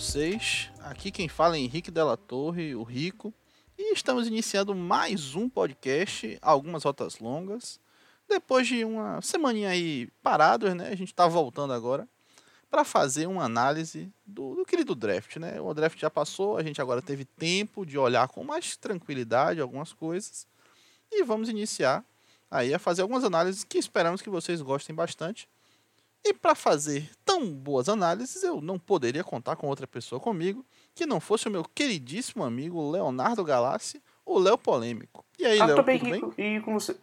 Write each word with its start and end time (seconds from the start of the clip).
vocês? 0.00 0.70
Aqui 0.78 1.10
quem 1.10 1.28
fala 1.28 1.56
é 1.56 1.58
Henrique 1.58 1.90
Della 1.90 2.16
Torre, 2.16 2.74
o 2.74 2.82
Rico, 2.82 3.34
e 3.76 3.92
estamos 3.92 4.26
iniciando 4.26 4.74
mais 4.74 5.34
um 5.34 5.46
podcast, 5.46 6.38
algumas 6.40 6.84
rotas 6.84 7.18
longas. 7.18 7.78
Depois 8.26 8.66
de 8.66 8.82
uma 8.82 9.20
semaninha 9.20 9.68
aí 9.68 10.08
parados, 10.22 10.72
né? 10.74 10.88
A 10.88 10.94
gente 10.94 11.14
tá 11.14 11.28
voltando 11.28 11.74
agora 11.74 12.08
para 12.70 12.82
fazer 12.82 13.26
uma 13.26 13.44
análise 13.44 14.10
do, 14.24 14.54
do 14.54 14.64
querido 14.64 14.94
draft, 14.94 15.36
né? 15.36 15.60
O 15.60 15.74
draft 15.74 16.00
já 16.00 16.08
passou, 16.08 16.56
a 16.56 16.62
gente 16.62 16.80
agora 16.80 17.02
teve 17.02 17.26
tempo 17.26 17.84
de 17.84 17.98
olhar 17.98 18.26
com 18.28 18.42
mais 18.42 18.78
tranquilidade 18.78 19.60
algumas 19.60 19.92
coisas 19.92 20.46
e 21.12 21.22
vamos 21.24 21.50
iniciar 21.50 22.02
aí 22.50 22.72
a 22.72 22.78
fazer 22.78 23.02
algumas 23.02 23.22
análises 23.22 23.64
que 23.64 23.76
esperamos 23.76 24.22
que 24.22 24.30
vocês 24.30 24.62
gostem 24.62 24.96
bastante. 24.96 25.46
E 26.24 26.34
para 26.34 26.54
fazer 26.54 27.10
tão 27.24 27.50
boas 27.50 27.88
análises, 27.88 28.42
eu 28.42 28.60
não 28.60 28.78
poderia 28.78 29.24
contar 29.24 29.56
com 29.56 29.68
outra 29.68 29.86
pessoa 29.86 30.20
comigo 30.20 30.64
que 30.94 31.06
não 31.06 31.18
fosse 31.18 31.48
o 31.48 31.50
meu 31.50 31.64
queridíssimo 31.64 32.44
amigo 32.44 32.90
Leonardo 32.90 33.42
Galassi, 33.42 34.02
o 34.24 34.38
Léo 34.38 34.58
Polêmico. 34.58 35.24
E 35.38 35.46
aí, 35.46 35.60
ah, 35.60 35.66
Léo, 35.66 35.82
bem, 35.82 35.98
tudo 35.98 36.14
Rico. 36.14 36.34
bem? 36.36 36.56
E 36.56 36.60
com 36.60 36.74
você? 36.74 36.96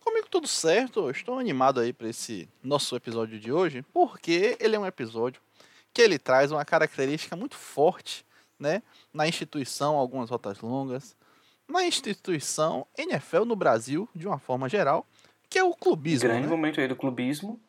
Comigo 0.00 0.26
tudo 0.30 0.48
certo, 0.48 1.00
eu 1.00 1.10
estou 1.10 1.38
animado 1.38 1.80
aí 1.80 1.92
para 1.92 2.08
esse 2.08 2.48
nosso 2.62 2.96
episódio 2.96 3.38
de 3.38 3.52
hoje, 3.52 3.84
porque 3.92 4.56
ele 4.58 4.74
é 4.74 4.78
um 4.78 4.86
episódio 4.86 5.42
que 5.92 6.00
ele 6.00 6.18
traz 6.18 6.50
uma 6.50 6.64
característica 6.64 7.36
muito 7.36 7.56
forte, 7.56 8.24
né, 8.58 8.82
na 9.12 9.28
instituição 9.28 9.96
Algumas 9.96 10.30
Rotas 10.30 10.60
Longas, 10.60 11.14
na 11.68 11.84
instituição 11.84 12.86
NFL 12.96 13.44
no 13.44 13.54
Brasil, 13.54 14.08
de 14.14 14.26
uma 14.26 14.38
forma 14.38 14.68
geral, 14.68 15.06
que 15.50 15.58
é 15.58 15.64
o 15.64 15.74
clubismo, 15.74 16.28
Grande 16.28 16.46
né? 16.46 16.48
momento 16.48 16.80
aí 16.80 16.88
do 16.88 16.96
clubismo. 16.96 17.60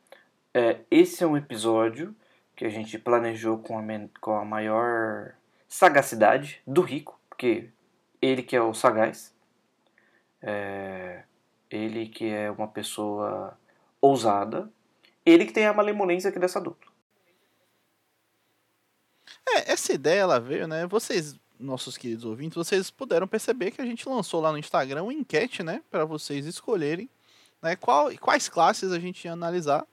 É, 0.54 0.80
esse 0.90 1.24
é 1.24 1.28
um 1.28 1.38
episódio 1.38 2.16
que 2.56 2.66
a 2.66 2.70
gente 2.70 2.98
planejou 2.98 3.60
com 3.60 3.78
a, 3.78 3.84
com 4.20 4.34
a 4.34 4.44
maior 4.44 5.34
sagacidade 5.68 6.62
do 6.66 6.82
Rico, 6.82 7.20
porque 7.30 7.70
ele 8.22 8.44
que 8.44 8.56
é 8.56 8.62
o 8.62 8.74
sagaz, 8.74 9.34
é, 10.42 11.24
ele 11.70 12.08
que 12.08 12.26
é 12.26 12.50
uma 12.50 12.68
pessoa 12.68 13.58
ousada, 14.02 14.70
ele 15.26 15.46
que 15.46 15.54
tem 15.54 15.66
a 15.66 15.74
malemolência 15.74 16.30
aqui 16.30 16.40
dessa 16.40 16.60
dupla. 16.60 16.92
É, 19.48 19.72
essa 19.72 19.94
ideia 19.94 20.22
ela 20.22 20.40
veio, 20.40 20.68
né? 20.68 20.86
Vocês, 20.88 21.40
nossos 21.60 21.98
queridos 21.98 22.26
ouvintes, 22.26 22.56
vocês 22.56 22.90
puderam 22.90 23.28
perceber 23.28 23.72
que 23.72 23.82
a 23.82 23.86
gente 23.86 24.08
lançou 24.08 24.42
lá 24.42 24.52
no 24.52 24.58
Instagram 24.58 25.04
uma 25.04 25.14
enquete, 25.14 25.64
né, 25.64 25.84
para 25.90 26.06
vocês 26.06 26.46
escolherem, 26.46 27.10
né, 27.62 27.76
qual, 27.76 28.12
quais 28.18 28.50
classes 28.50 28.92
a 28.92 29.00
gente 29.00 29.26
ia 29.26 29.34
analisar. 29.34 29.86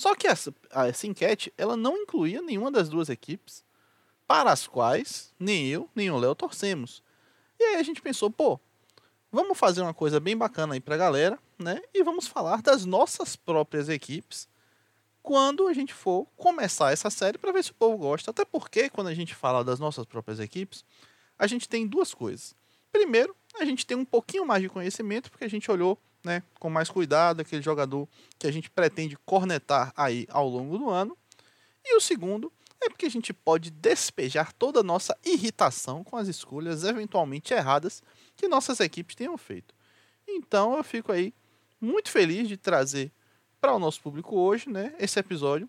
Só 0.00 0.14
que 0.14 0.26
essa, 0.26 0.50
a- 0.70 0.88
essa 0.88 1.06
enquete, 1.06 1.52
ela 1.58 1.76
não 1.76 1.94
incluía 1.94 2.40
nenhuma 2.40 2.70
das 2.70 2.88
duas 2.88 3.10
equipes 3.10 3.62
para 4.26 4.50
as 4.50 4.66
quais 4.66 5.30
nem 5.38 5.66
eu, 5.68 5.90
nem 5.94 6.10
o 6.10 6.16
Léo 6.16 6.34
torcemos. 6.34 7.02
E 7.58 7.62
aí 7.62 7.76
a 7.76 7.82
gente 7.82 8.00
pensou, 8.00 8.30
pô, 8.30 8.58
vamos 9.30 9.58
fazer 9.58 9.82
uma 9.82 9.92
coisa 9.92 10.18
bem 10.18 10.34
bacana 10.34 10.72
aí 10.72 10.80
pra 10.80 10.96
galera, 10.96 11.38
né? 11.58 11.82
E 11.92 12.02
vamos 12.02 12.26
falar 12.26 12.62
das 12.62 12.86
nossas 12.86 13.36
próprias 13.36 13.90
equipes 13.90 14.48
quando 15.22 15.68
a 15.68 15.74
gente 15.74 15.92
for 15.92 16.26
começar 16.34 16.92
essa 16.92 17.10
série 17.10 17.36
para 17.36 17.52
ver 17.52 17.62
se 17.62 17.72
o 17.72 17.74
povo 17.74 17.98
gosta. 17.98 18.30
Até 18.30 18.42
porque 18.46 18.88
quando 18.88 19.08
a 19.08 19.14
gente 19.14 19.34
fala 19.34 19.62
das 19.62 19.78
nossas 19.78 20.06
próprias 20.06 20.40
equipes, 20.40 20.82
a 21.38 21.46
gente 21.46 21.68
tem 21.68 21.86
duas 21.86 22.14
coisas. 22.14 22.54
Primeiro, 22.90 23.36
a 23.60 23.66
gente 23.66 23.84
tem 23.84 23.98
um 23.98 24.06
pouquinho 24.06 24.46
mais 24.46 24.62
de 24.62 24.70
conhecimento 24.70 25.30
porque 25.30 25.44
a 25.44 25.50
gente 25.50 25.70
olhou, 25.70 25.98
né, 26.24 26.42
com 26.58 26.70
mais 26.70 26.90
cuidado 26.90 27.40
aquele 27.40 27.62
jogador 27.62 28.08
que 28.38 28.46
a 28.46 28.52
gente 28.52 28.70
pretende 28.70 29.16
cornetar 29.24 29.92
aí 29.96 30.26
ao 30.30 30.48
longo 30.48 30.78
do 30.78 30.90
ano. 30.90 31.16
E 31.84 31.96
o 31.96 32.00
segundo 32.00 32.52
é 32.80 32.88
porque 32.88 33.06
a 33.06 33.10
gente 33.10 33.32
pode 33.32 33.70
despejar 33.70 34.52
toda 34.52 34.80
a 34.80 34.82
nossa 34.82 35.16
irritação 35.24 36.02
com 36.02 36.16
as 36.16 36.28
escolhas 36.28 36.84
eventualmente 36.84 37.52
erradas 37.52 38.02
que 38.36 38.48
nossas 38.48 38.80
equipes 38.80 39.14
tenham 39.14 39.36
feito. 39.36 39.74
Então 40.26 40.76
eu 40.76 40.84
fico 40.84 41.12
aí 41.12 41.34
muito 41.80 42.10
feliz 42.10 42.48
de 42.48 42.56
trazer 42.56 43.10
para 43.60 43.74
o 43.74 43.78
nosso 43.78 44.00
público 44.00 44.36
hoje, 44.38 44.70
né, 44.70 44.94
esse 44.98 45.18
episódio 45.18 45.68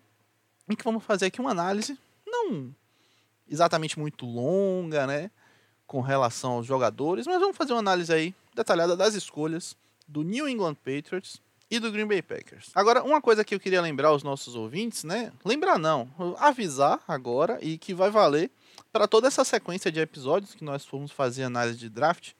em 0.68 0.74
que 0.74 0.84
vamos 0.84 1.04
fazer 1.04 1.26
aqui 1.26 1.40
uma 1.40 1.50
análise 1.50 1.98
não 2.26 2.74
exatamente 3.48 3.98
muito 3.98 4.24
longa, 4.24 5.06
né, 5.06 5.30
com 5.86 6.00
relação 6.00 6.52
aos 6.52 6.66
jogadores, 6.66 7.26
mas 7.26 7.38
vamos 7.38 7.56
fazer 7.56 7.72
uma 7.74 7.80
análise 7.80 8.12
aí 8.12 8.34
detalhada 8.54 8.96
das 8.96 9.14
escolhas 9.14 9.76
do 10.08 10.22
New 10.22 10.48
England 10.48 10.74
Patriots 10.76 11.40
e 11.70 11.78
do 11.78 11.90
Green 11.90 12.06
Bay 12.06 12.20
Packers. 12.20 12.70
Agora, 12.74 13.02
uma 13.02 13.20
coisa 13.22 13.42
que 13.44 13.54
eu 13.54 13.60
queria 13.60 13.80
lembrar 13.80 14.08
aos 14.08 14.22
nossos 14.22 14.54
ouvintes, 14.54 15.04
né? 15.04 15.32
Lembrar 15.42 15.78
não, 15.78 16.12
avisar 16.38 17.02
agora 17.08 17.58
e 17.62 17.78
que 17.78 17.94
vai 17.94 18.10
valer 18.10 18.50
para 18.92 19.08
toda 19.08 19.26
essa 19.26 19.42
sequência 19.42 19.90
de 19.90 19.98
episódios 19.98 20.54
que 20.54 20.62
nós 20.64 20.84
formos 20.84 21.10
fazer 21.10 21.44
análise 21.44 21.78
de 21.78 21.88
draft, 21.88 22.32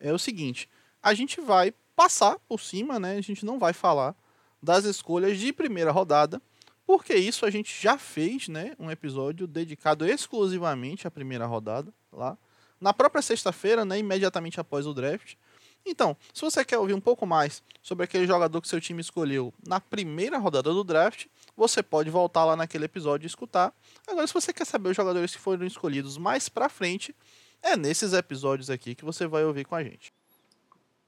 é 0.00 0.12
o 0.12 0.18
seguinte, 0.18 0.68
a 1.00 1.14
gente 1.14 1.40
vai 1.40 1.72
passar 1.94 2.38
por 2.48 2.60
cima, 2.60 2.98
né? 2.98 3.16
A 3.16 3.20
gente 3.20 3.44
não 3.44 3.58
vai 3.58 3.72
falar 3.72 4.16
das 4.60 4.84
escolhas 4.84 5.38
de 5.38 5.52
primeira 5.52 5.92
rodada, 5.92 6.42
porque 6.84 7.14
isso 7.14 7.46
a 7.46 7.50
gente 7.50 7.80
já 7.80 7.96
fez, 7.96 8.48
né? 8.48 8.74
Um 8.80 8.90
episódio 8.90 9.46
dedicado 9.46 10.04
exclusivamente 10.04 11.06
à 11.06 11.10
primeira 11.10 11.46
rodada 11.46 11.94
lá 12.12 12.36
na 12.80 12.92
própria 12.92 13.22
sexta-feira, 13.22 13.84
né? 13.84 14.00
Imediatamente 14.00 14.58
após 14.58 14.86
o 14.88 14.92
draft. 14.92 15.36
Então, 15.84 16.16
se 16.32 16.40
você 16.40 16.64
quer 16.64 16.78
ouvir 16.78 16.94
um 16.94 17.00
pouco 17.00 17.26
mais 17.26 17.62
sobre 17.82 18.04
aquele 18.04 18.26
jogador 18.26 18.60
que 18.60 18.68
seu 18.68 18.80
time 18.80 19.00
escolheu 19.00 19.52
na 19.66 19.80
primeira 19.80 20.38
rodada 20.38 20.72
do 20.72 20.84
draft, 20.84 21.26
você 21.56 21.82
pode 21.82 22.08
voltar 22.08 22.44
lá 22.44 22.56
naquele 22.56 22.84
episódio 22.84 23.26
e 23.26 23.28
escutar. 23.28 23.74
Agora, 24.06 24.26
se 24.26 24.34
você 24.34 24.52
quer 24.52 24.64
saber 24.64 24.90
os 24.90 24.96
jogadores 24.96 25.34
que 25.34 25.40
foram 25.40 25.66
escolhidos 25.66 26.16
mais 26.16 26.48
pra 26.48 26.68
frente, 26.68 27.14
é 27.62 27.76
nesses 27.76 28.12
episódios 28.12 28.70
aqui 28.70 28.94
que 28.94 29.04
você 29.04 29.26
vai 29.26 29.44
ouvir 29.44 29.64
com 29.64 29.74
a 29.74 29.82
gente. 29.82 30.12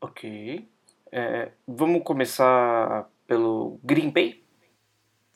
Ok. 0.00 0.68
É, 1.12 1.52
vamos 1.66 2.02
começar 2.02 3.08
pelo 3.26 3.78
Green 3.84 4.10
Bay? 4.10 4.42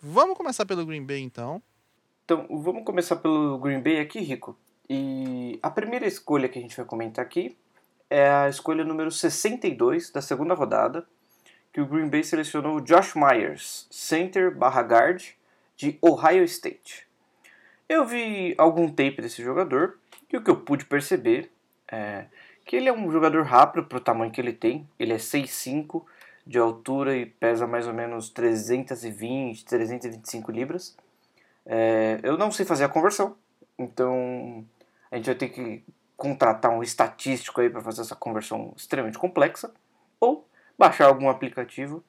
Vamos 0.00 0.37
começar 0.37 0.66
pelo 0.66 0.84
Green 0.84 1.05
Bay 1.05 1.20
então. 1.20 1.62
Então, 2.25 2.47
vamos 2.50 2.84
começar 2.84 3.16
pelo 3.16 3.59
Green 3.59 3.81
Bay 3.81 4.00
aqui, 4.00 4.20
Rico. 4.20 4.59
E 4.91 5.59
a 5.62 5.70
primeira 5.70 6.06
escolha 6.06 6.49
que 6.49 6.59
a 6.59 6.62
gente 6.62 6.76
vai 6.76 6.84
comentar 6.84 7.25
aqui 7.25 7.56
é 8.10 8.28
a 8.28 8.48
escolha 8.48 8.84
número 8.84 9.10
62 9.10 10.10
da 10.10 10.22
segunda 10.22 10.54
rodada, 10.54 11.06
que 11.72 11.80
o 11.80 11.86
Green 11.86 12.08
Bay 12.08 12.24
selecionou 12.24 12.76
o 12.76 12.80
Josh 12.80 13.14
Myers, 13.14 13.86
center 13.91 14.54
barra 14.54 14.82
guard 14.82 15.22
de 15.76 15.98
Ohio 16.02 16.44
State. 16.44 17.06
Eu 17.88 18.04
vi 18.04 18.54
algum 18.58 18.88
tape 18.88 19.22
desse 19.22 19.42
jogador 19.42 19.98
e 20.32 20.36
o 20.36 20.42
que 20.42 20.50
eu 20.50 20.56
pude 20.56 20.84
perceber 20.84 21.50
é 21.91 22.26
que 22.64 22.76
ele 22.76 22.88
é 22.88 22.92
um 22.92 23.10
jogador 23.10 23.44
rápido 23.44 23.86
para 23.86 23.96
o 23.96 24.00
tamanho 24.00 24.30
que 24.30 24.38
ele 24.38 24.52
tem. 24.52 24.86
Ele 24.98 25.14
é 25.14 25.16
6'5 25.16 26.04
de 26.46 26.58
altura 26.58 27.16
e 27.16 27.25
pesa 27.25 27.66
mais 27.66 27.86
ou 27.86 27.94
menos 27.94 28.28
320, 28.28 29.64
325 29.64 30.52
libras. 30.52 30.94
É, 31.64 32.20
eu 32.22 32.36
não 32.36 32.50
sei 32.50 32.66
fazer 32.66 32.84
a 32.84 32.88
conversão, 32.88 33.36
então 33.78 34.64
a 35.10 35.16
gente 35.16 35.26
vai 35.26 35.34
ter 35.34 35.48
que 35.48 35.82
contratar 36.19 36.73
um 36.73 36.83
estatístico 36.83 37.61
aí 37.61 37.71
para 37.71 37.81
fazer 37.81 38.01
essa 38.03 38.17
conversão 38.17 38.75
extremamente 38.77 39.17
complexa 39.17 39.73
ou 40.21 40.47
baixar 40.77 41.06
algum 41.06 41.29
aplicativo 41.31 42.05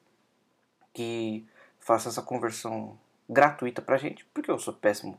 que 0.92 1.46
faça 1.78 2.08
essa 2.08 2.20
conversão 2.20 2.98
gratuita 3.28 3.80
para 3.80 3.96
gente, 3.96 4.24
porque 4.34 4.50
eu 4.50 4.58
sou 4.58 4.74
péssimo 4.74 5.16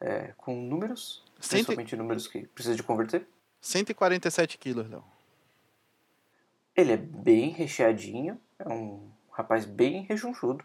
é, 0.00 0.32
com 0.36 0.54
números, 0.54 1.24
Cento- 1.40 1.50
principalmente 1.66 1.96
números 1.96 2.28
que 2.28 2.46
precisa 2.46 2.76
de 2.76 2.82
converter. 2.84 3.26
147 3.60 4.56
quilos, 4.56 4.88
Léo. 4.88 5.04
Ele 6.76 6.92
é 6.92 6.96
bem 6.96 7.50
recheadinho, 7.50 8.40
é 8.56 8.68
um 8.68 9.10
rapaz 9.32 9.64
bem 9.64 10.02
rechonchudo. 10.02 10.64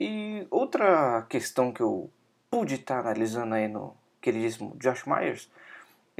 E 0.00 0.44
outra 0.50 1.22
questão 1.28 1.72
que 1.72 1.80
eu 1.80 2.10
pude 2.50 2.74
estar 2.74 2.98
analisando 2.98 3.54
aí 3.54 3.68
no 3.68 3.96
queridíssimo 4.20 4.76
Josh 4.76 5.04
Myers 5.06 5.48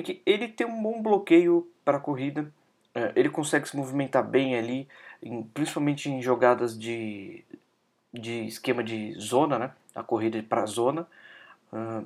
é 0.00 0.02
que 0.02 0.22
ele 0.26 0.48
tem 0.48 0.66
um 0.66 0.82
bom 0.82 1.02
bloqueio 1.02 1.70
para 1.84 1.98
a 1.98 2.00
corrida, 2.00 2.52
é, 2.94 3.12
ele 3.16 3.28
consegue 3.30 3.68
se 3.68 3.76
movimentar 3.76 4.24
bem 4.26 4.56
ali, 4.56 4.88
em- 5.22 5.42
principalmente 5.42 6.10
em 6.10 6.22
jogadas 6.22 6.78
de, 6.78 7.44
de 8.12 8.46
esquema 8.46 8.82
de 8.84 9.14
zona, 9.20 9.58
né? 9.58 9.72
A 9.94 10.02
corrida 10.02 10.42
para 10.42 10.66
zona. 10.66 11.06
Ah, 11.72 12.02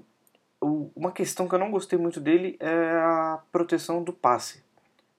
o- 0.60 0.90
uma 0.96 1.12
questão 1.12 1.48
que 1.48 1.54
eu 1.54 1.58
não 1.58 1.70
gostei 1.70 1.98
muito 1.98 2.20
dele 2.20 2.56
é 2.60 2.70
a 2.96 3.40
proteção 3.52 4.02
do 4.02 4.12
passe. 4.12 4.62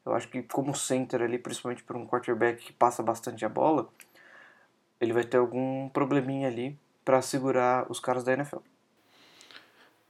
Eu 0.05 0.13
acho 0.15 0.27
que 0.29 0.43
como 0.43 0.75
center 0.75 1.21
ali, 1.21 1.39
principalmente 1.39 1.83
para 1.83 1.97
um 1.97 2.07
quarterback 2.07 2.63
que 2.65 2.73
passa 2.73 3.03
bastante 3.03 3.45
a 3.45 3.49
bola, 3.49 3.89
ele 4.99 5.13
vai 5.13 5.23
ter 5.23 5.37
algum 5.37 5.89
probleminha 5.89 6.47
ali 6.47 6.77
para 7.05 7.21
segurar 7.21 7.85
os 7.91 7.99
caras 7.99 8.23
da 8.23 8.33
NFL. 8.33 8.61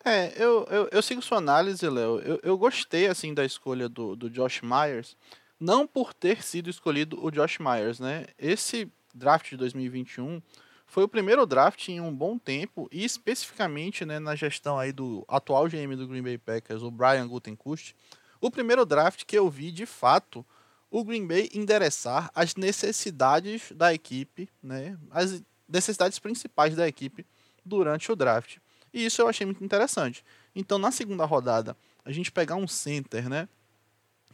É, 0.05 0.33
eu, 0.35 0.65
eu, 0.69 0.89
eu 0.91 1.01
sigo 1.01 1.21
sua 1.21 1.37
análise, 1.37 1.87
Léo. 1.89 2.19
Eu, 2.19 2.39
eu 2.43 2.57
gostei, 2.57 3.07
assim, 3.07 3.33
da 3.33 3.45
escolha 3.45 3.87
do, 3.87 4.15
do 4.15 4.29
Josh 4.29 4.61
Myers. 4.61 5.15
Não 5.59 5.87
por 5.87 6.13
ter 6.13 6.43
sido 6.43 6.69
escolhido 6.69 7.23
o 7.23 7.31
Josh 7.31 7.57
Myers, 7.59 7.99
né? 7.99 8.25
Esse 8.37 8.91
draft 9.13 9.49
de 9.49 9.57
2021 9.57 10.41
foi 10.85 11.03
o 11.03 11.07
primeiro 11.07 11.45
draft 11.45 11.87
em 11.87 12.01
um 12.01 12.13
bom 12.13 12.37
tempo 12.37 12.87
e 12.91 13.03
especificamente 13.03 14.05
né, 14.05 14.19
na 14.19 14.35
gestão 14.35 14.77
aí 14.77 14.91
do 14.91 15.25
atual 15.27 15.67
GM 15.67 15.95
do 15.95 16.07
Green 16.07 16.21
Bay 16.21 16.37
Packers, 16.37 16.83
o 16.83 16.91
Brian 16.91 17.27
Gutenkust, 17.27 17.95
o 18.41 18.51
primeiro 18.51 18.85
draft 18.85 19.23
que 19.25 19.37
eu 19.37 19.49
vi 19.49 19.71
de 19.71 19.85
fato 19.85 20.45
o 20.91 21.03
Green 21.03 21.25
Bay 21.25 21.49
endereçar 21.53 22.29
as 22.35 22.55
necessidades 22.55 23.71
da 23.71 23.91
equipe, 23.91 24.47
né, 24.61 24.95
as 25.09 25.41
necessidades 25.67 26.19
principais 26.19 26.75
da 26.75 26.87
equipe 26.87 27.25
durante 27.65 28.11
o 28.11 28.15
draft. 28.15 28.57
E 28.93 29.05
isso 29.05 29.21
eu 29.21 29.27
achei 29.27 29.45
muito 29.45 29.63
interessante. 29.63 30.23
Então, 30.55 30.77
na 30.77 30.91
segunda 30.91 31.25
rodada, 31.25 31.75
a 32.05 32.11
gente 32.11 32.31
pegar 32.31 32.55
um 32.55 32.67
center, 32.67 33.27
né, 33.27 33.49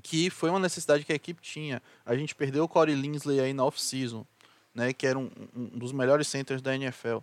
que 0.03 0.29
foi 0.29 0.49
uma 0.49 0.59
necessidade 0.59 1.05
que 1.05 1.11
a 1.11 1.15
equipe 1.15 1.41
tinha. 1.41 1.81
A 2.05 2.15
gente 2.15 2.35
perdeu 2.35 2.63
o 2.63 2.67
Corey 2.67 2.95
Linsley 2.95 3.39
aí 3.39 3.53
na 3.53 3.63
off-season 3.63 4.25
né, 4.73 4.93
que 4.93 5.05
era 5.05 5.17
um, 5.17 5.29
um, 5.55 5.65
dos 5.77 5.91
melhores 5.91 6.27
centers 6.27 6.61
da 6.61 6.75
NFL. 6.75 7.17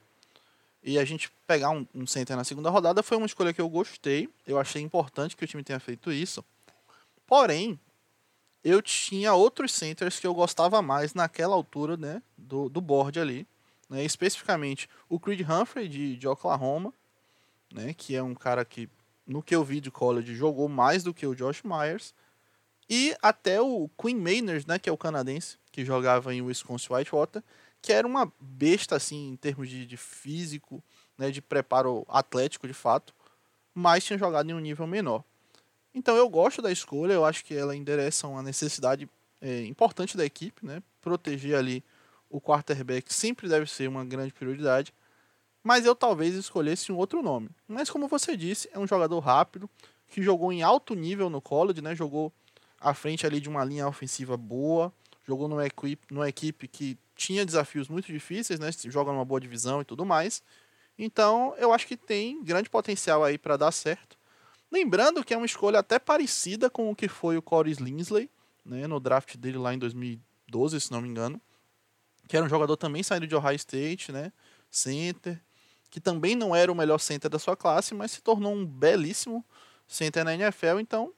E 0.82 0.98
a 0.98 1.04
gente 1.04 1.30
pegar 1.46 1.70
um, 1.70 1.86
um 1.94 2.06
center 2.06 2.36
na 2.36 2.44
segunda 2.44 2.70
rodada 2.70 3.02
foi 3.02 3.16
uma 3.16 3.26
escolha 3.26 3.52
que 3.52 3.60
eu 3.60 3.68
gostei. 3.68 4.28
Eu 4.46 4.58
achei 4.58 4.82
importante 4.82 5.36
que 5.36 5.44
o 5.44 5.46
time 5.46 5.64
tenha 5.64 5.80
feito 5.80 6.12
isso. 6.12 6.44
Porém, 7.26 7.78
eu 8.62 8.80
tinha 8.82 9.32
outros 9.34 9.72
centers 9.72 10.20
que 10.20 10.26
eu 10.26 10.34
gostava 10.34 10.80
mais 10.82 11.14
naquela 11.14 11.54
altura 11.54 11.96
né, 11.96 12.22
do, 12.36 12.68
do 12.68 12.80
board 12.80 13.18
ali. 13.18 13.46
Né, 13.88 14.04
especificamente 14.04 14.88
o 15.08 15.18
Creed 15.18 15.40
Humphrey 15.48 15.88
de, 15.88 16.16
de 16.16 16.28
Oklahoma, 16.28 16.92
né, 17.72 17.94
que 17.94 18.14
é 18.14 18.22
um 18.22 18.34
cara 18.34 18.64
que, 18.64 18.88
no 19.26 19.42
que 19.42 19.54
eu 19.54 19.64
vi 19.64 19.80
de 19.80 19.90
college, 19.90 20.34
jogou 20.34 20.68
mais 20.68 21.02
do 21.02 21.14
que 21.14 21.26
o 21.26 21.34
Josh 21.34 21.62
Myers. 21.62 22.14
E 22.88 23.16
até 23.20 23.60
o 23.60 23.90
Quinn 24.00 24.20
Maynard, 24.20 24.66
né, 24.66 24.78
que 24.78 24.88
é 24.88 24.92
o 24.92 24.96
canadense, 24.96 25.58
que 25.72 25.84
jogava 25.84 26.34
em 26.34 26.42
Wisconsin 26.42 26.92
Whitewater, 26.92 27.42
que 27.82 27.92
era 27.92 28.06
uma 28.06 28.32
besta 28.40 28.96
assim 28.96 29.30
em 29.30 29.36
termos 29.36 29.68
de, 29.68 29.86
de 29.86 29.96
físico, 29.96 30.82
né, 31.18 31.30
de 31.30 31.42
preparo 31.42 32.04
atlético 32.08 32.66
de 32.66 32.74
fato, 32.74 33.14
mas 33.74 34.04
tinha 34.04 34.18
jogado 34.18 34.50
em 34.50 34.54
um 34.54 34.60
nível 34.60 34.86
menor. 34.86 35.22
Então 35.94 36.16
eu 36.16 36.28
gosto 36.28 36.60
da 36.60 36.70
escolha, 36.70 37.14
eu 37.14 37.24
acho 37.24 37.44
que 37.44 37.54
ela 37.54 37.74
endereça 37.74 38.28
uma 38.28 38.42
necessidade 38.42 39.08
é, 39.40 39.64
importante 39.64 40.16
da 40.16 40.24
equipe, 40.24 40.64
né? 40.64 40.82
Proteger 41.00 41.56
ali 41.56 41.82
o 42.28 42.40
quarterback 42.40 43.12
sempre 43.12 43.48
deve 43.48 43.70
ser 43.70 43.88
uma 43.88 44.04
grande 44.04 44.32
prioridade. 44.32 44.92
Mas 45.66 45.84
eu 45.84 45.96
talvez 45.96 46.32
escolhesse 46.36 46.92
um 46.92 46.96
outro 46.96 47.20
nome. 47.20 47.50
Mas 47.66 47.90
como 47.90 48.06
você 48.06 48.36
disse, 48.36 48.70
é 48.72 48.78
um 48.78 48.86
jogador 48.86 49.18
rápido, 49.18 49.68
que 50.06 50.22
jogou 50.22 50.52
em 50.52 50.62
alto 50.62 50.94
nível 50.94 51.28
no 51.28 51.40
college, 51.40 51.82
né? 51.82 51.92
Jogou 51.92 52.32
à 52.80 52.94
frente 52.94 53.26
ali 53.26 53.40
de 53.40 53.48
uma 53.48 53.64
linha 53.64 53.88
ofensiva 53.88 54.36
boa, 54.36 54.92
jogou 55.26 55.48
numa 55.48 55.66
equipe, 55.66 56.14
numa 56.14 56.28
equipe 56.28 56.68
que 56.68 56.96
tinha 57.16 57.44
desafios 57.44 57.88
muito 57.88 58.06
difíceis, 58.06 58.60
né? 58.60 58.70
Joga 58.84 59.10
numa 59.10 59.24
boa 59.24 59.40
divisão 59.40 59.80
e 59.80 59.84
tudo 59.84 60.06
mais. 60.06 60.40
Então, 60.96 61.52
eu 61.58 61.72
acho 61.72 61.84
que 61.88 61.96
tem 61.96 62.44
grande 62.44 62.70
potencial 62.70 63.24
aí 63.24 63.36
para 63.36 63.56
dar 63.56 63.72
certo. 63.72 64.16
Lembrando 64.70 65.24
que 65.24 65.34
é 65.34 65.36
uma 65.36 65.46
escolha 65.46 65.80
até 65.80 65.98
parecida 65.98 66.70
com 66.70 66.92
o 66.92 66.94
que 66.94 67.08
foi 67.08 67.36
o 67.36 67.42
Corey 67.42 67.74
Linsley, 67.74 68.30
né, 68.64 68.86
no 68.86 69.00
draft 69.00 69.36
dele 69.36 69.58
lá 69.58 69.74
em 69.74 69.78
2012, 69.80 70.80
se 70.80 70.92
não 70.92 71.00
me 71.00 71.08
engano, 71.08 71.40
que 72.28 72.36
era 72.36 72.46
um 72.46 72.48
jogador 72.48 72.76
também 72.76 73.02
saindo 73.02 73.26
de 73.26 73.34
Ohio 73.34 73.56
State, 73.56 74.12
né, 74.12 74.32
center, 74.70 75.40
que 75.90 76.00
também 76.00 76.34
não 76.34 76.54
era 76.54 76.70
o 76.70 76.74
melhor 76.74 76.98
center 76.98 77.30
da 77.30 77.38
sua 77.38 77.56
classe, 77.56 77.94
mas 77.94 78.10
se 78.12 78.22
tornou 78.22 78.52
um 78.52 78.66
belíssimo 78.66 79.44
center 79.86 80.24
na 80.24 80.34
NFL, 80.34 80.78
então 80.80 81.12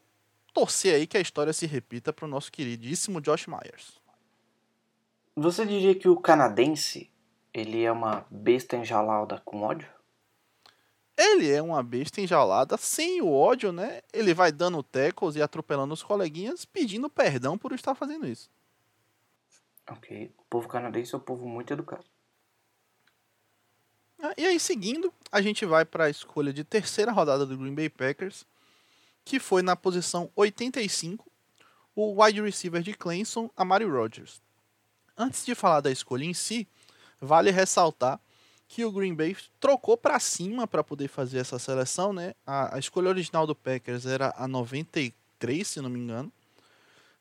torcer 0.53 0.95
aí 0.95 1.07
que 1.07 1.17
a 1.17 1.21
história 1.21 1.53
se 1.53 1.67
repita 1.67 2.13
para 2.13 2.25
o 2.25 2.29
nosso 2.29 2.51
queridíssimo 2.51 3.21
Josh 3.21 3.47
Myers. 3.47 4.01
Você 5.37 5.65
diria 5.65 5.95
que 5.95 6.09
o 6.09 6.17
canadense 6.17 7.11
ele 7.55 7.83
é 7.83 7.93
uma 7.93 8.27
besta 8.31 8.77
enjaulada 8.77 9.41
com 9.45 9.63
ódio? 9.63 9.89
Ele 11.17 11.51
é 11.51 11.61
uma 11.61 11.83
besta 11.83 12.21
enjaulada 12.21 12.77
sem 12.77 13.21
o 13.21 13.33
ódio, 13.33 13.73
né? 13.73 14.03
Ele 14.13 14.33
vai 14.33 14.53
dando 14.53 14.83
tackles 14.83 15.35
e 15.35 15.43
atropelando 15.43 15.93
os 15.93 16.03
coleguinhas, 16.03 16.65
pedindo 16.65 17.11
perdão 17.11 17.59
por 17.59 17.73
estar 17.73 17.95
fazendo 17.95 18.27
isso. 18.27 18.49
Ok. 19.91 20.33
O 20.39 20.45
povo 20.49 20.69
canadense 20.69 21.15
é 21.15 21.19
um 21.19 21.21
povo 21.21 21.49
muito 21.49 21.73
educado. 21.73 22.05
Ah, 24.21 24.35
e 24.37 24.45
aí, 24.45 24.59
seguindo, 24.59 25.13
a 25.31 25.41
gente 25.41 25.65
vai 25.65 25.85
para 25.85 26.05
a 26.05 26.11
escolha 26.11 26.53
de 26.53 26.65
terceira 26.65 27.13
rodada 27.13 27.47
do 27.47 27.57
Green 27.57 27.75
Bay 27.75 27.89
Packers, 27.89 28.45
que 29.25 29.39
foi 29.39 29.63
na 29.63 29.77
posição 29.77 30.31
85, 30.35 31.25
o 31.95 32.23
wide 32.23 32.41
receiver 32.41 32.83
de 32.83 32.95
Clemson, 32.95 33.49
Amari 33.57 33.85
Rodgers. 33.85 34.41
Antes 35.17 35.45
de 35.45 35.55
falar 35.55 35.81
da 35.81 35.91
escolha 35.91 36.25
em 36.25 36.35
si, 36.35 36.67
vale 37.21 37.51
ressaltar 37.51 38.21
que 38.69 38.85
o 38.85 38.93
Green 38.93 39.15
Bay 39.15 39.37
trocou 39.59 39.97
para 39.97 40.19
cima 40.21 40.67
para 40.67 40.85
poder 40.85 41.09
fazer 41.09 41.39
essa 41.39 41.59
seleção, 41.59 42.13
né? 42.13 42.35
A, 42.47 42.77
a, 42.77 42.79
escolha 42.79 43.09
original 43.09 43.47
do 43.47 43.55
Packers 43.55 44.05
era 44.05 44.35
a 44.37 44.47
93, 44.47 45.67
se 45.67 45.81
não 45.81 45.89
me 45.89 45.99
engano. 45.99 46.31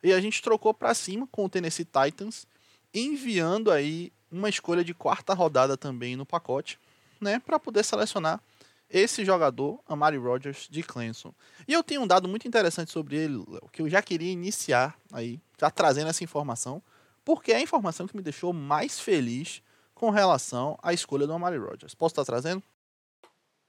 E 0.04 0.12
a 0.14 0.20
gente 0.20 0.42
trocou 0.42 0.74
para 0.74 0.94
cima 0.94 1.28
com 1.32 1.46
o 1.46 1.50
Tennessee 1.50 1.86
Titans, 1.86 2.46
enviando 2.94 3.72
aí 3.72 4.12
uma 4.32 4.50
escolha 4.50 4.84
de 4.84 4.94
quarta 4.94 5.34
rodada 5.34 5.78
também 5.78 6.16
no 6.16 6.26
pacote, 6.26 6.78
né, 7.22 7.40
para 7.40 7.60
poder 7.60 7.84
selecionar 7.84 8.42
esse 8.90 9.26
jogador, 9.26 9.80
Amari 9.86 10.18
Rodgers 10.18 10.68
de 10.70 10.82
Clemson. 10.82 11.34
E 11.68 11.74
eu 11.74 11.84
tenho 11.84 12.02
um 12.02 12.08
dado 12.08 12.28
muito 12.28 12.48
interessante 12.48 12.92
sobre 12.92 13.18
ele, 13.18 13.44
que 13.72 13.82
eu 13.82 13.90
já 13.90 14.02
queria 14.02 14.32
iniciar 14.32 14.98
aí, 15.12 15.42
já 15.60 15.70
trazendo 15.70 16.10
essa 16.10 16.24
informação, 16.24 16.82
porque 17.26 17.52
é 17.52 17.58
a 17.58 17.62
informação 17.62 18.08
que 18.08 18.16
me 18.16 18.24
deixou 18.24 18.54
mais 18.54 19.00
feliz 19.00 19.62
com 19.94 20.10
relação 20.10 20.78
à 20.82 20.94
escolha 20.94 21.28
do 21.28 21.34
Amari 21.34 21.58
Rodgers. 21.58 21.94
Posso 21.94 22.14
estar 22.14 22.24
trazendo? 22.24 22.64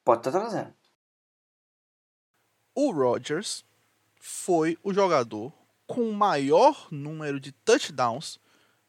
Pode 0.05 0.21
estar 0.21 0.31
trazendo. 0.31 0.73
O 2.75 2.93
Rodgers 2.93 3.65
foi 4.21 4.79
o 4.85 4.95
jogador 4.95 5.53
com 5.87 6.09
o 6.09 6.15
maior 6.15 6.87
número 6.91 7.41
de 7.41 7.51
touchdowns 7.51 8.39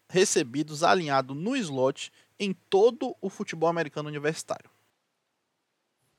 recebidos 0.07 0.83
alinhado 0.83 1.33
no 1.33 1.55
slot 1.55 2.11
em 2.39 2.53
todo 2.53 3.15
o 3.21 3.29
futebol 3.29 3.69
americano 3.69 4.07
universitário. 4.07 4.69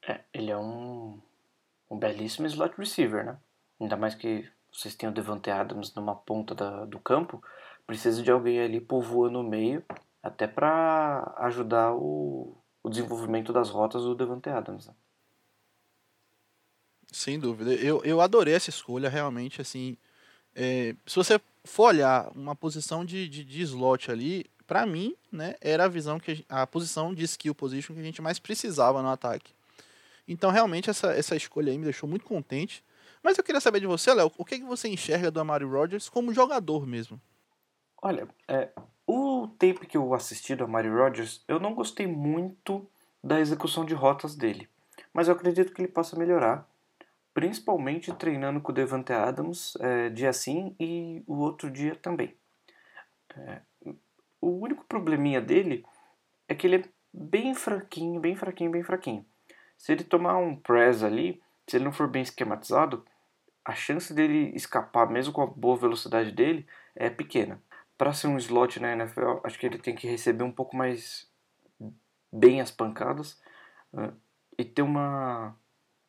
É, 0.06 0.20
ele 0.32 0.50
é 0.50 0.56
um, 0.56 1.20
um 1.90 1.98
belíssimo 1.98 2.46
slot 2.46 2.74
receiver, 2.76 3.24
né? 3.24 3.38
Ainda 3.80 3.96
mais 3.96 4.14
que 4.14 4.48
vocês 4.72 4.94
tenham 4.94 5.12
Devante 5.12 5.50
Adams 5.50 5.94
numa 5.94 6.14
ponta 6.14 6.54
da, 6.54 6.84
do 6.84 6.98
campo, 6.98 7.42
precisa 7.86 8.22
de 8.22 8.30
alguém 8.30 8.60
ali 8.60 8.80
povoando 8.80 9.40
o 9.40 9.48
meio, 9.48 9.84
até 10.22 10.46
para 10.46 11.34
ajudar 11.38 11.92
o, 11.94 12.56
o 12.82 12.90
desenvolvimento 12.90 13.52
das 13.52 13.70
rotas 13.70 14.02
do 14.02 14.14
Devante 14.14 14.48
Adams. 14.48 14.86
Né? 14.86 14.94
Sem 17.10 17.38
dúvida. 17.38 17.72
Eu, 17.74 18.02
eu 18.04 18.20
adorei 18.20 18.54
essa 18.54 18.70
escolha, 18.70 19.08
realmente, 19.08 19.60
assim. 19.60 19.96
É, 20.54 20.94
se 21.06 21.16
você 21.16 21.40
for 21.64 21.88
olhar 21.88 22.30
uma 22.34 22.54
posição 22.54 23.04
de, 23.04 23.28
de, 23.28 23.44
de 23.44 23.62
slot 23.62 24.10
ali, 24.10 24.46
para 24.70 24.86
mim, 24.86 25.16
né, 25.32 25.56
era 25.60 25.86
a 25.86 25.88
visão 25.88 26.20
que 26.20 26.46
a, 26.48 26.62
a, 26.62 26.66
posição 26.66 27.12
de 27.12 27.24
skill 27.24 27.52
position 27.52 27.92
que 27.92 28.00
a 28.00 28.04
gente 28.04 28.22
mais 28.22 28.38
precisava 28.38 29.02
no 29.02 29.08
ataque. 29.08 29.52
Então, 30.28 30.52
realmente, 30.52 30.88
essa, 30.88 31.12
essa 31.12 31.34
escolha 31.34 31.72
aí 31.72 31.76
me 31.76 31.82
deixou 31.82 32.08
muito 32.08 32.24
contente. 32.24 32.84
Mas 33.20 33.36
eu 33.36 33.42
queria 33.42 33.60
saber 33.60 33.80
de 33.80 33.88
você, 33.88 34.14
Léo, 34.14 34.30
o 34.38 34.44
que, 34.44 34.60
que 34.60 34.64
você 34.64 34.88
enxerga 34.88 35.28
do 35.28 35.40
Amari 35.40 35.64
Rodgers 35.64 36.08
como 36.08 36.32
jogador 36.32 36.86
mesmo? 36.86 37.20
Olha, 38.00 38.28
é, 38.46 38.70
o 39.04 39.48
tape 39.58 39.88
que 39.88 39.96
eu 39.96 40.14
assisti 40.14 40.54
do 40.54 40.62
Amari 40.62 40.88
Rodgers, 40.88 41.42
eu 41.48 41.58
não 41.58 41.74
gostei 41.74 42.06
muito 42.06 42.88
da 43.24 43.40
execução 43.40 43.84
de 43.84 43.92
rotas 43.92 44.36
dele. 44.36 44.68
Mas 45.12 45.26
eu 45.26 45.34
acredito 45.34 45.74
que 45.74 45.82
ele 45.82 45.90
possa 45.90 46.16
melhorar, 46.16 46.64
principalmente 47.34 48.12
treinando 48.12 48.60
com 48.60 48.70
o 48.70 48.74
Devante 48.74 49.12
Adams 49.12 49.76
é, 49.80 50.10
dia 50.10 50.32
sim 50.32 50.76
e 50.78 51.24
o 51.26 51.38
outro 51.38 51.68
dia 51.68 51.96
também. 51.96 52.36
É, 53.36 53.62
o 54.40 54.48
único 54.48 54.84
probleminha 54.84 55.40
dele 55.40 55.84
é 56.48 56.54
que 56.54 56.66
ele 56.66 56.76
é 56.76 56.84
bem 57.12 57.54
fraquinho, 57.54 58.20
bem 58.20 58.34
fraquinho, 58.36 58.70
bem 58.70 58.82
fraquinho. 58.82 59.24
Se 59.76 59.92
ele 59.92 60.04
tomar 60.04 60.36
um 60.36 60.56
press 60.56 61.02
ali, 61.02 61.42
se 61.66 61.76
ele 61.76 61.84
não 61.84 61.92
for 61.92 62.08
bem 62.08 62.22
esquematizado, 62.22 63.04
a 63.64 63.74
chance 63.74 64.12
dele 64.12 64.52
escapar, 64.54 65.08
mesmo 65.10 65.32
com 65.32 65.42
a 65.42 65.46
boa 65.46 65.76
velocidade 65.76 66.32
dele, 66.32 66.66
é 66.94 67.08
pequena 67.10 67.60
para 68.00 68.14
ser 68.14 68.28
um 68.28 68.38
slot 68.38 68.80
na 68.80 68.92
NFL, 68.92 69.40
acho 69.44 69.58
que 69.58 69.66
ele 69.66 69.76
tem 69.76 69.94
que 69.94 70.08
receber 70.08 70.42
um 70.42 70.50
pouco 70.50 70.74
mais 70.74 71.28
bem 72.32 72.58
as 72.58 72.70
pancadas 72.70 73.38
uh, 73.92 74.10
e 74.56 74.64
ter 74.64 74.80
uma, 74.80 75.54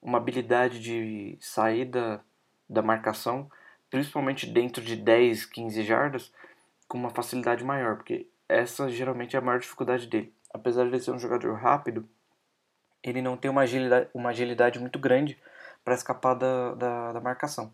uma 0.01 0.17
habilidade 0.17 0.79
de 0.79 1.37
saída 1.41 2.23
da 2.69 2.81
marcação, 2.81 3.51
principalmente 3.89 4.47
dentro 4.47 4.81
de 4.81 4.95
10, 4.95 5.45
15 5.47 5.83
jardas, 5.83 6.31
com 6.91 6.97
uma 6.97 7.09
facilidade 7.09 7.63
maior, 7.63 7.95
porque 7.95 8.27
essa 8.49 8.89
geralmente 8.89 9.33
é 9.33 9.39
a 9.39 9.41
maior 9.41 9.61
dificuldade 9.61 10.07
dele. 10.07 10.35
Apesar 10.53 10.83
de 10.83 10.89
ele 10.89 10.99
ser 10.99 11.11
um 11.11 11.19
jogador 11.19 11.53
rápido, 11.53 12.05
ele 13.01 13.21
não 13.21 13.37
tem 13.37 13.49
uma 13.49 13.61
agilidade, 13.61 14.09
uma 14.13 14.29
agilidade 14.31 14.77
muito 14.77 14.99
grande 14.99 15.41
para 15.85 15.93
escapar 15.93 16.33
da, 16.33 16.75
da, 16.75 17.13
da 17.13 17.21
marcação. 17.21 17.73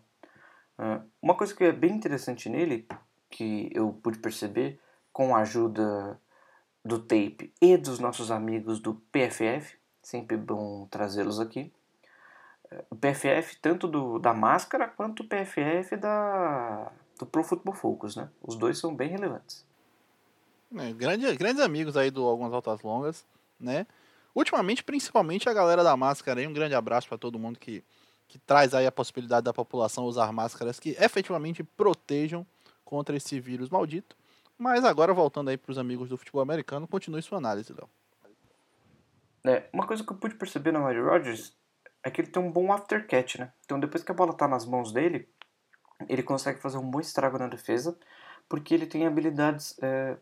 Uh, 0.78 1.04
uma 1.20 1.34
coisa 1.34 1.52
que 1.52 1.64
é 1.64 1.72
bem 1.72 1.94
interessante 1.96 2.48
nele 2.48 2.86
que 3.28 3.68
eu 3.74 3.92
pude 3.92 4.20
perceber 4.20 4.78
com 5.12 5.34
a 5.34 5.40
ajuda 5.40 6.16
do 6.84 7.00
tape 7.00 7.52
e 7.60 7.76
dos 7.76 7.98
nossos 7.98 8.30
amigos 8.30 8.78
do 8.78 9.02
PFF, 9.10 9.76
sempre 10.00 10.36
bom 10.36 10.86
trazê-los 10.88 11.40
aqui. 11.40 11.72
O 12.88 12.94
PFF 12.94 13.56
tanto 13.60 13.88
do, 13.88 14.20
da 14.20 14.32
máscara 14.32 14.86
quanto 14.86 15.24
o 15.24 15.28
PFF 15.28 15.96
da, 15.96 16.92
do 17.18 17.26
Pro 17.26 17.42
Football 17.42 17.74
Focus, 17.74 18.16
né? 18.16 18.28
Os 18.42 18.56
dois 18.56 18.78
são 18.78 18.94
bem 18.94 19.08
relevantes. 19.10 19.66
É, 20.76 20.92
grande, 20.92 21.34
grandes 21.36 21.62
amigos 21.62 21.96
aí 21.96 22.10
do 22.10 22.24
Algumas 22.24 22.52
Altas 22.52 22.82
Longas, 22.82 23.26
né? 23.58 23.86
Ultimamente, 24.34 24.84
principalmente 24.84 25.48
a 25.48 25.52
galera 25.52 25.82
da 25.82 25.96
máscara 25.96 26.40
aí, 26.40 26.46
um 26.46 26.52
grande 26.52 26.74
abraço 26.74 27.08
para 27.08 27.18
todo 27.18 27.38
mundo 27.38 27.58
que, 27.58 27.82
que 28.28 28.38
traz 28.38 28.74
aí 28.74 28.86
a 28.86 28.92
possibilidade 28.92 29.44
da 29.44 29.52
população 29.52 30.04
usar 30.04 30.32
máscaras 30.32 30.78
que 30.78 30.90
efetivamente 30.90 31.64
protejam 31.64 32.46
contra 32.84 33.16
esse 33.16 33.40
vírus 33.40 33.68
maldito. 33.68 34.16
Mas 34.56 34.84
agora, 34.84 35.14
voltando 35.14 35.48
aí 35.48 35.56
para 35.56 35.70
os 35.70 35.78
amigos 35.78 36.08
do 36.08 36.16
futebol 36.16 36.42
americano, 36.42 36.86
continue 36.86 37.22
sua 37.22 37.38
análise, 37.38 37.72
Léo. 37.72 37.88
É, 39.44 39.68
uma 39.72 39.86
coisa 39.86 40.04
que 40.04 40.12
eu 40.12 40.16
pude 40.16 40.34
perceber 40.34 40.72
na 40.72 40.80
Mario 40.80 41.06
Rodgers 41.06 41.56
é 42.02 42.10
que 42.10 42.20
ele 42.20 42.28
tem 42.28 42.42
um 42.42 42.50
bom 42.50 42.72
aftercatch, 42.72 43.38
né? 43.38 43.52
Então 43.64 43.80
depois 43.80 44.02
que 44.02 44.10
a 44.10 44.14
bola 44.14 44.32
tá 44.32 44.46
nas 44.46 44.66
mãos 44.66 44.92
dele, 44.92 45.28
ele 46.08 46.22
consegue 46.22 46.60
fazer 46.60 46.78
um 46.78 46.90
bom 46.90 47.00
estrago 47.00 47.38
na 47.38 47.48
defesa, 47.48 47.96
porque 48.48 48.74
ele 48.74 48.86
tem 48.86 49.06
habilidades 49.06 49.76
é, 49.82 50.16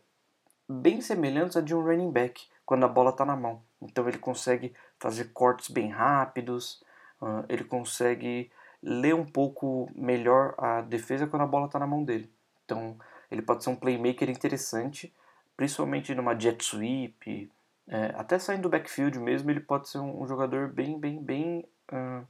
bem 0.67 1.01
semelhantes 1.01 1.57
a 1.57 1.61
de 1.61 1.75
um 1.75 1.81
running 1.81 2.11
back 2.11 2.47
quando 2.65 2.83
a 2.85 2.87
bola 2.87 3.11
tá 3.11 3.25
na 3.25 3.35
mão. 3.35 3.61
Então 3.81 4.07
ele 4.07 4.17
consegue 4.17 4.73
fazer 4.99 5.25
cortes 5.33 5.69
bem 5.69 5.89
rápidos, 5.89 6.83
uh, 7.21 7.45
ele 7.47 7.63
consegue 7.63 8.51
ler 8.81 9.15
um 9.15 9.25
pouco 9.25 9.89
melhor 9.95 10.55
a 10.57 10.81
defesa 10.81 11.27
quando 11.27 11.43
a 11.43 11.47
bola 11.47 11.69
tá 11.69 11.79
na 11.79 11.87
mão 11.87 12.03
dele. 12.03 12.31
Então 12.65 12.97
ele 13.31 13.41
pode 13.41 13.63
ser 13.63 13.69
um 13.69 13.75
playmaker 13.75 14.29
interessante, 14.29 15.13
principalmente 15.55 16.13
numa 16.15 16.37
jet 16.37 16.63
sweep, 16.63 17.51
é, 17.87 18.13
até 18.17 18.37
saindo 18.37 18.63
do 18.63 18.69
backfield 18.69 19.17
mesmo, 19.19 19.49
ele 19.49 19.61
pode 19.61 19.87
ser 19.87 19.99
um, 19.99 20.21
um 20.21 20.27
jogador 20.27 20.67
bem, 20.67 20.99
bem, 20.99 21.23
bem 21.23 21.65
uh, 21.91 22.27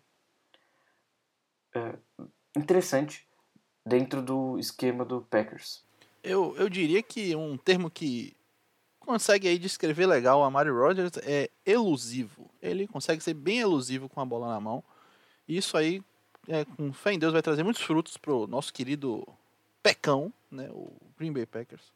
uh, 1.75 2.29
interessante 2.55 3.26
dentro 3.87 4.21
do 4.21 4.59
esquema 4.59 5.05
do 5.05 5.21
Packers. 5.21 5.81
Eu, 6.23 6.55
eu 6.57 6.69
diria 6.69 7.01
que 7.01 7.35
um 7.35 7.57
termo 7.57 7.89
que 7.89 8.35
consegue 8.99 9.47
aí 9.47 9.57
descrever 9.57 10.05
legal 10.05 10.43
a 10.43 10.51
Mario 10.51 10.77
Rodgers 10.77 11.13
é 11.23 11.49
elusivo. 11.65 12.51
Ele 12.61 12.85
consegue 12.85 13.23
ser 13.23 13.33
bem 13.33 13.59
elusivo 13.59 14.09
com 14.09 14.19
a 14.19 14.25
bola 14.25 14.47
na 14.47 14.59
mão. 14.59 14.83
Isso 15.47 15.77
aí, 15.77 16.03
é, 16.47 16.65
com 16.65 16.91
fé 16.91 17.13
em 17.13 17.19
Deus, 17.19 17.31
vai 17.31 17.41
trazer 17.41 17.63
muitos 17.63 17.81
frutos 17.81 18.17
pro 18.17 18.45
nosso 18.47 18.73
querido 18.73 19.25
Pecão, 19.81 20.33
né, 20.51 20.69
o 20.71 20.91
Green 21.17 21.31
Bay 21.31 21.45
Packers. 21.45 21.93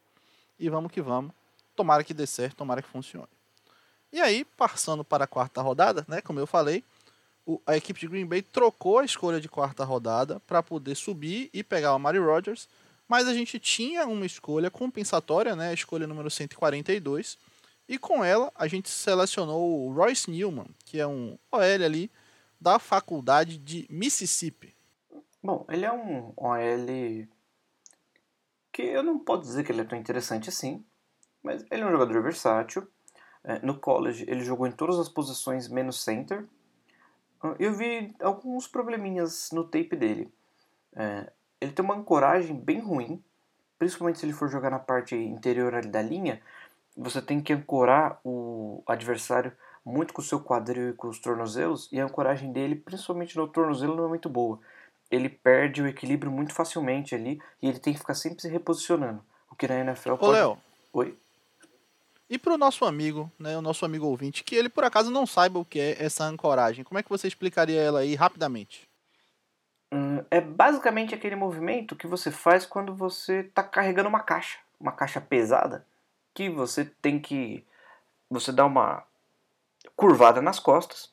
E 0.57 0.69
vamos 0.69 0.91
que 0.91 1.01
vamos. 1.01 1.33
Tomara 1.75 2.03
que 2.03 2.13
dê 2.13 2.25
certo, 2.25 2.57
tomara 2.57 2.81
que 2.81 2.87
funcione. 2.87 3.27
E 4.13 4.21
aí, 4.21 4.45
passando 4.45 5.03
para 5.03 5.25
a 5.25 5.27
quarta 5.27 5.61
rodada, 5.61 6.05
né, 6.07 6.21
como 6.21 6.39
eu 6.39 6.47
falei, 6.47 6.83
a 7.65 7.75
equipe 7.75 7.99
de 7.99 8.07
Green 8.07 8.25
Bay 8.25 8.41
trocou 8.41 8.99
a 8.99 9.05
escolha 9.05 9.39
de 9.39 9.49
quarta 9.49 9.83
rodada 9.83 10.39
para 10.41 10.61
poder 10.61 10.95
subir 10.95 11.49
e 11.53 11.63
pegar 11.63 11.95
o 11.95 11.99
Mario 11.99 12.25
Rodgers, 12.25 12.67
mas 13.07 13.27
a 13.27 13.33
gente 13.33 13.59
tinha 13.59 14.05
uma 14.05 14.25
escolha 14.25 14.69
compensatória, 14.69 15.55
né, 15.55 15.69
a 15.69 15.73
escolha 15.73 16.07
número 16.07 16.29
142, 16.29 17.37
e 17.87 17.97
com 17.97 18.23
ela 18.23 18.51
a 18.55 18.67
gente 18.67 18.89
selecionou 18.89 19.87
o 19.87 19.93
Royce 19.93 20.29
Newman, 20.29 20.67
que 20.85 20.99
é 20.99 21.07
um 21.07 21.37
OL 21.51 21.61
ali 21.61 22.09
da 22.59 22.79
faculdade 22.79 23.57
de 23.57 23.87
Mississippi. 23.89 24.73
Bom, 25.43 25.65
ele 25.69 25.85
é 25.85 25.91
um 25.91 26.31
OL 26.37 27.27
que 28.71 28.83
eu 28.83 29.03
não 29.03 29.19
posso 29.19 29.41
dizer 29.41 29.63
que 29.63 29.71
ele 29.71 29.81
é 29.81 29.85
tão 29.85 29.97
interessante 29.97 30.47
assim, 30.47 30.85
mas 31.43 31.65
ele 31.69 31.81
é 31.81 31.85
um 31.85 31.91
jogador 31.91 32.21
versátil, 32.21 32.87
é, 33.43 33.59
no 33.65 33.79
college, 33.79 34.23
ele 34.27 34.43
jogou 34.43 34.67
em 34.67 34.71
todas 34.71 34.99
as 34.99 35.09
posições 35.09 35.67
menos 35.67 36.01
center. 36.03 36.45
Ah, 37.41 37.55
eu 37.59 37.73
vi 37.73 38.15
alguns 38.21 38.67
probleminhas 38.67 39.49
no 39.51 39.63
tape 39.63 39.95
dele. 39.95 40.31
É, 40.95 41.31
ele 41.59 41.71
tem 41.71 41.83
uma 41.83 41.95
ancoragem 41.95 42.55
bem 42.55 42.79
ruim, 42.79 43.23
principalmente 43.77 44.19
se 44.19 44.25
ele 44.25 44.33
for 44.33 44.49
jogar 44.49 44.69
na 44.69 44.79
parte 44.79 45.15
interior 45.15 45.73
ali 45.73 45.87
da 45.87 46.01
linha. 46.01 46.41
Você 46.95 47.21
tem 47.21 47.41
que 47.41 47.53
ancorar 47.53 48.19
o 48.23 48.83
adversário 48.85 49.51
muito 49.83 50.13
com 50.13 50.21
o 50.21 50.25
seu 50.25 50.39
quadril 50.39 50.89
e 50.89 50.93
com 50.93 51.07
os 51.07 51.19
tornozelos, 51.19 51.89
e 51.91 51.99
a 51.99 52.05
ancoragem 52.05 52.51
dele, 52.51 52.75
principalmente 52.75 53.35
no 53.35 53.47
tornozelo, 53.47 53.95
não 53.95 54.05
é 54.05 54.09
muito 54.09 54.29
boa. 54.29 54.59
Ele 55.09 55.27
perde 55.27 55.81
o 55.81 55.87
equilíbrio 55.87 56.31
muito 56.31 56.53
facilmente 56.53 57.15
ali 57.15 57.41
e 57.61 57.67
ele 57.67 57.79
tem 57.79 57.93
que 57.93 57.99
ficar 57.99 58.13
sempre 58.13 58.41
se 58.41 58.47
reposicionando. 58.47 59.23
O 59.49 59.55
que 59.55 59.67
na 59.67 59.79
NFL 59.79 60.13
Ô, 60.13 60.17
pode... 60.17 60.33
Léo. 60.33 60.57
Oi? 60.93 61.17
E 62.31 62.37
para 62.37 62.53
o 62.53 62.57
nosso 62.57 62.85
amigo, 62.85 63.29
né, 63.37 63.57
o 63.57 63.61
nosso 63.61 63.83
amigo 63.83 64.05
ouvinte, 64.05 64.41
que 64.41 64.55
ele 64.55 64.69
por 64.69 64.85
acaso 64.85 65.11
não 65.11 65.25
saiba 65.25 65.59
o 65.59 65.65
que 65.65 65.77
é 65.77 66.01
essa 66.01 66.23
ancoragem, 66.23 66.81
como 66.81 66.97
é 66.97 67.03
que 67.03 67.09
você 67.09 67.27
explicaria 67.27 67.81
ela 67.81 67.99
aí 67.99 68.15
rapidamente? 68.15 68.89
Hum, 69.91 70.23
é 70.31 70.39
basicamente 70.39 71.13
aquele 71.13 71.35
movimento 71.35 71.93
que 71.93 72.07
você 72.07 72.31
faz 72.31 72.65
quando 72.65 72.95
você 72.95 73.41
está 73.41 73.61
carregando 73.61 74.07
uma 74.07 74.21
caixa, 74.21 74.59
uma 74.79 74.93
caixa 74.93 75.19
pesada, 75.19 75.85
que 76.33 76.49
você 76.49 76.85
tem 76.85 77.19
que 77.19 77.65
você 78.29 78.53
dá 78.53 78.65
uma 78.65 79.03
curvada 79.93 80.41
nas 80.41 80.57
costas, 80.57 81.11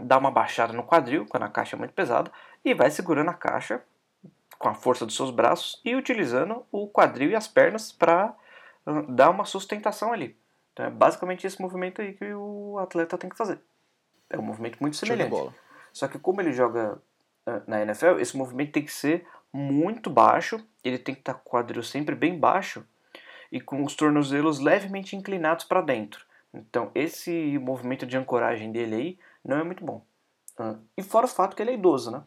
dá 0.00 0.16
uma 0.16 0.30
baixada 0.30 0.72
no 0.72 0.84
quadril 0.84 1.26
quando 1.26 1.42
a 1.42 1.50
caixa 1.50 1.76
é 1.76 1.78
muito 1.78 1.92
pesada 1.92 2.32
e 2.64 2.72
vai 2.72 2.90
segurando 2.90 3.28
a 3.28 3.34
caixa 3.34 3.82
com 4.58 4.70
a 4.70 4.74
força 4.74 5.04
dos 5.04 5.16
seus 5.16 5.30
braços 5.30 5.78
e 5.84 5.94
utilizando 5.94 6.64
o 6.72 6.88
quadril 6.88 7.28
e 7.28 7.36
as 7.36 7.46
pernas 7.46 7.92
para 7.92 8.34
dá 9.08 9.30
uma 9.30 9.44
sustentação 9.44 10.12
ali. 10.12 10.36
Então 10.72 10.86
é 10.86 10.90
basicamente 10.90 11.46
esse 11.46 11.60
movimento 11.60 12.00
aí 12.00 12.14
que 12.14 12.32
o 12.32 12.78
atleta 12.78 13.18
tem 13.18 13.28
que 13.28 13.36
fazer. 13.36 13.60
É 14.28 14.38
um 14.38 14.42
movimento 14.42 14.78
muito 14.80 14.96
semelhante. 14.96 15.52
Só 15.92 16.06
que 16.06 16.18
como 16.18 16.40
ele 16.40 16.52
joga 16.52 17.00
uh, 17.46 17.62
na 17.66 17.82
NFL, 17.82 18.18
esse 18.20 18.36
movimento 18.36 18.72
tem 18.72 18.84
que 18.84 18.92
ser 18.92 19.26
muito 19.52 20.08
baixo, 20.08 20.64
ele 20.84 20.98
tem 20.98 21.14
que 21.14 21.20
estar 21.20 21.34
com 21.34 21.48
o 21.48 21.52
quadril 21.52 21.82
sempre 21.82 22.14
bem 22.14 22.38
baixo 22.38 22.86
e 23.50 23.60
com 23.60 23.82
os 23.84 23.96
tornozelos 23.96 24.60
levemente 24.60 25.16
inclinados 25.16 25.64
para 25.64 25.80
dentro. 25.80 26.24
Então 26.54 26.90
esse 26.94 27.58
movimento 27.58 28.06
de 28.06 28.16
ancoragem 28.16 28.70
dele 28.70 28.94
aí 28.94 29.18
não 29.44 29.58
é 29.58 29.64
muito 29.64 29.84
bom. 29.84 30.04
Uh, 30.58 30.78
e 30.96 31.02
fora 31.02 31.26
o 31.26 31.28
fato 31.28 31.56
que 31.56 31.62
ele 31.62 31.72
é 31.72 31.74
idoso, 31.74 32.10
né? 32.10 32.22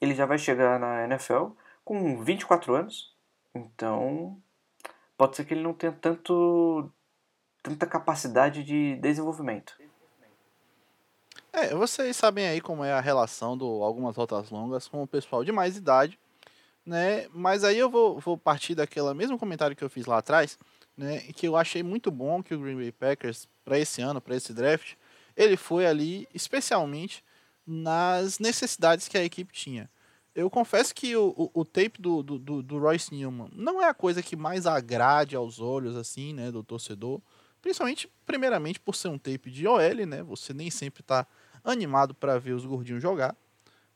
Ele 0.00 0.14
já 0.14 0.26
vai 0.26 0.38
chegar 0.38 0.80
na 0.80 1.04
NFL 1.04 1.48
com 1.84 2.22
24 2.22 2.74
anos, 2.74 3.14
então 3.54 4.40
pode 5.22 5.36
ser 5.36 5.44
que 5.44 5.54
ele 5.54 5.62
não 5.62 5.72
tenha 5.72 5.92
tanto 5.92 6.90
tanta 7.62 7.86
capacidade 7.86 8.64
de 8.64 8.96
desenvolvimento. 8.96 9.72
É, 11.52 11.72
vocês 11.76 12.16
sabem 12.16 12.48
aí 12.48 12.60
como 12.60 12.82
é 12.82 12.92
a 12.92 13.00
relação 13.00 13.56
do 13.56 13.84
algumas 13.84 14.16
rotas 14.16 14.50
longas 14.50 14.88
com 14.88 15.00
o 15.00 15.06
pessoal 15.06 15.44
de 15.44 15.52
mais 15.52 15.76
idade, 15.76 16.18
né? 16.84 17.28
Mas 17.32 17.62
aí 17.62 17.78
eu 17.78 17.88
vou, 17.88 18.18
vou 18.18 18.36
partir 18.36 18.74
daquele 18.74 19.14
mesmo 19.14 19.38
comentário 19.38 19.76
que 19.76 19.84
eu 19.84 19.88
fiz 19.88 20.06
lá 20.06 20.18
atrás, 20.18 20.58
né? 20.96 21.20
Que 21.36 21.46
eu 21.46 21.56
achei 21.56 21.84
muito 21.84 22.10
bom 22.10 22.42
que 22.42 22.52
o 22.52 22.58
Green 22.58 22.76
Bay 22.76 22.90
Packers 22.90 23.48
para 23.64 23.78
esse 23.78 24.02
ano, 24.02 24.20
para 24.20 24.34
esse 24.34 24.52
draft, 24.52 24.94
ele 25.36 25.56
foi 25.56 25.86
ali 25.86 26.26
especialmente 26.34 27.22
nas 27.64 28.40
necessidades 28.40 29.06
que 29.06 29.16
a 29.16 29.22
equipe 29.22 29.52
tinha. 29.52 29.88
Eu 30.34 30.48
confesso 30.48 30.94
que 30.94 31.14
o, 31.14 31.34
o, 31.36 31.60
o 31.60 31.64
tape 31.64 32.00
do, 32.00 32.22
do, 32.22 32.62
do, 32.62 32.78
Royce 32.78 33.14
Newman 33.14 33.50
não 33.54 33.82
é 33.82 33.88
a 33.88 33.94
coisa 33.94 34.22
que 34.22 34.34
mais 34.34 34.66
agrade 34.66 35.36
aos 35.36 35.60
olhos, 35.60 35.94
assim, 35.94 36.32
né, 36.32 36.50
do 36.50 36.62
torcedor. 36.62 37.20
Principalmente, 37.60 38.10
primeiramente, 38.24 38.80
por 38.80 38.94
ser 38.94 39.08
um 39.08 39.18
tape 39.18 39.50
de 39.50 39.66
OL, 39.66 40.06
né? 40.06 40.22
Você 40.22 40.54
nem 40.54 40.70
sempre 40.70 41.02
tá 41.02 41.26
animado 41.62 42.14
para 42.14 42.38
ver 42.38 42.52
os 42.52 42.64
gordinhos 42.64 43.02
jogar. 43.02 43.36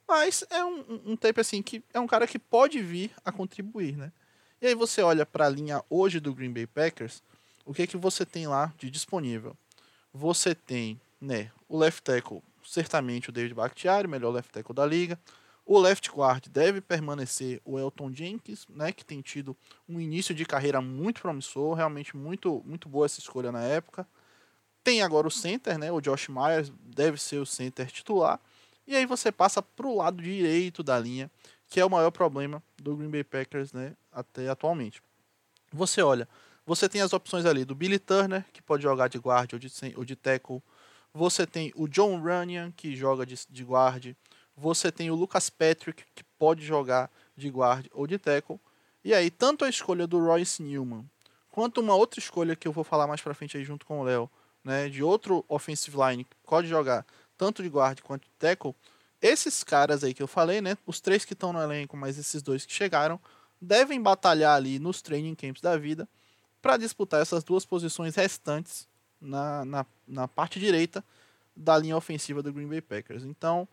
Mas 0.06 0.44
é 0.50 0.64
um, 0.64 1.02
um 1.06 1.16
tape, 1.16 1.40
assim, 1.40 1.62
que 1.62 1.82
é 1.92 1.98
um 1.98 2.06
cara 2.06 2.26
que 2.26 2.38
pode 2.38 2.80
vir 2.80 3.10
a 3.24 3.32
contribuir, 3.32 3.96
né? 3.96 4.12
E 4.60 4.66
aí 4.66 4.74
você 4.74 5.02
olha 5.02 5.26
para 5.26 5.46
a 5.46 5.48
linha 5.48 5.82
hoje 5.90 6.20
do 6.20 6.34
Green 6.34 6.52
Bay 6.52 6.66
Packers, 6.66 7.22
o 7.64 7.74
que 7.74 7.82
é 7.82 7.86
que 7.86 7.96
você 7.96 8.24
tem 8.24 8.46
lá 8.46 8.72
de 8.78 8.90
disponível? 8.90 9.56
Você 10.14 10.54
tem, 10.54 11.00
né, 11.20 11.50
o 11.68 11.76
left 11.76 12.02
tackle, 12.02 12.42
certamente 12.64 13.28
o 13.28 13.32
David 13.32 13.54
Bakhtiari, 13.54 14.06
melhor 14.06 14.30
left 14.30 14.52
tackle 14.52 14.74
da 14.74 14.86
liga. 14.86 15.18
O 15.68 15.80
left 15.80 16.08
guard 16.12 16.46
deve 16.46 16.80
permanecer 16.80 17.60
o 17.64 17.76
Elton 17.76 18.14
Jenkins, 18.14 18.64
né, 18.68 18.92
que 18.92 19.04
tem 19.04 19.20
tido 19.20 19.56
um 19.88 20.00
início 20.00 20.32
de 20.32 20.46
carreira 20.46 20.80
muito 20.80 21.20
promissor, 21.20 21.74
realmente 21.74 22.16
muito, 22.16 22.62
muito 22.64 22.88
boa 22.88 23.04
essa 23.04 23.18
escolha 23.18 23.50
na 23.50 23.62
época. 23.64 24.06
Tem 24.84 25.02
agora 25.02 25.26
o 25.26 25.30
center, 25.30 25.76
né, 25.76 25.90
o 25.90 26.00
Josh 26.00 26.28
Myers 26.28 26.72
deve 26.78 27.18
ser 27.18 27.38
o 27.38 27.44
center 27.44 27.90
titular. 27.90 28.38
E 28.86 28.94
aí 28.94 29.04
você 29.04 29.32
passa 29.32 29.60
para 29.60 29.88
o 29.88 29.96
lado 29.96 30.22
direito 30.22 30.84
da 30.84 30.96
linha, 31.00 31.28
que 31.68 31.80
é 31.80 31.84
o 31.84 31.90
maior 31.90 32.12
problema 32.12 32.62
do 32.80 32.96
Green 32.96 33.10
Bay 33.10 33.24
Packers 33.24 33.72
né, 33.72 33.96
até 34.12 34.48
atualmente. 34.48 35.02
Você 35.72 36.00
olha, 36.00 36.28
você 36.64 36.88
tem 36.88 37.00
as 37.00 37.12
opções 37.12 37.44
ali 37.44 37.64
do 37.64 37.74
Billy 37.74 37.98
Turner, 37.98 38.44
que 38.52 38.62
pode 38.62 38.84
jogar 38.84 39.08
de 39.08 39.18
guard 39.18 39.52
ou 39.52 39.58
de, 39.58 39.68
ou 39.96 40.04
de 40.04 40.14
tackle. 40.14 40.62
Você 41.12 41.44
tem 41.44 41.72
o 41.74 41.88
John 41.88 42.20
Runyan, 42.20 42.70
que 42.70 42.94
joga 42.94 43.26
de, 43.26 43.34
de 43.50 43.64
guard 43.64 44.14
você 44.56 44.90
tem 44.90 45.10
o 45.10 45.14
Lucas 45.14 45.50
Patrick, 45.50 46.04
que 46.14 46.24
pode 46.38 46.64
jogar 46.64 47.10
de 47.36 47.48
guard 47.48 47.86
ou 47.92 48.06
de 48.06 48.18
tackle. 48.18 48.58
E 49.04 49.12
aí, 49.12 49.30
tanto 49.30 49.64
a 49.64 49.68
escolha 49.68 50.06
do 50.06 50.18
Royce 50.18 50.62
Newman 50.62 51.04
quanto 51.56 51.80
uma 51.80 51.94
outra 51.94 52.20
escolha 52.20 52.54
que 52.54 52.68
eu 52.68 52.72
vou 52.72 52.84
falar 52.84 53.06
mais 53.06 53.22
para 53.22 53.32
frente 53.32 53.56
aí 53.56 53.64
junto 53.64 53.86
com 53.86 54.00
o 54.00 54.02
Léo, 54.04 54.30
né, 54.62 54.90
de 54.90 55.02
outro 55.02 55.42
offensive 55.48 55.96
line 55.96 56.24
que 56.24 56.36
pode 56.44 56.68
jogar 56.68 57.06
tanto 57.38 57.62
de 57.62 57.68
guard 57.70 58.00
quanto 58.02 58.24
de 58.24 58.30
tackle, 58.38 58.74
esses 59.22 59.64
caras 59.64 60.04
aí 60.04 60.12
que 60.12 60.22
eu 60.22 60.26
falei, 60.26 60.60
né, 60.60 60.76
os 60.86 61.00
três 61.00 61.24
que 61.24 61.32
estão 61.32 61.54
no 61.54 61.62
elenco, 61.62 61.96
mas 61.96 62.18
esses 62.18 62.42
dois 62.42 62.66
que 62.66 62.72
chegaram, 62.74 63.18
devem 63.58 64.00
batalhar 64.00 64.54
ali 64.54 64.78
nos 64.78 65.00
training 65.00 65.34
camps 65.34 65.62
da 65.62 65.78
vida 65.78 66.06
para 66.60 66.76
disputar 66.76 67.22
essas 67.22 67.42
duas 67.42 67.64
posições 67.64 68.14
restantes 68.16 68.86
na, 69.18 69.64
na, 69.64 69.86
na 70.06 70.28
parte 70.28 70.60
direita 70.60 71.02
da 71.56 71.78
linha 71.78 71.96
ofensiva 71.96 72.42
do 72.42 72.52
Green 72.52 72.68
Bay 72.68 72.82
Packers. 72.82 73.24
Então, 73.24 73.66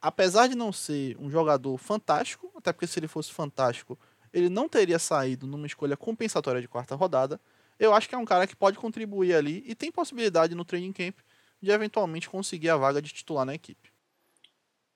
apesar 0.00 0.46
de 0.46 0.54
não 0.54 0.72
ser 0.72 1.16
um 1.18 1.30
jogador 1.30 1.76
fantástico, 1.78 2.52
até 2.56 2.72
porque 2.72 2.86
se 2.86 2.98
ele 2.98 3.08
fosse 3.08 3.32
fantástico, 3.32 3.98
ele 4.32 4.48
não 4.48 4.68
teria 4.68 4.98
saído 4.98 5.46
numa 5.46 5.66
escolha 5.66 5.96
compensatória 5.96 6.60
de 6.60 6.68
quarta 6.68 6.94
rodada. 6.94 7.40
Eu 7.78 7.94
acho 7.94 8.08
que 8.08 8.14
é 8.14 8.18
um 8.18 8.24
cara 8.24 8.46
que 8.46 8.56
pode 8.56 8.78
contribuir 8.78 9.34
ali 9.34 9.62
e 9.66 9.74
tem 9.74 9.90
possibilidade 9.90 10.54
no 10.54 10.64
training 10.64 10.92
camp 10.92 11.18
de 11.60 11.70
eventualmente 11.70 12.28
conseguir 12.28 12.70
a 12.70 12.76
vaga 12.76 13.02
de 13.02 13.12
titular 13.12 13.44
na 13.44 13.54
equipe. 13.54 13.92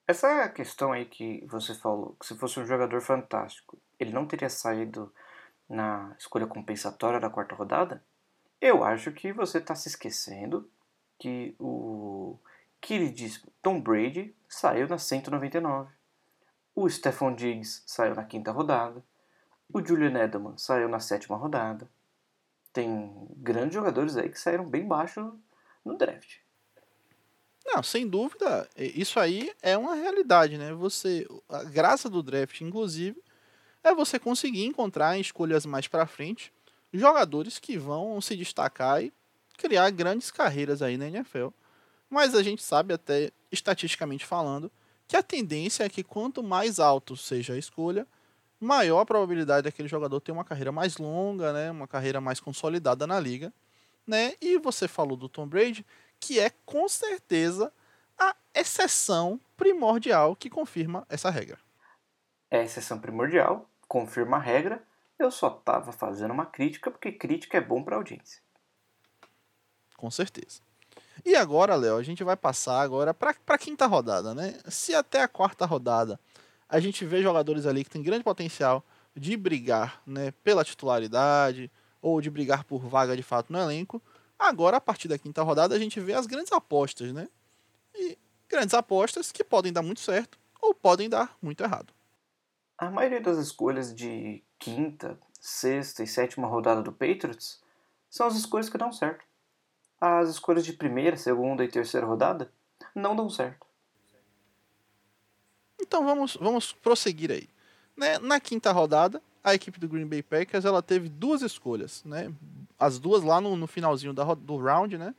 Essa 0.06 0.48
questão 0.48 0.92
aí 0.92 1.04
que 1.04 1.44
você 1.46 1.74
falou, 1.74 2.16
que 2.20 2.26
se 2.26 2.36
fosse 2.36 2.58
um 2.60 2.66
jogador 2.66 3.00
fantástico, 3.00 3.78
ele 3.98 4.12
não 4.12 4.26
teria 4.26 4.48
saído 4.48 5.12
na 5.68 6.14
escolha 6.18 6.46
compensatória 6.46 7.20
da 7.20 7.30
quarta 7.30 7.54
rodada, 7.54 8.04
eu 8.60 8.84
acho 8.84 9.10
que 9.12 9.32
você 9.32 9.58
está 9.58 9.74
se 9.74 9.88
esquecendo 9.88 10.70
que 11.18 11.54
o 11.58 12.38
queridíssimo 12.82 13.50
Tom 13.62 13.80
Brady 13.80 14.36
saiu 14.48 14.86
na 14.88 14.98
199. 14.98 15.90
O 16.74 16.88
Stephon 16.90 17.34
Diggs 17.34 17.82
saiu 17.86 18.14
na 18.14 18.24
quinta 18.24 18.50
rodada. 18.50 19.02
O 19.72 19.82
Julian 19.82 20.18
Edelman 20.18 20.58
saiu 20.58 20.88
na 20.88 20.98
sétima 20.98 21.36
rodada. 21.36 21.88
Tem 22.72 23.26
grandes 23.36 23.74
jogadores 23.74 24.16
aí 24.16 24.28
que 24.28 24.38
saíram 24.38 24.68
bem 24.68 24.86
baixo 24.86 25.38
no 25.84 25.96
draft. 25.96 26.38
Não, 27.64 27.82
sem 27.82 28.08
dúvida, 28.08 28.68
isso 28.76 29.20
aí 29.20 29.52
é 29.62 29.78
uma 29.78 29.94
realidade, 29.94 30.58
né? 30.58 30.72
Você, 30.72 31.26
a 31.48 31.62
graça 31.62 32.10
do 32.10 32.22
draft, 32.22 32.60
inclusive, 32.60 33.22
é 33.84 33.94
você 33.94 34.18
conseguir 34.18 34.64
encontrar 34.64 35.16
em 35.16 35.20
escolhas 35.20 35.64
mais 35.64 35.86
para 35.86 36.06
frente 36.06 36.52
jogadores 36.92 37.58
que 37.58 37.78
vão 37.78 38.20
se 38.20 38.36
destacar 38.36 39.02
e 39.02 39.12
criar 39.56 39.88
grandes 39.90 40.30
carreiras 40.30 40.82
aí 40.82 40.96
na 40.96 41.06
NFL. 41.06 41.48
Mas 42.12 42.34
a 42.34 42.42
gente 42.42 42.62
sabe 42.62 42.92
até 42.92 43.32
estatisticamente 43.50 44.26
falando 44.26 44.70
que 45.08 45.16
a 45.16 45.22
tendência 45.22 45.82
é 45.82 45.88
que 45.88 46.04
quanto 46.04 46.42
mais 46.42 46.78
alto 46.78 47.16
seja 47.16 47.54
a 47.54 47.58
escolha, 47.58 48.06
maior 48.60 49.00
a 49.00 49.06
probabilidade 49.06 49.64
daquele 49.64 49.88
jogador 49.88 50.20
ter 50.20 50.30
uma 50.30 50.44
carreira 50.44 50.70
mais 50.70 50.98
longa, 50.98 51.54
né, 51.54 51.70
uma 51.70 51.88
carreira 51.88 52.20
mais 52.20 52.38
consolidada 52.38 53.06
na 53.06 53.18
liga, 53.18 53.50
né? 54.06 54.34
E 54.42 54.58
você 54.58 54.86
falou 54.86 55.16
do 55.16 55.26
Tom 55.26 55.46
Brady, 55.46 55.86
que 56.20 56.38
é 56.38 56.50
com 56.66 56.86
certeza 56.86 57.72
a 58.18 58.36
exceção 58.54 59.40
primordial 59.56 60.36
que 60.36 60.50
confirma 60.50 61.06
essa 61.08 61.30
regra. 61.30 61.58
É 62.50 62.58
a 62.58 62.62
exceção 62.62 62.98
primordial, 62.98 63.70
confirma 63.88 64.36
a 64.36 64.40
regra. 64.40 64.84
Eu 65.18 65.30
só 65.30 65.48
estava 65.48 65.92
fazendo 65.92 66.32
uma 66.32 66.44
crítica 66.44 66.90
porque 66.90 67.10
crítica 67.10 67.56
é 67.56 67.60
bom 67.62 67.82
para 67.82 67.96
audiência. 67.96 68.42
Com 69.96 70.10
certeza. 70.10 70.60
E 71.24 71.34
agora, 71.36 71.74
Léo, 71.74 71.96
a 71.96 72.02
gente 72.02 72.24
vai 72.24 72.36
passar 72.36 72.80
agora 72.80 73.14
para 73.14 73.34
a 73.46 73.58
quinta 73.58 73.86
rodada, 73.86 74.34
né? 74.34 74.58
Se 74.68 74.94
até 74.94 75.22
a 75.22 75.28
quarta 75.28 75.64
rodada 75.64 76.18
a 76.68 76.80
gente 76.80 77.04
vê 77.04 77.22
jogadores 77.22 77.66
ali 77.66 77.84
que 77.84 77.90
tem 77.90 78.02
grande 78.02 78.24
potencial 78.24 78.82
de 79.14 79.36
brigar 79.36 80.02
né, 80.06 80.30
pela 80.42 80.64
titularidade 80.64 81.70
ou 82.00 82.18
de 82.20 82.30
brigar 82.30 82.64
por 82.64 82.80
vaga 82.86 83.14
de 83.14 83.22
fato 83.22 83.52
no 83.52 83.58
elenco. 83.58 84.00
Agora, 84.38 84.78
a 84.78 84.80
partir 84.80 85.06
da 85.06 85.18
quinta 85.18 85.42
rodada, 85.42 85.74
a 85.74 85.78
gente 85.78 86.00
vê 86.00 86.14
as 86.14 86.26
grandes 86.26 86.50
apostas, 86.50 87.12
né? 87.12 87.28
E 87.94 88.18
grandes 88.48 88.74
apostas 88.74 89.30
que 89.30 89.44
podem 89.44 89.70
dar 89.70 89.82
muito 89.82 90.00
certo 90.00 90.38
ou 90.60 90.74
podem 90.74 91.10
dar 91.10 91.36
muito 91.42 91.62
errado. 91.62 91.92
A 92.78 92.90
maioria 92.90 93.20
das 93.20 93.36
escolhas 93.36 93.94
de 93.94 94.42
quinta, 94.58 95.18
sexta 95.38 96.02
e 96.02 96.06
sétima 96.06 96.48
rodada 96.48 96.82
do 96.82 96.90
Patriots 96.90 97.62
são 98.08 98.26
as 98.26 98.34
escolhas 98.34 98.70
que 98.70 98.78
dão 98.78 98.90
certo. 98.90 99.24
As 100.04 100.30
escolhas 100.30 100.64
de 100.64 100.72
primeira, 100.72 101.16
segunda 101.16 101.64
e 101.64 101.68
terceira 101.68 102.04
rodada 102.04 102.50
não 102.92 103.14
dão 103.14 103.30
certo. 103.30 103.64
Então 105.80 106.04
vamos, 106.04 106.36
vamos 106.40 106.72
prosseguir 106.72 107.30
aí. 107.30 107.48
Né? 107.96 108.18
Na 108.18 108.40
quinta 108.40 108.72
rodada, 108.72 109.22
a 109.44 109.54
equipe 109.54 109.78
do 109.78 109.86
Green 109.86 110.08
Bay 110.08 110.20
Packers 110.20 110.64
ela 110.64 110.82
teve 110.82 111.08
duas 111.08 111.40
escolhas, 111.40 112.02
né? 112.04 112.34
As 112.76 112.98
duas 112.98 113.22
lá 113.22 113.40
no, 113.40 113.54
no 113.54 113.68
finalzinho 113.68 114.12
da, 114.12 114.24
do 114.34 114.56
round, 114.56 114.98
né? 114.98 115.14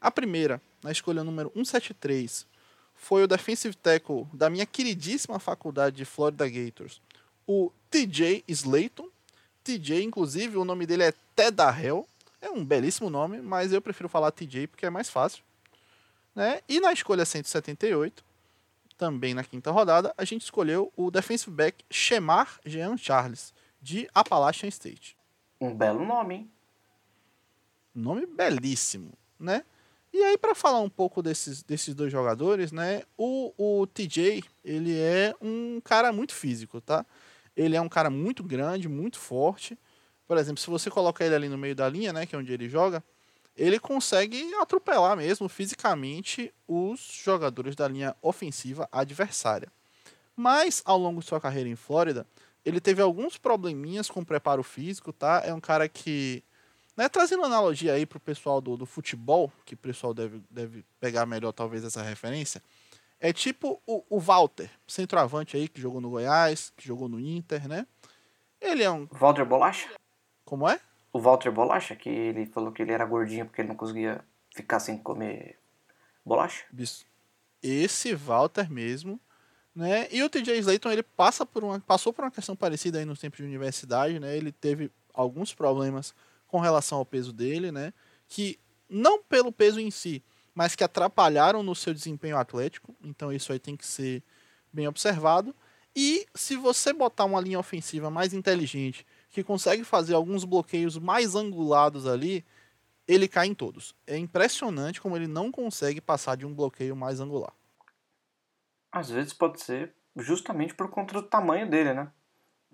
A 0.00 0.12
primeira, 0.12 0.62
na 0.80 0.92
escolha 0.92 1.24
número 1.24 1.50
173, 1.52 2.46
foi 2.94 3.24
o 3.24 3.26
defensive 3.26 3.74
tackle 3.76 4.28
da 4.32 4.48
minha 4.48 4.64
queridíssima 4.64 5.40
faculdade 5.40 5.96
de 5.96 6.04
Florida 6.04 6.48
Gators, 6.48 7.02
o 7.48 7.72
TJ 7.90 8.44
Slayton. 8.46 9.08
TJ, 9.64 10.04
inclusive, 10.04 10.56
o 10.56 10.64
nome 10.64 10.86
dele 10.86 11.02
é 11.02 11.14
Tedarrell. 11.34 12.06
É 12.40 12.50
um 12.50 12.64
belíssimo 12.64 13.10
nome, 13.10 13.40
mas 13.40 13.72
eu 13.72 13.82
prefiro 13.82 14.08
falar 14.08 14.30
TJ 14.30 14.66
porque 14.66 14.86
é 14.86 14.90
mais 14.90 15.10
fácil. 15.10 15.44
Né? 16.34 16.60
E 16.68 16.80
na 16.80 16.92
escolha 16.92 17.24
178, 17.24 18.24
também 18.96 19.34
na 19.34 19.44
quinta 19.44 19.70
rodada, 19.70 20.14
a 20.16 20.24
gente 20.24 20.42
escolheu 20.42 20.92
o 20.96 21.10
defensive 21.10 21.50
back 21.50 21.84
Shemar 21.90 22.60
Jean 22.64 22.96
Charles, 22.96 23.52
de 23.80 24.08
Appalachian 24.14 24.68
State. 24.68 25.16
Um 25.60 25.74
belo 25.74 26.04
nome, 26.04 26.34
hein? 26.34 26.50
Nome 27.94 28.26
belíssimo, 28.26 29.12
né? 29.38 29.64
E 30.12 30.22
aí, 30.24 30.36
para 30.36 30.54
falar 30.54 30.80
um 30.80 30.88
pouco 30.88 31.22
desses, 31.22 31.62
desses 31.62 31.94
dois 31.94 32.10
jogadores, 32.10 32.72
né? 32.72 33.02
O, 33.16 33.52
o 33.56 33.86
TJ, 33.86 34.44
ele 34.64 34.98
é 34.98 35.34
um 35.40 35.80
cara 35.82 36.12
muito 36.12 36.34
físico, 36.34 36.80
tá? 36.80 37.06
Ele 37.56 37.76
é 37.76 37.80
um 37.80 37.88
cara 37.88 38.10
muito 38.10 38.42
grande, 38.42 38.88
muito 38.88 39.18
forte. 39.18 39.78
Por 40.30 40.38
exemplo, 40.38 40.60
se 40.60 40.70
você 40.70 40.88
colocar 40.88 41.26
ele 41.26 41.34
ali 41.34 41.48
no 41.48 41.58
meio 41.58 41.74
da 41.74 41.88
linha, 41.88 42.12
né? 42.12 42.24
Que 42.24 42.36
é 42.36 42.38
onde 42.38 42.52
ele 42.52 42.68
joga, 42.68 43.02
ele 43.56 43.80
consegue 43.80 44.54
atropelar 44.60 45.16
mesmo 45.16 45.48
fisicamente 45.48 46.54
os 46.68 47.00
jogadores 47.00 47.74
da 47.74 47.88
linha 47.88 48.14
ofensiva 48.22 48.88
adversária. 48.92 49.66
Mas 50.36 50.82
ao 50.84 50.96
longo 50.96 51.18
de 51.18 51.26
sua 51.26 51.40
carreira 51.40 51.68
em 51.68 51.74
Flórida, 51.74 52.24
ele 52.64 52.80
teve 52.80 53.02
alguns 53.02 53.36
probleminhas 53.36 54.08
com 54.08 54.20
o 54.20 54.24
preparo 54.24 54.62
físico, 54.62 55.12
tá? 55.12 55.42
É 55.44 55.52
um 55.52 55.58
cara 55.58 55.88
que. 55.88 56.44
Né, 56.96 57.08
trazendo 57.08 57.42
analogia 57.42 57.94
aí 57.94 58.06
pro 58.06 58.20
pessoal 58.20 58.60
do, 58.60 58.76
do 58.76 58.86
futebol, 58.86 59.52
que 59.66 59.74
o 59.74 59.78
pessoal 59.78 60.14
deve, 60.14 60.40
deve 60.48 60.84
pegar 61.00 61.26
melhor 61.26 61.50
talvez 61.50 61.82
essa 61.82 62.04
referência. 62.04 62.62
É 63.18 63.32
tipo 63.32 63.82
o, 63.84 64.04
o 64.08 64.20
Walter, 64.20 64.70
centroavante 64.86 65.56
aí, 65.56 65.66
que 65.66 65.80
jogou 65.80 66.00
no 66.00 66.10
Goiás, 66.10 66.72
que 66.76 66.86
jogou 66.86 67.08
no 67.08 67.18
Inter, 67.18 67.66
né? 67.66 67.84
Ele 68.60 68.84
é 68.84 68.90
um. 68.92 69.08
Walter 69.10 69.44
Bolacha? 69.44 69.88
Como 70.50 70.68
é? 70.68 70.80
o 71.12 71.20
Walter 71.20 71.52
Bolacha, 71.52 71.94
que 71.94 72.08
ele 72.08 72.44
falou 72.44 72.72
que 72.72 72.82
ele 72.82 72.92
era 72.92 73.04
gordinho 73.04 73.46
porque 73.46 73.60
ele 73.60 73.68
não 73.68 73.76
conseguia 73.76 74.24
ficar 74.54 74.80
sem 74.80 74.98
comer 74.98 75.56
bolacha. 76.24 76.64
Esse 77.62 78.14
Walter 78.14 78.68
mesmo, 78.70 79.20
né? 79.74 80.08
E 80.10 80.22
o 80.22 80.30
TJ 80.30 80.58
Slayton, 80.58 80.90
ele 80.90 81.02
passa 81.02 81.44
por 81.44 81.62
uma, 81.62 81.78
passou 81.80 82.12
por 82.12 82.24
uma 82.24 82.30
questão 82.30 82.56
parecida 82.56 82.98
aí 82.98 83.04
nos 83.04 83.20
tempos 83.20 83.38
de 83.38 83.44
universidade, 83.44 84.18
né? 84.18 84.36
Ele 84.36 84.52
teve 84.52 84.90
alguns 85.12 85.54
problemas 85.54 86.14
com 86.48 86.58
relação 86.58 86.98
ao 86.98 87.06
peso 87.06 87.32
dele, 87.32 87.70
né? 87.70 87.92
Que 88.28 88.58
não 88.88 89.22
pelo 89.22 89.52
peso 89.52 89.80
em 89.80 89.90
si, 89.90 90.22
mas 90.52 90.74
que 90.74 90.82
atrapalharam 90.84 91.62
no 91.62 91.74
seu 91.74 91.92
desempenho 91.92 92.36
atlético. 92.36 92.94
Então 93.04 93.32
isso 93.32 93.52
aí 93.52 93.58
tem 93.58 93.76
que 93.76 93.86
ser 93.86 94.22
bem 94.72 94.88
observado. 94.88 95.54
E 95.94 96.26
se 96.34 96.56
você 96.56 96.92
botar 96.92 97.24
uma 97.24 97.40
linha 97.40 97.58
ofensiva 97.58 98.10
mais 98.10 98.32
inteligente 98.32 99.04
que 99.30 99.44
consegue 99.44 99.84
fazer 99.84 100.14
alguns 100.14 100.44
bloqueios 100.44 100.98
mais 100.98 101.34
angulados 101.34 102.06
ali, 102.06 102.44
ele 103.06 103.28
cai 103.28 103.46
em 103.46 103.54
todos. 103.54 103.94
É 104.06 104.16
impressionante 104.16 105.00
como 105.00 105.16
ele 105.16 105.26
não 105.26 105.50
consegue 105.50 106.00
passar 106.00 106.36
de 106.36 106.46
um 106.46 106.54
bloqueio 106.54 106.96
mais 106.96 107.20
angular. 107.20 107.52
Às 108.92 109.10
vezes 109.10 109.32
pode 109.32 109.60
ser 109.60 109.94
justamente 110.16 110.74
por 110.74 110.90
conta 110.90 111.14
do 111.14 111.22
tamanho 111.22 111.68
dele, 111.68 111.94
né? 111.94 112.10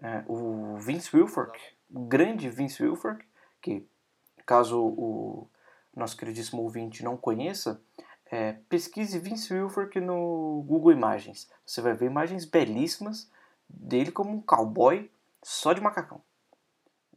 É, 0.02 0.24
o 0.26 0.76
Vince 0.78 1.14
Wilfork, 1.14 1.58
o 1.90 2.00
grande 2.00 2.48
Vince 2.48 2.82
Wilfork, 2.82 3.24
que 3.60 3.86
caso 4.44 4.78
o 4.80 5.48
nosso 5.94 6.16
queridíssimo 6.16 6.62
ouvinte 6.62 7.02
não 7.02 7.16
conheça, 7.16 7.80
é, 8.30 8.54
pesquise 8.68 9.18
Vince 9.18 9.52
Wilfork 9.52 10.00
no 10.00 10.64
Google 10.66 10.92
Imagens. 10.92 11.50
Você 11.64 11.80
vai 11.80 11.94
ver 11.94 12.06
imagens 12.06 12.44
belíssimas 12.44 13.30
dele 13.68 14.10
como 14.10 14.30
um 14.30 14.40
cowboy 14.40 15.10
só 15.42 15.72
de 15.72 15.80
macacão. 15.80 16.20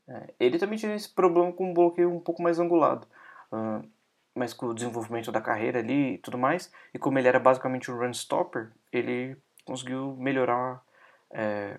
É, 0.10 0.34
ele 0.40 0.58
também 0.58 0.78
tinha 0.78 0.96
esse 0.96 1.08
problema 1.08 1.54
com 1.54 1.70
um 1.70 1.74
bloqueio 1.74 2.12
um 2.12 2.20
pouco 2.20 2.42
mais 2.42 2.60
angulado. 2.60 3.08
Uh, 3.52 3.88
mas 4.34 4.54
com 4.54 4.68
o 4.68 4.74
desenvolvimento 4.74 5.32
da 5.32 5.42
carreira 5.42 5.80
ali 5.80 6.16
e 6.16 6.18
tudo 6.18 6.38
mais, 6.38 6.72
e 6.94 7.00
como 7.00 7.20
ele 7.20 7.28
era 7.28 7.40
basicamente 7.40 7.92
um 7.92 7.98
run 7.98 8.12
stopper, 8.12 8.72
ele 8.92 9.38
conseguiu 9.66 10.16
melhorar 10.18 10.82
é, 11.30 11.78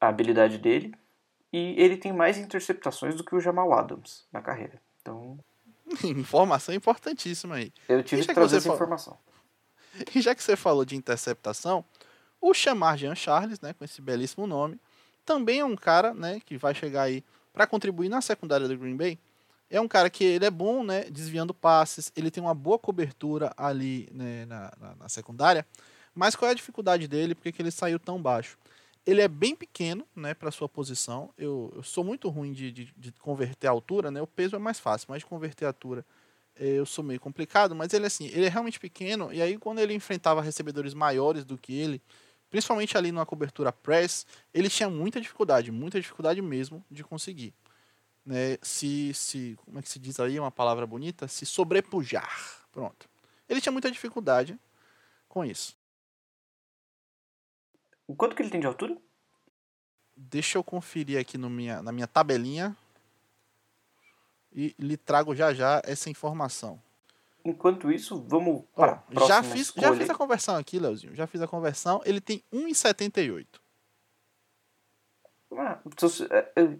a 0.00 0.08
habilidade 0.08 0.58
dele 0.58 0.94
e 1.52 1.74
ele 1.80 1.96
tem 1.96 2.12
mais 2.12 2.38
interceptações 2.38 3.14
do 3.14 3.22
que 3.22 3.34
o 3.34 3.40
Jamal 3.40 3.72
Adams 3.72 4.26
na 4.32 4.40
carreira. 4.40 4.80
Então. 5.02 5.38
Informação 6.02 6.74
importantíssima 6.74 7.56
aí. 7.56 7.72
Eu 7.88 8.02
tive 8.02 8.26
que 8.26 8.34
trazer 8.34 8.56
essa 8.56 8.72
informação. 8.72 9.16
E 10.14 10.20
já 10.20 10.32
que 10.32 10.42
você 10.42 10.54
falou 10.54 10.84
de 10.84 10.94
interceptação, 10.94 11.84
o 12.40 12.54
Chamar 12.54 12.96
Jean 12.96 13.16
Charles, 13.16 13.60
né, 13.60 13.72
com 13.72 13.84
esse 13.84 14.00
belíssimo 14.00 14.46
nome, 14.46 14.78
também 15.24 15.58
é 15.58 15.64
um 15.64 15.74
cara, 15.74 16.14
né, 16.14 16.40
que 16.44 16.56
vai 16.56 16.72
chegar 16.72 17.02
aí 17.02 17.24
para 17.58 17.66
contribuir 17.66 18.08
na 18.08 18.20
secundária 18.20 18.68
do 18.68 18.78
Green 18.78 18.96
Bay. 18.96 19.18
É 19.68 19.80
um 19.80 19.88
cara 19.88 20.08
que 20.08 20.22
ele 20.22 20.44
é 20.44 20.50
bom, 20.50 20.84
né, 20.84 21.02
desviando 21.10 21.52
passes, 21.52 22.12
ele 22.14 22.30
tem 22.30 22.40
uma 22.40 22.54
boa 22.54 22.78
cobertura 22.78 23.52
ali 23.56 24.08
né, 24.12 24.46
na, 24.46 24.72
na, 24.80 24.94
na 24.94 25.08
secundária. 25.08 25.66
Mas 26.14 26.36
qual 26.36 26.48
é 26.48 26.52
a 26.52 26.54
dificuldade 26.54 27.08
dele? 27.08 27.34
Por 27.34 27.50
que 27.50 27.60
ele 27.60 27.72
saiu 27.72 27.98
tão 27.98 28.22
baixo? 28.22 28.56
Ele 29.04 29.20
é 29.20 29.26
bem 29.26 29.56
pequeno, 29.56 30.06
né, 30.14 30.34
para 30.34 30.52
sua 30.52 30.68
posição. 30.68 31.30
Eu, 31.36 31.72
eu, 31.74 31.82
sou 31.82 32.04
muito 32.04 32.28
ruim 32.28 32.52
de, 32.52 32.70
de, 32.70 32.94
de, 32.96 33.10
converter 33.14 33.66
a 33.66 33.72
altura, 33.72 34.08
né? 34.08 34.22
O 34.22 34.26
peso 34.26 34.54
é 34.54 34.58
mais 34.60 34.78
fácil, 34.78 35.08
mas 35.10 35.18
de 35.18 35.26
converter 35.26 35.64
a 35.64 35.68
altura 35.70 36.06
eh, 36.54 36.78
eu 36.78 36.86
sou 36.86 37.02
meio 37.02 37.18
complicado. 37.18 37.74
Mas 37.74 37.92
ele 37.92 38.06
assim, 38.06 38.26
ele 38.26 38.46
é 38.46 38.48
realmente 38.48 38.78
pequeno. 38.78 39.32
E 39.32 39.42
aí 39.42 39.58
quando 39.58 39.80
ele 39.80 39.94
enfrentava 39.94 40.40
recebedores 40.40 40.94
maiores 40.94 41.44
do 41.44 41.58
que 41.58 41.76
ele, 41.76 42.00
principalmente 42.50 42.96
ali 42.96 43.12
numa 43.12 43.26
cobertura 43.26 43.72
press, 43.72 44.26
ele 44.52 44.68
tinha 44.68 44.88
muita 44.88 45.20
dificuldade, 45.20 45.70
muita 45.70 46.00
dificuldade 46.00 46.40
mesmo 46.40 46.84
de 46.90 47.04
conseguir, 47.04 47.54
né? 48.24 48.58
Se, 48.62 49.12
se, 49.14 49.58
como 49.64 49.78
é 49.78 49.82
que 49.82 49.88
se 49.88 49.98
diz 49.98 50.18
aí 50.20 50.38
uma 50.38 50.50
palavra 50.50 50.86
bonita? 50.86 51.28
Se 51.28 51.44
sobrepujar. 51.46 52.66
Pronto. 52.72 53.08
Ele 53.48 53.60
tinha 53.60 53.72
muita 53.72 53.90
dificuldade 53.90 54.58
com 55.28 55.44
isso. 55.44 55.76
O 58.06 58.14
quanto 58.14 58.34
que 58.34 58.42
ele 58.42 58.50
tem 58.50 58.60
de 58.60 58.66
altura? 58.66 58.96
Deixa 60.16 60.58
eu 60.58 60.64
conferir 60.64 61.20
aqui 61.20 61.38
no 61.38 61.48
minha, 61.48 61.82
na 61.82 61.92
minha 61.92 62.06
tabelinha 62.06 62.76
e 64.52 64.74
lhe 64.78 64.96
trago 64.96 65.34
já 65.34 65.52
já 65.52 65.80
essa 65.84 66.10
informação. 66.10 66.82
Enquanto 67.44 67.90
isso, 67.90 68.22
vamos 68.28 68.64
para 68.74 69.02
já 69.26 69.42
fiz, 69.42 69.72
já 69.74 69.94
fiz 69.94 70.10
a 70.10 70.14
conversão 70.14 70.56
aqui, 70.56 70.78
Leozinho. 70.78 71.14
Já 71.14 71.26
fiz 71.26 71.40
a 71.40 71.46
conversão. 71.48 72.02
Ele 72.04 72.20
tem 72.20 72.42
1,78. 72.52 73.46
Ah, 75.56 75.78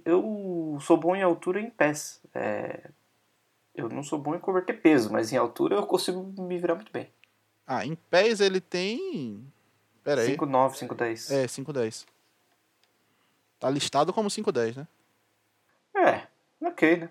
eu 0.05 0.79
sou 0.81 0.97
bom 0.97 1.17
em 1.17 1.23
altura 1.23 1.61
em 1.61 1.71
pés. 1.71 2.21
É, 2.35 2.91
eu 3.75 3.89
não 3.89 4.03
sou 4.03 4.19
bom 4.19 4.35
em 4.35 4.41
converter 4.41 4.75
peso, 4.75 5.11
mas 5.11 5.33
em 5.33 5.37
altura 5.37 5.77
eu 5.77 5.87
consigo 5.87 6.23
me 6.43 6.59
virar 6.59 6.75
muito 6.75 6.93
bem. 6.93 7.11
Ah, 7.67 7.87
em 7.87 7.95
pés 7.95 8.41
ele 8.41 8.61
tem 8.61 9.51
Pera 10.09 10.23
aí. 10.23 10.37
5,9, 10.37 10.75
5,10. 10.75 11.31
É, 11.31 11.47
5,10. 11.47 12.07
Tá 13.61 13.69
listado 13.69 14.13
como 14.13 14.31
5,10, 14.31 14.77
né? 14.77 14.89
É, 15.95 16.27
ok, 16.67 16.97
né? 16.97 17.11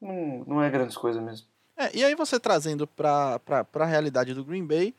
Não, 0.00 0.44
não 0.46 0.62
é 0.62 0.70
grandes 0.70 0.96
coisas 0.96 1.22
mesmo. 1.22 1.48
É, 1.76 1.96
e 1.96 2.04
aí 2.04 2.14
você 2.14 2.40
trazendo 2.40 2.86
para 2.86 3.40
a 3.74 3.84
realidade 3.84 4.32
do 4.32 4.44
Green 4.44 4.66
Bay, 4.66 4.94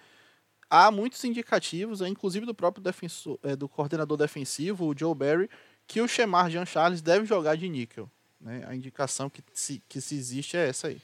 há 0.69 0.91
muitos 0.91 1.23
indicativos, 1.23 2.01
inclusive 2.01 2.45
do 2.45 2.53
próprio 2.53 2.83
defensor, 2.83 3.39
é, 3.43 3.55
do 3.55 3.67
coordenador 3.67 4.17
defensivo, 4.17 4.85
o 4.85 4.97
Joe 4.97 5.15
Barry, 5.15 5.49
que 5.87 6.01
o 6.01 6.07
Shemar 6.07 6.49
Jean 6.49 6.65
Charles 6.65 7.01
deve 7.01 7.25
jogar 7.25 7.55
de 7.55 7.67
níquel. 7.67 8.09
Né? 8.39 8.63
A 8.67 8.75
indicação 8.75 9.29
que 9.29 9.43
se, 9.53 9.81
que 9.89 9.99
se 9.99 10.15
existe 10.15 10.55
é 10.55 10.69
essa 10.69 10.87
aí. 10.87 11.01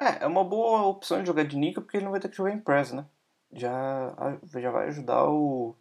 É, 0.00 0.24
é 0.24 0.26
uma 0.26 0.42
boa 0.42 0.82
opção 0.82 1.20
de 1.20 1.26
jogar 1.26 1.44
de 1.44 1.56
níquel 1.56 1.82
porque 1.82 1.98
ele 1.98 2.04
não 2.04 2.10
vai 2.10 2.20
ter 2.20 2.28
que 2.28 2.36
jogar 2.36 2.52
em 2.52 2.58
press, 2.58 2.90
né? 2.90 3.06
já, 3.52 4.14
já 4.44 4.70
vai 4.70 4.88
ajudar 4.88 5.24
o 5.24 5.76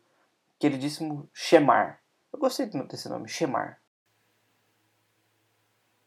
queridíssimo 0.57 1.29
Shemar. 1.33 2.01
Eu 2.31 2.39
gostei 2.39 2.65
desse 2.65 3.09
nome, 3.09 3.27
Shemar. 3.27 3.79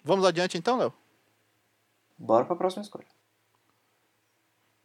Vamos 0.05 0.25
adiante 0.25 0.59
então, 0.59 0.77
Léo? 0.77 0.93
Bora 2.23 2.45
para 2.45 2.55
a 2.55 2.57
próxima 2.57 2.83
escolha. 2.83 3.07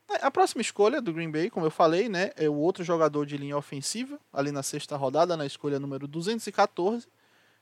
É, 0.10 0.26
a 0.26 0.32
próxima 0.32 0.60
escolha 0.60 1.00
do 1.00 1.13
Green 1.13 1.30
Bay, 1.30 1.52
como 1.52 1.67
eu 1.67 1.71
falei, 1.71 2.10
né, 2.10 2.32
é 2.36 2.50
o 2.50 2.56
outro 2.56 2.84
jogador 2.84 3.28
de 3.28 3.38
linha 3.38 3.56
ofensiva, 3.56 4.19
ali 4.34 4.52
na 4.52 4.63
sexta 4.63 4.97
rodada, 4.97 5.38
na 5.38 5.45
escolha 5.45 5.80
número 5.80 6.08
214, 6.08 7.08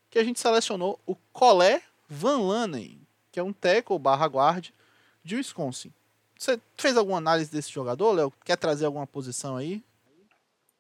que 0.09 0.17
a 0.17 0.23
gente 0.23 0.39
selecionou 0.39 0.97
o 1.05 1.13
Colé 1.33 1.81
Van 2.07 2.38
Lanen, 2.38 3.05
que 3.33 3.39
é 3.39 3.43
um 3.43 3.51
tackle 3.51 3.99
barra 3.99 4.27
guard 4.27 4.69
de 5.21 5.35
Wisconsin. 5.35 5.91
Você 6.39 6.57
fez 6.77 6.95
alguma 6.95 7.17
análise 7.17 7.51
desse 7.51 7.69
jogador, 7.69 8.13
Léo? 8.13 8.33
Quer 8.45 8.55
trazer 8.55 8.85
alguma 8.85 9.05
posição 9.05 9.57
aí? 9.57 9.83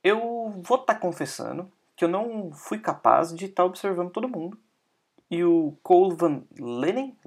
Eu 0.01 0.51
vou 0.63 0.79
estar 0.79 0.93
tá 0.93 0.95
confessando 0.95 1.69
que 1.97 2.05
eu 2.05 2.09
não 2.09 2.53
fui 2.53 2.79
capaz 2.79 3.35
de 3.35 3.45
estar 3.45 3.63
tá 3.63 3.65
observando 3.65 4.11
todo 4.11 4.29
mundo. 4.29 4.57
E 5.29 5.43
o 5.43 5.77
Cole 5.81 6.15
Van 6.15 6.43
Lenen, 6.59 7.17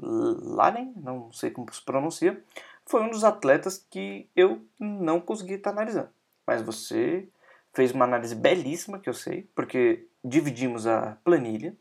não 0.96 1.32
sei 1.32 1.50
como 1.50 1.72
se 1.72 1.84
pronuncia, 1.84 2.42
foi 2.87 3.02
um 3.02 3.11
dos 3.11 3.24
atletas 3.24 3.84
que 3.90 4.28
eu 4.34 4.64
não 4.78 5.20
consegui 5.20 5.54
estar 5.54 5.70
analisando. 5.70 6.08
Mas 6.46 6.62
você 6.62 7.28
fez 7.74 7.92
uma 7.92 8.04
análise 8.04 8.34
belíssima, 8.34 8.98
que 8.98 9.08
eu 9.08 9.14
sei, 9.14 9.48
porque 9.54 10.06
dividimos 10.24 10.87
a 10.87 11.18
planilha. 11.22 11.76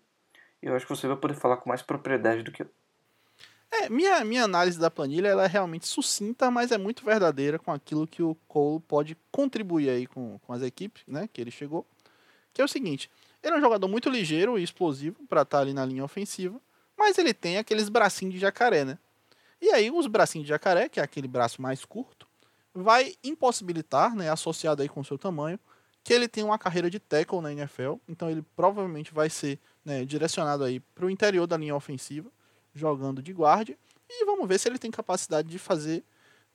Eu 0.62 0.76
acho 0.76 0.86
que 0.86 0.96
você 0.96 1.08
vai 1.08 1.18
poder 1.18 1.36
falar 1.36 1.58
com 1.58 1.70
mais 1.70 1.82
propriedade 1.82 2.44
do 2.44 2.52
que 2.52 2.64
eu. 2.64 2.70
É, 3.70 3.90
minha, 3.90 4.24
minha 4.24 4.44
análise 4.44 4.80
da 4.80 4.90
planilha 4.90 5.28
ela 5.28 5.44
é 5.44 5.48
realmente 5.48 5.88
sucinta, 5.88 6.50
mas 6.50 6.72
é 6.72 6.78
muito 6.78 7.04
verdadeira 7.04 7.60
com 7.60 7.72
aquilo 7.72 8.08
que 8.08 8.24
o 8.24 8.36
Cole 8.48 8.82
pode 8.82 9.18
contribuir 9.32 9.90
aí 9.90 10.08
com, 10.08 10.40
com 10.40 10.54
as 10.54 10.62
equipes, 10.62 11.04
né? 11.06 11.30
Que 11.32 11.42
ele 11.42 11.52
chegou. 11.52 11.86
Que 12.54 12.62
é 12.62 12.66
o 12.66 12.68
seguinte: 12.68 13.10
ele 13.44 13.56
é 13.56 13.58
um 13.58 13.62
jogador 13.62 13.88
muito 13.88 14.10
ligeiro 14.10 14.58
e 14.58 14.64
explosivo 14.64 15.26
para 15.28 15.42
estar 15.42 15.58
tá 15.58 15.62
ali 15.62 15.74
na 15.74 15.86
linha 15.86 16.04
ofensiva, 16.04 16.60
mas 16.98 17.18
ele 17.18 17.34
tem 17.34 17.58
aqueles 17.58 17.90
bracinhos 17.90 18.34
de 18.34 18.40
jacaré, 18.40 18.84
né? 18.84 18.98
E 19.62 19.70
aí, 19.70 19.90
os 19.90 20.08
bracinhos 20.08 20.46
de 20.46 20.50
jacaré, 20.50 20.88
que 20.88 21.00
é 21.00 21.04
aquele 21.04 21.28
braço 21.28 21.62
mais 21.62 21.84
curto, 21.84 22.28
vai 22.74 23.16
impossibilitar, 23.24 24.16
né, 24.16 24.30
associado 24.30 24.82
aí 24.82 24.90
com 24.90 25.00
o 25.00 25.06
seu 25.06 25.18
tamanho, 25.18 25.60
que 26.04 26.14
ele 26.14 26.28
tenha 26.28 26.46
uma 26.46 26.60
carreira 26.60 26.90
de 26.90 27.00
tackle 27.00 27.42
na 27.42 27.52
NFL. 27.52 27.96
Então, 28.08 28.30
ele 28.30 28.44
provavelmente 28.56 29.14
vai 29.14 29.30
ser 29.30 29.60
né, 29.84 30.06
direcionado 30.06 30.64
aí 30.64 30.80
para 30.80 31.06
o 31.06 31.10
interior 31.10 31.48
da 31.48 31.58
linha 31.58 31.76
ofensiva 31.76 32.32
jogando 32.74 33.22
de 33.22 33.34
guarda 33.34 33.76
e 34.10 34.26
vamos 34.26 34.48
ver 34.48 34.60
se 34.60 34.70
ele 34.70 34.78
tem 34.78 34.92
capacidade 34.92 35.50
de 35.50 35.58
fazer 35.58 36.04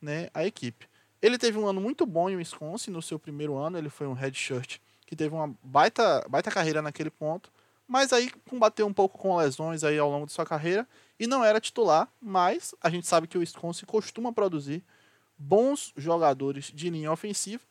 né, 0.00 0.30
a 0.32 0.46
equipe. 0.46 0.88
Ele 1.20 1.36
teve 1.36 1.58
um 1.58 1.66
ano 1.66 1.80
muito 1.80 2.06
bom 2.06 2.30
em 2.30 2.36
Wisconsin 2.36 2.90
no 2.90 3.02
seu 3.02 3.18
primeiro 3.18 3.56
ano, 3.56 3.76
ele 3.76 3.90
foi 3.90 4.06
um 4.06 4.12
redshirt 4.12 4.78
que 5.12 5.16
teve 5.16 5.34
uma 5.34 5.54
baita, 5.62 6.26
baita 6.26 6.50
carreira 6.50 6.80
naquele 6.80 7.10
ponto, 7.10 7.52
mas 7.86 8.14
aí 8.14 8.30
combateu 8.48 8.86
um 8.86 8.94
pouco 8.94 9.18
com 9.18 9.36
lesões 9.36 9.84
aí 9.84 9.98
ao 9.98 10.10
longo 10.10 10.24
de 10.24 10.32
sua 10.32 10.46
carreira 10.46 10.88
e 11.20 11.26
não 11.26 11.44
era 11.44 11.60
titular, 11.60 12.08
mas 12.18 12.74
a 12.80 12.88
gente 12.88 13.06
sabe 13.06 13.26
que 13.26 13.36
o 13.36 13.40
Wisconsin 13.40 13.84
costuma 13.84 14.32
produzir 14.32 14.82
bons 15.36 15.92
jogadores 15.98 16.72
de 16.74 16.88
linha 16.88 17.12
ofensiva, 17.12 17.62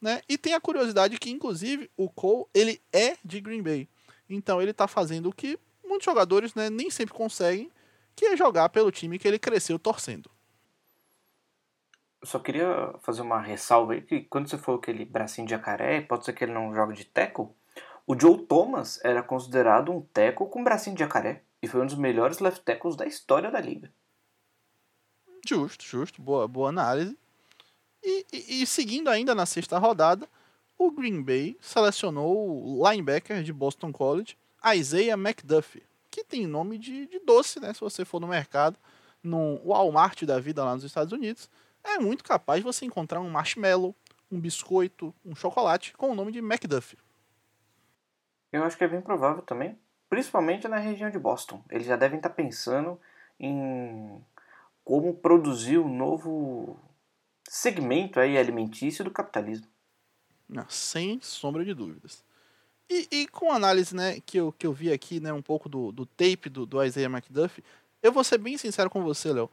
né? 0.00 0.20
E 0.28 0.38
tem 0.38 0.54
a 0.54 0.60
curiosidade 0.60 1.18
que 1.18 1.30
inclusive 1.30 1.90
o 1.96 2.08
Cole, 2.08 2.46
ele 2.54 2.80
é 2.92 3.16
de 3.24 3.40
Green 3.40 3.60
Bay. 3.60 3.88
Então 4.30 4.62
ele 4.62 4.70
está 4.70 4.86
fazendo 4.86 5.30
o 5.30 5.34
que 5.34 5.58
muitos 5.84 6.04
jogadores, 6.04 6.54
né, 6.54 6.70
nem 6.70 6.90
sempre 6.90 7.12
conseguem, 7.12 7.72
que 8.14 8.26
é 8.26 8.36
jogar 8.36 8.68
pelo 8.68 8.92
time 8.92 9.18
que 9.18 9.26
ele 9.26 9.40
cresceu 9.40 9.80
torcendo. 9.80 10.30
Só 12.24 12.38
queria 12.38 12.94
fazer 13.02 13.22
uma 13.22 13.40
ressalva 13.40 13.92
aí, 13.92 14.02
que 14.02 14.22
quando 14.22 14.48
você 14.48 14.58
falou 14.58 14.80
que 14.80 14.90
ele 14.90 15.04
bracinho 15.04 15.46
de 15.46 15.50
jacaré, 15.52 16.00
pode 16.00 16.24
ser 16.24 16.32
que 16.32 16.44
ele 16.44 16.52
não 16.52 16.74
joga 16.74 16.94
de 16.94 17.04
tackle, 17.04 17.48
o 18.06 18.18
Joe 18.18 18.38
Thomas 18.46 19.02
era 19.04 19.22
considerado 19.22 19.92
um 19.92 20.00
tackle 20.00 20.48
com 20.48 20.64
bracinho 20.64 20.96
de 20.96 21.00
jacaré, 21.00 21.42
e 21.62 21.68
foi 21.68 21.80
um 21.80 21.86
dos 21.86 21.96
melhores 21.96 22.38
left 22.38 22.62
tackles 22.62 22.96
da 22.96 23.06
história 23.06 23.50
da 23.50 23.60
liga. 23.60 23.92
Justo, 25.46 25.84
justo, 25.84 26.22
boa, 26.22 26.48
boa 26.48 26.70
análise. 26.70 27.16
E, 28.02 28.26
e, 28.32 28.62
e 28.62 28.66
seguindo 28.66 29.08
ainda 29.08 29.34
na 29.34 29.46
sexta 29.46 29.78
rodada, 29.78 30.28
o 30.78 30.90
Green 30.90 31.22
Bay 31.22 31.56
selecionou 31.60 32.34
o 32.34 32.90
linebacker 32.90 33.42
de 33.42 33.52
Boston 33.52 33.92
College, 33.92 34.36
Isaiah 34.74 35.16
McDuffie 35.16 35.82
que 36.14 36.22
tem 36.22 36.46
nome 36.46 36.78
de, 36.78 37.08
de 37.08 37.18
doce, 37.18 37.58
né? 37.58 37.74
Se 37.74 37.80
você 37.80 38.04
for 38.04 38.20
no 38.20 38.28
mercado, 38.28 38.78
no 39.20 39.60
Walmart 39.64 40.22
da 40.22 40.38
vida 40.38 40.62
lá 40.62 40.72
nos 40.72 40.84
Estados 40.84 41.12
Unidos, 41.12 41.50
é 41.84 41.98
muito 41.98 42.24
capaz 42.24 42.60
de 42.60 42.64
você 42.64 42.84
encontrar 42.84 43.20
um 43.20 43.30
marshmallow, 43.30 43.94
um 44.30 44.40
biscoito, 44.40 45.14
um 45.24 45.34
chocolate 45.34 45.94
com 45.96 46.10
o 46.10 46.14
nome 46.14 46.32
de 46.32 46.38
McDuffie. 46.38 46.98
Eu 48.52 48.64
acho 48.64 48.76
que 48.76 48.84
é 48.84 48.88
bem 48.88 49.00
provável 49.00 49.42
também, 49.42 49.78
principalmente 50.08 50.66
na 50.66 50.78
região 50.78 51.10
de 51.10 51.18
Boston. 51.18 51.62
Eles 51.70 51.86
já 51.86 51.96
devem 51.96 52.18
estar 52.18 52.30
pensando 52.30 53.00
em 53.38 54.22
como 54.84 55.14
produzir 55.14 55.78
um 55.78 55.88
novo 55.88 56.78
segmento 57.48 58.20
aí 58.20 58.38
alimentício 58.38 59.04
do 59.04 59.10
capitalismo. 59.10 59.66
Não, 60.48 60.68
sem 60.68 61.20
sombra 61.20 61.64
de 61.64 61.74
dúvidas. 61.74 62.24
E, 62.88 63.08
e, 63.10 63.26
com 63.28 63.50
a 63.50 63.56
análise 63.56 63.96
né, 63.96 64.20
que, 64.20 64.38
eu, 64.38 64.52
que 64.52 64.66
eu 64.66 64.72
vi 64.72 64.92
aqui, 64.92 65.18
né, 65.18 65.32
um 65.32 65.40
pouco 65.40 65.68
do, 65.68 65.90
do 65.90 66.04
tape 66.04 66.50
do, 66.50 66.66
do 66.66 66.82
Isaiah 66.84 67.08
McDuff, 67.08 67.64
eu 68.02 68.12
vou 68.12 68.22
ser 68.22 68.38
bem 68.38 68.58
sincero 68.58 68.90
com 68.90 69.02
você, 69.02 69.32
Léo. 69.32 69.50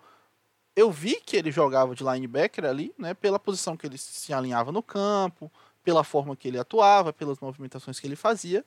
Eu 0.81 0.89
vi 0.89 1.21
que 1.21 1.37
ele 1.37 1.51
jogava 1.51 1.93
de 1.93 2.03
linebacker 2.03 2.65
ali, 2.65 2.91
né, 2.97 3.13
pela 3.13 3.37
posição 3.37 3.77
que 3.77 3.85
ele 3.85 3.99
se 3.99 4.33
alinhava 4.33 4.71
no 4.71 4.81
campo, 4.81 5.51
pela 5.83 6.03
forma 6.03 6.35
que 6.35 6.47
ele 6.47 6.57
atuava, 6.57 7.13
pelas 7.13 7.39
movimentações 7.39 7.99
que 7.99 8.07
ele 8.07 8.15
fazia, 8.15 8.65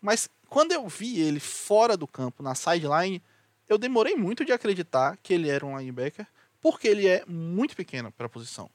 Mas 0.00 0.30
quando 0.48 0.72
eu 0.72 0.88
vi 0.88 1.20
ele 1.20 1.38
fora 1.38 1.96
do 1.96 2.06
campo, 2.06 2.42
na 2.42 2.54
sideline, 2.54 3.22
eu 3.68 3.76
demorei 3.76 4.16
muito 4.16 4.42
de 4.42 4.52
acreditar 4.52 5.18
que 5.22 5.34
ele 5.34 5.50
era 5.50 5.66
um 5.66 5.78
linebacker, 5.78 6.26
porque 6.60 6.88
ele 6.88 7.06
é 7.06 7.22
muito 7.26 7.76
pequeno 7.76 8.10
para 8.10 8.24
a 8.24 8.30
posição. 8.30 8.70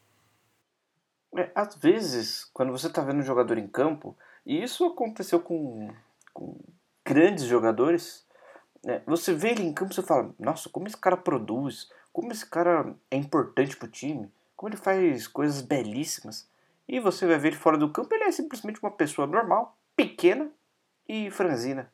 É, 1.35 1.51
às 1.55 1.75
vezes, 1.75 2.45
quando 2.53 2.71
você 2.71 2.85
está 2.87 3.01
vendo 3.01 3.19
um 3.19 3.25
jogador 3.25 3.57
em 3.57 3.67
campo, 3.67 4.15
e 4.45 4.61
isso 4.61 4.85
aconteceu 4.85 5.39
com, 5.39 5.91
com 6.31 6.59
grandes 7.03 7.45
jogadores, 7.45 8.25
né, 8.83 9.01
você 9.07 9.33
vê 9.33 9.49
ele 9.49 9.63
em 9.63 9.73
campo 9.73 9.99
e 9.99 10.03
fala, 10.03 10.33
nossa, 10.37 10.69
como 10.69 10.85
esse 10.85 10.95
cara 10.95 11.17
produz, 11.17 11.89
como 12.15 12.31
esse 12.31 12.45
cara 12.45 12.95
é 13.11 13.17
importante 13.17 13.75
para 13.75 13.87
o 13.87 13.91
time, 13.91 14.31
como 14.55 14.69
ele 14.69 14.77
faz 14.77 15.27
coisas 15.27 15.59
belíssimas. 15.61 16.47
E 16.87 16.97
você 16.97 17.27
vai 17.27 17.37
ver 17.37 17.49
ele 17.49 17.57
fora 17.57 17.77
do 17.77 17.89
campo, 17.89 18.15
ele 18.15 18.23
é 18.23 18.31
simplesmente 18.31 18.79
uma 18.81 18.89
pessoa 18.89 19.27
normal, 19.27 19.77
pequena 19.97 20.49
e 21.09 21.29
franzina. 21.29 21.91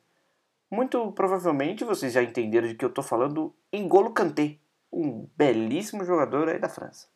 Muito 0.70 1.10
provavelmente 1.10 1.82
vocês 1.82 2.12
já 2.12 2.22
entenderam 2.22 2.68
de 2.68 2.76
que 2.76 2.84
eu 2.84 2.88
estou 2.88 3.02
falando 3.02 3.52
Engolo 3.72 4.12
Kanté, 4.12 4.58
um 4.92 5.26
belíssimo 5.36 6.04
jogador 6.04 6.48
aí 6.48 6.60
da 6.60 6.68
França. 6.68 7.08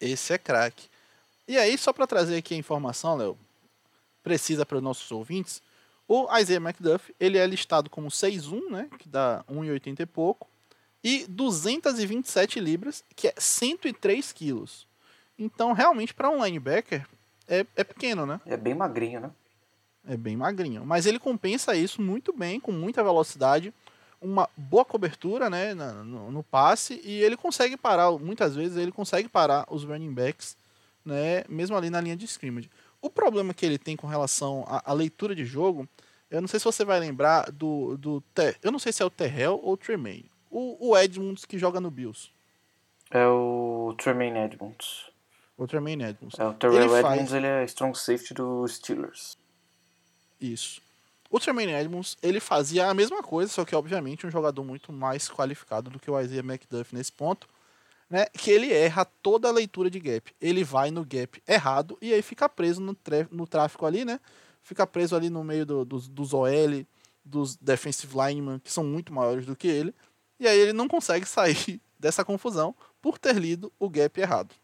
Esse 0.00 0.32
é 0.32 0.38
craque. 0.38 0.88
E 1.46 1.56
aí, 1.56 1.78
só 1.78 1.92
para 1.92 2.08
trazer 2.08 2.38
aqui 2.38 2.54
a 2.54 2.58
informação, 2.58 3.14
Léo, 3.14 3.38
precisa 4.24 4.66
para 4.66 4.78
os 4.78 4.82
nossos 4.82 5.12
ouvintes, 5.12 5.62
o 6.08 6.26
Isaiah 6.36 6.60
McDuff, 6.60 7.14
ele 7.20 7.38
é 7.38 7.46
listado 7.46 7.88
como 7.88 8.08
6'1", 8.08 8.68
né, 8.68 8.88
que 8.98 9.08
dá 9.08 9.44
1,80 9.48 10.00
e 10.00 10.06
pouco, 10.06 10.48
e 11.06 11.24
227 11.28 12.58
libras, 12.58 13.04
que 13.14 13.28
é 13.28 13.34
103 13.38 14.32
quilos. 14.32 14.88
Então, 15.38 15.72
realmente, 15.72 16.12
para 16.12 16.28
um 16.28 16.44
linebacker, 16.44 17.06
é, 17.46 17.64
é 17.76 17.84
pequeno, 17.84 18.26
né? 18.26 18.40
É 18.44 18.56
bem 18.56 18.74
magrinho, 18.74 19.20
né? 19.20 19.30
É 20.04 20.16
bem 20.16 20.36
magrinho. 20.36 20.84
Mas 20.84 21.06
ele 21.06 21.20
compensa 21.20 21.76
isso 21.76 22.02
muito 22.02 22.32
bem, 22.32 22.58
com 22.58 22.72
muita 22.72 23.04
velocidade, 23.04 23.72
uma 24.20 24.50
boa 24.56 24.84
cobertura 24.84 25.48
né, 25.48 25.74
no, 25.74 26.32
no 26.32 26.42
passe, 26.42 27.00
e 27.04 27.22
ele 27.22 27.36
consegue 27.36 27.76
parar, 27.76 28.10
muitas 28.10 28.56
vezes, 28.56 28.76
ele 28.76 28.90
consegue 28.90 29.28
parar 29.28 29.64
os 29.70 29.84
running 29.84 30.12
backs 30.12 30.56
né, 31.04 31.44
mesmo 31.48 31.76
ali 31.76 31.88
na 31.88 32.00
linha 32.00 32.16
de 32.16 32.24
scrimmage. 32.24 32.68
O 33.00 33.08
problema 33.08 33.54
que 33.54 33.64
ele 33.64 33.78
tem 33.78 33.96
com 33.96 34.08
relação 34.08 34.64
à, 34.66 34.90
à 34.90 34.92
leitura 34.92 35.36
de 35.36 35.44
jogo, 35.44 35.88
eu 36.28 36.40
não 36.40 36.48
sei 36.48 36.58
se 36.58 36.64
você 36.64 36.84
vai 36.84 36.98
lembrar 36.98 37.52
do. 37.52 37.96
do 37.96 38.24
eu 38.60 38.72
não 38.72 38.80
sei 38.80 38.92
se 38.92 39.04
é 39.04 39.06
o 39.06 39.10
Terrell 39.10 39.60
ou 39.62 39.74
o 39.74 39.76
Tremaine. 39.76 40.28
O, 40.58 40.90
o 40.90 40.96
Edmonds 40.96 41.44
que 41.44 41.58
joga 41.58 41.80
no 41.80 41.90
Bills. 41.90 42.30
É 43.10 43.26
o 43.26 43.94
Tremaine 43.98 44.38
Edmonds. 44.38 45.04
O 45.58 45.66
Tremaine 45.66 46.04
Edmonds. 46.04 46.38
É, 46.38 46.46
o 46.46 46.54
Terrell 46.54 46.84
ele 46.84 46.94
Edmonds 46.94 47.30
faz... 47.30 47.32
ele 47.34 47.46
é 47.46 47.64
strong 47.64 47.98
safety 47.98 48.32
do 48.32 48.66
Steelers. 48.66 49.36
Isso. 50.40 50.80
O 51.30 51.38
Tremaine 51.38 51.72
Edmonds, 51.72 52.16
ele 52.22 52.40
fazia 52.40 52.88
a 52.88 52.94
mesma 52.94 53.22
coisa, 53.22 53.52
só 53.52 53.64
que 53.66 53.76
obviamente 53.76 54.26
um 54.26 54.30
jogador 54.30 54.64
muito 54.64 54.92
mais 54.92 55.28
qualificado 55.28 55.90
do 55.90 55.98
que 55.98 56.10
o 56.10 56.18
Isaiah 56.18 56.40
McDuff 56.42 56.94
nesse 56.94 57.12
ponto 57.12 57.46
né, 58.08 58.26
que 58.26 58.50
ele 58.50 58.72
erra 58.72 59.04
toda 59.04 59.48
a 59.48 59.52
leitura 59.52 59.90
de 59.90 60.00
gap. 60.00 60.32
Ele 60.40 60.64
vai 60.64 60.90
no 60.90 61.04
gap 61.04 61.42
errado 61.46 61.98
e 62.00 62.14
aí 62.14 62.22
fica 62.22 62.48
preso 62.48 62.80
no, 62.80 62.96
no 63.30 63.46
tráfico 63.46 63.84
ali, 63.84 64.04
né? 64.04 64.20
Fica 64.62 64.86
preso 64.86 65.14
ali 65.14 65.28
no 65.28 65.44
meio 65.44 65.66
do, 65.66 65.84
dos, 65.84 66.08
dos 66.08 66.32
OL, 66.32 66.86
dos 67.24 67.56
defensive 67.56 68.12
linemen, 68.16 68.58
que 68.58 68.72
são 68.72 68.84
muito 68.84 69.12
maiores 69.12 69.44
do 69.44 69.54
que 69.54 69.68
ele. 69.68 69.94
E 70.38 70.46
aí 70.46 70.58
ele 70.58 70.72
não 70.72 70.88
consegue 70.88 71.26
sair 71.26 71.80
dessa 71.98 72.24
confusão 72.24 72.74
por 73.00 73.18
ter 73.18 73.36
lido 73.36 73.72
o 73.78 73.88
gap 73.88 74.20
errado. 74.20 74.54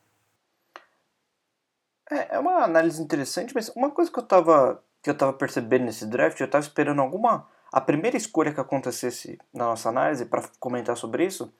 É, 2.10 2.36
é 2.36 2.38
uma 2.38 2.62
análise 2.62 3.00
interessante, 3.00 3.54
mas 3.54 3.70
uma 3.70 3.90
coisa 3.90 4.10
que 4.10 4.18
eu 4.18 4.22
tava, 4.22 4.82
que 5.02 5.08
eu 5.08 5.16
tava 5.16 5.32
percebendo 5.32 5.84
nesse 5.84 6.06
draft, 6.06 6.38
eu 6.40 6.50
tava 6.50 6.62
esperando 6.62 7.00
alguma. 7.00 7.48
A 7.72 7.80
primeira 7.80 8.18
escolha 8.18 8.52
que 8.52 8.60
acontecesse 8.60 9.38
na 9.52 9.64
nossa 9.64 9.88
análise 9.88 10.26
para 10.26 10.46
comentar 10.60 10.96
sobre 10.96 11.24
isso 11.24 11.50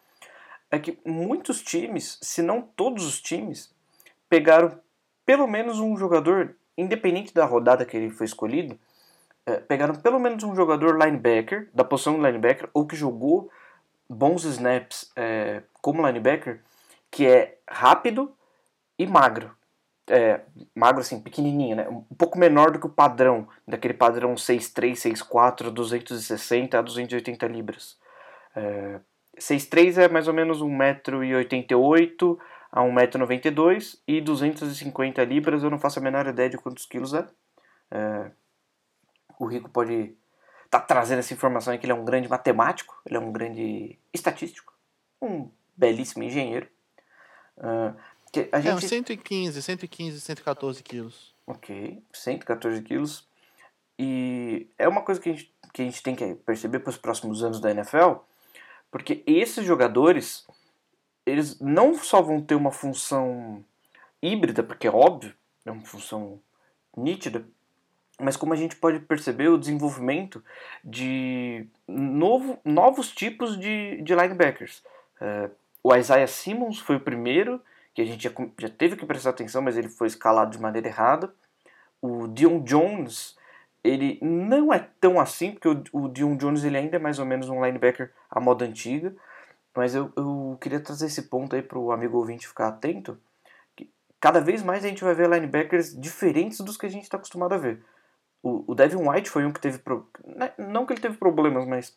é 0.70 0.78
que 0.78 0.98
muitos 1.06 1.62
times, 1.62 2.18
se 2.20 2.42
não 2.42 2.60
todos 2.60 3.06
os 3.06 3.20
times, 3.20 3.74
pegaram 4.28 4.78
pelo 5.24 5.46
menos 5.46 5.80
um 5.80 5.96
jogador, 5.96 6.54
independente 6.76 7.32
da 7.32 7.44
rodada 7.44 7.84
que 7.84 7.96
ele 7.96 8.10
foi 8.10 8.26
escolhido, 8.26 8.78
é, 9.46 9.56
pegaram 9.56 9.94
pelo 9.94 10.18
menos 10.18 10.42
um 10.44 10.54
jogador 10.54 10.98
linebacker, 10.98 11.68
da 11.74 11.84
posição 11.84 12.14
de 12.14 12.22
linebacker, 12.22 12.68
ou 12.72 12.86
que 12.86 12.96
jogou 12.96 13.50
bons 14.12 14.44
snaps 14.44 15.10
é, 15.16 15.62
como 15.80 16.06
linebacker, 16.06 16.60
que 17.10 17.26
é 17.26 17.58
rápido 17.68 18.34
e 18.98 19.06
magro. 19.06 19.54
É, 20.08 20.40
magro 20.74 21.00
assim, 21.00 21.20
pequenininho, 21.20 21.76
né? 21.76 21.88
um 21.88 22.02
pouco 22.16 22.38
menor 22.38 22.70
do 22.70 22.78
que 22.78 22.86
o 22.86 22.90
padrão, 22.90 23.48
daquele 23.66 23.94
padrão 23.94 24.34
6'3", 24.34 24.98
6'4", 24.98 25.70
260 25.70 26.78
a 26.78 26.82
280 26.82 27.46
libras. 27.46 27.96
É, 28.54 29.00
6'3 29.38 29.98
é 29.98 30.08
mais 30.08 30.28
ou 30.28 30.34
menos 30.34 30.60
1,88m 30.60 32.38
a 32.70 32.82
1,92m 32.82 33.98
e 34.08 34.20
250 34.20 35.24
libras, 35.24 35.62
eu 35.62 35.70
não 35.70 35.78
faço 35.78 35.98
a 35.98 36.02
menor 36.02 36.26
ideia 36.26 36.50
de 36.50 36.58
quantos 36.58 36.86
quilos 36.86 37.14
é. 37.14 37.26
é 37.90 38.30
o 39.38 39.46
Rico 39.46 39.68
pode 39.70 40.16
estar 40.72 40.80
tá 40.80 40.86
trazendo 40.86 41.18
essa 41.18 41.34
informação 41.34 41.72
aí 41.72 41.78
que 41.78 41.84
ele 41.84 41.92
é 41.92 41.94
um 41.94 42.04
grande 42.04 42.28
matemático, 42.28 42.98
ele 43.04 43.16
é 43.16 43.20
um 43.20 43.30
grande 43.30 43.98
estatístico, 44.12 44.72
um 45.20 45.50
belíssimo 45.76 46.22
engenheiro. 46.22 46.66
Uh, 47.58 47.94
a 48.50 48.60
gente... 48.60 48.84
É, 48.86 48.88
115, 48.88 49.62
115, 49.62 50.20
114 50.20 50.82
quilos. 50.82 51.34
Ok, 51.46 52.02
114 52.14 52.80
quilos. 52.82 53.28
E 53.98 54.66
é 54.78 54.88
uma 54.88 55.02
coisa 55.02 55.20
que 55.20 55.28
a 55.28 55.32
gente, 55.32 55.54
que 55.74 55.82
a 55.82 55.84
gente 55.84 56.02
tem 56.02 56.16
que 56.16 56.34
perceber 56.36 56.78
para 56.80 56.90
os 56.90 56.96
próximos 56.96 57.44
anos 57.44 57.60
da 57.60 57.70
NFL, 57.70 58.14
porque 58.90 59.22
esses 59.26 59.66
jogadores, 59.66 60.46
eles 61.26 61.60
não 61.60 61.94
só 61.94 62.22
vão 62.22 62.40
ter 62.40 62.54
uma 62.54 62.72
função 62.72 63.62
híbrida, 64.22 64.62
porque 64.62 64.86
é 64.86 64.90
óbvio, 64.90 65.34
é 65.66 65.70
uma 65.70 65.84
função 65.84 66.40
nítida, 66.96 67.46
mas 68.22 68.36
como 68.36 68.52
a 68.52 68.56
gente 68.56 68.76
pode 68.76 69.00
perceber 69.00 69.48
o 69.48 69.58
desenvolvimento 69.58 70.42
de 70.84 71.66
novo, 71.86 72.58
novos 72.64 73.10
tipos 73.10 73.58
de, 73.58 74.00
de 74.02 74.14
linebackers. 74.14 74.82
É, 75.20 75.50
o 75.82 75.94
Isaiah 75.94 76.26
Simmons 76.26 76.78
foi 76.78 76.96
o 76.96 77.00
primeiro, 77.00 77.60
que 77.94 78.00
a 78.00 78.04
gente 78.04 78.22
já, 78.22 78.30
já, 78.58 78.68
teve 78.68 78.96
que 78.96 79.04
prestar 79.04 79.30
atenção, 79.30 79.60
mas 79.60 79.76
ele 79.76 79.88
foi 79.88 80.06
escalado 80.06 80.52
de 80.52 80.60
maneira 80.60 80.88
errada. 80.88 81.32
O 82.00 82.26
Dion 82.28 82.60
Jones 82.60 83.36
ele 83.84 84.18
não 84.22 84.72
é 84.72 84.86
tão 85.00 85.20
assim, 85.20 85.52
porque 85.52 85.68
o, 85.68 86.04
o 86.04 86.08
Dion 86.08 86.36
Jones 86.36 86.62
ele 86.64 86.76
ainda 86.76 86.96
é 86.96 87.00
mais 87.00 87.18
ou 87.18 87.26
menos 87.26 87.48
um 87.48 87.64
linebacker 87.64 88.12
à 88.30 88.40
moda 88.40 88.64
antiga, 88.64 89.14
mas 89.74 89.94
eu, 89.94 90.12
eu 90.16 90.56
queria 90.60 90.80
trazer 90.80 91.06
esse 91.06 91.22
ponto 91.22 91.56
aí 91.56 91.62
para 91.62 91.78
o 91.78 91.90
amigo 91.90 92.16
ouvinte 92.18 92.46
ficar 92.46 92.68
atento, 92.68 93.18
que 93.74 93.90
cada 94.20 94.40
vez 94.40 94.62
mais 94.62 94.84
a 94.84 94.88
gente 94.88 95.02
vai 95.02 95.14
ver 95.14 95.28
linebackers 95.28 95.98
diferentes 95.98 96.60
dos 96.60 96.76
que 96.76 96.86
a 96.86 96.88
gente 96.88 97.04
está 97.04 97.16
acostumado 97.16 97.54
a 97.54 97.58
ver. 97.58 97.82
O, 98.42 98.74
Devin 98.74 99.08
White 99.08 99.30
foi 99.30 99.46
um 99.46 99.52
que 99.52 99.60
teve, 99.60 99.78
pro, 99.78 100.10
né, 100.24 100.52
não 100.58 100.84
que 100.84 100.92
ele 100.92 101.00
teve 101.00 101.16
problemas, 101.16 101.64
mas 101.64 101.96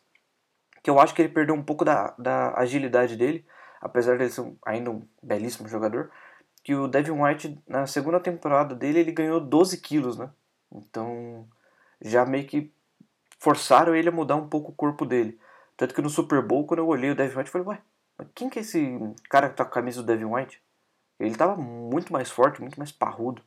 que 0.80 0.88
eu 0.88 1.00
acho 1.00 1.12
que 1.12 1.22
ele 1.22 1.32
perdeu 1.32 1.54
um 1.54 1.62
pouco 1.62 1.84
da, 1.84 2.14
da 2.16 2.56
agilidade 2.56 3.16
dele, 3.16 3.44
apesar 3.80 4.16
de 4.16 4.24
ele 4.24 4.30
ser 4.30 4.52
ainda 4.64 4.92
um 4.92 5.02
belíssimo 5.20 5.68
jogador, 5.68 6.10
que 6.62 6.74
o 6.74 6.86
Devin 6.86 7.20
White, 7.20 7.60
na 7.66 7.86
segunda 7.86 8.20
temporada 8.20 8.74
dele, 8.74 9.00
ele 9.00 9.12
ganhou 9.12 9.40
12 9.40 9.80
quilos, 9.80 10.16
né? 10.16 10.30
Então, 10.72 11.48
já 12.00 12.24
meio 12.24 12.46
que 12.46 12.72
forçaram 13.38 13.94
ele 13.94 14.08
a 14.08 14.12
mudar 14.12 14.36
um 14.36 14.48
pouco 14.48 14.70
o 14.70 14.74
corpo 14.74 15.04
dele. 15.04 15.38
Tanto 15.76 15.94
que 15.94 16.02
no 16.02 16.08
Super 16.08 16.42
Bowl, 16.42 16.66
quando 16.66 16.80
eu 16.80 16.86
olhei 16.86 17.10
o 17.10 17.14
Devin 17.14 17.38
White, 17.38 17.48
eu 17.48 17.52
falei, 17.52 17.68
ué, 17.68 17.82
mas 18.16 18.28
quem 18.34 18.48
que 18.48 18.58
é 18.58 18.62
esse 18.62 18.98
cara 19.28 19.48
que 19.48 19.56
tá 19.56 19.64
com 19.64 19.70
a 19.70 19.74
camisa 19.74 20.00
do 20.00 20.06
Devin 20.06 20.24
White? 20.24 20.62
Ele 21.18 21.34
tava 21.34 21.56
muito 21.56 22.12
mais 22.12 22.30
forte, 22.30 22.60
muito 22.60 22.78
mais 22.78 22.92
parrudo. 22.92 23.42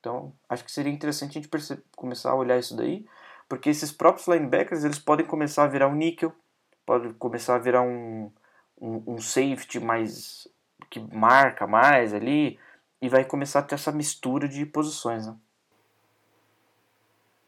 Então, 0.00 0.32
acho 0.48 0.64
que 0.64 0.72
seria 0.72 0.92
interessante 0.92 1.38
a 1.38 1.42
gente 1.42 1.82
começar 1.94 2.30
a 2.30 2.34
olhar 2.34 2.58
isso 2.58 2.74
daí, 2.74 3.06
porque 3.48 3.68
esses 3.68 3.92
próprios 3.92 4.26
linebackers, 4.26 4.82
eles 4.82 4.98
podem 4.98 5.26
começar 5.26 5.64
a 5.64 5.68
virar 5.68 5.88
um 5.88 5.94
níquel, 5.94 6.34
pode 6.86 7.12
começar 7.14 7.56
a 7.56 7.58
virar 7.58 7.82
um, 7.82 8.32
um, 8.80 9.02
um 9.06 9.18
safety 9.20 9.78
mais 9.78 10.48
que 10.88 10.98
marca 10.98 11.66
mais 11.66 12.14
ali, 12.14 12.58
e 13.00 13.08
vai 13.08 13.24
começar 13.24 13.60
a 13.60 13.62
ter 13.62 13.74
essa 13.74 13.92
mistura 13.92 14.48
de 14.48 14.64
posições, 14.66 15.26
né? 15.26 15.36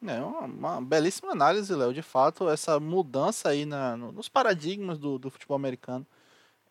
É 0.05 0.21
uma, 0.21 0.81
belíssima 0.81 1.31
análise, 1.31 1.73
Léo. 1.75 1.95
De 1.95 2.03
fato, 2.03 2.49
essa 2.49 2.81
mudança 2.81 3.51
aí 3.51 3.65
na, 3.65 3.97
no, 3.97 4.11
nos 4.11 4.29
paradigmas 4.29 4.99
do, 4.99 5.17
do 5.17 5.31
futebol 5.31 5.55
americano, 5.55 6.05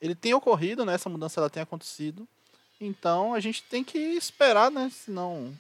ele 0.02 0.14
tem 0.14 0.34
ocorrido, 0.34 0.84
né? 0.84 0.96
Essa 0.96 1.10
mudança 1.10 1.40
ela 1.40 1.50
tem 1.50 1.64
acontecido. 1.64 2.28
Então 2.80 3.34
a 3.34 3.40
gente 3.40 3.64
tem 3.64 3.84
que 3.84 3.98
esperar, 3.98 4.70
né? 4.70 4.90
Senão 4.92 5.54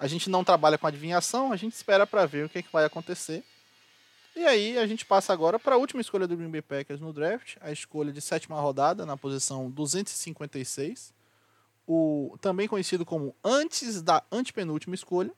a 0.00 0.06
gente 0.06 0.30
não 0.30 0.42
trabalha 0.42 0.78
com 0.78 0.86
adivinhação, 0.86 1.52
a 1.52 1.56
gente 1.56 1.74
espera 1.74 2.06
para 2.06 2.24
ver 2.24 2.46
o 2.46 2.48
que, 2.48 2.58
é 2.58 2.62
que 2.62 2.72
vai 2.72 2.86
acontecer. 2.86 3.44
E 4.34 4.46
aí 4.46 4.78
a 4.78 4.86
gente 4.86 5.04
passa 5.04 5.30
agora 5.30 5.58
para 5.58 5.74
a 5.74 5.78
última 5.78 6.00
escolha 6.00 6.26
do 6.26 6.34
Green 6.34 6.50
Bay 6.50 6.62
Packers 6.62 7.00
no 7.00 7.12
draft, 7.12 7.58
a 7.60 7.70
escolha 7.70 8.10
de 8.10 8.20
sétima 8.22 8.58
rodada 8.58 9.04
na 9.04 9.14
posição 9.14 9.70
256, 9.70 11.12
o 11.86 12.34
também 12.40 12.66
conhecido 12.66 13.04
como 13.04 13.36
antes 13.44 14.00
da 14.00 14.22
antepenúltima 14.32 14.94
escolha. 14.94 15.32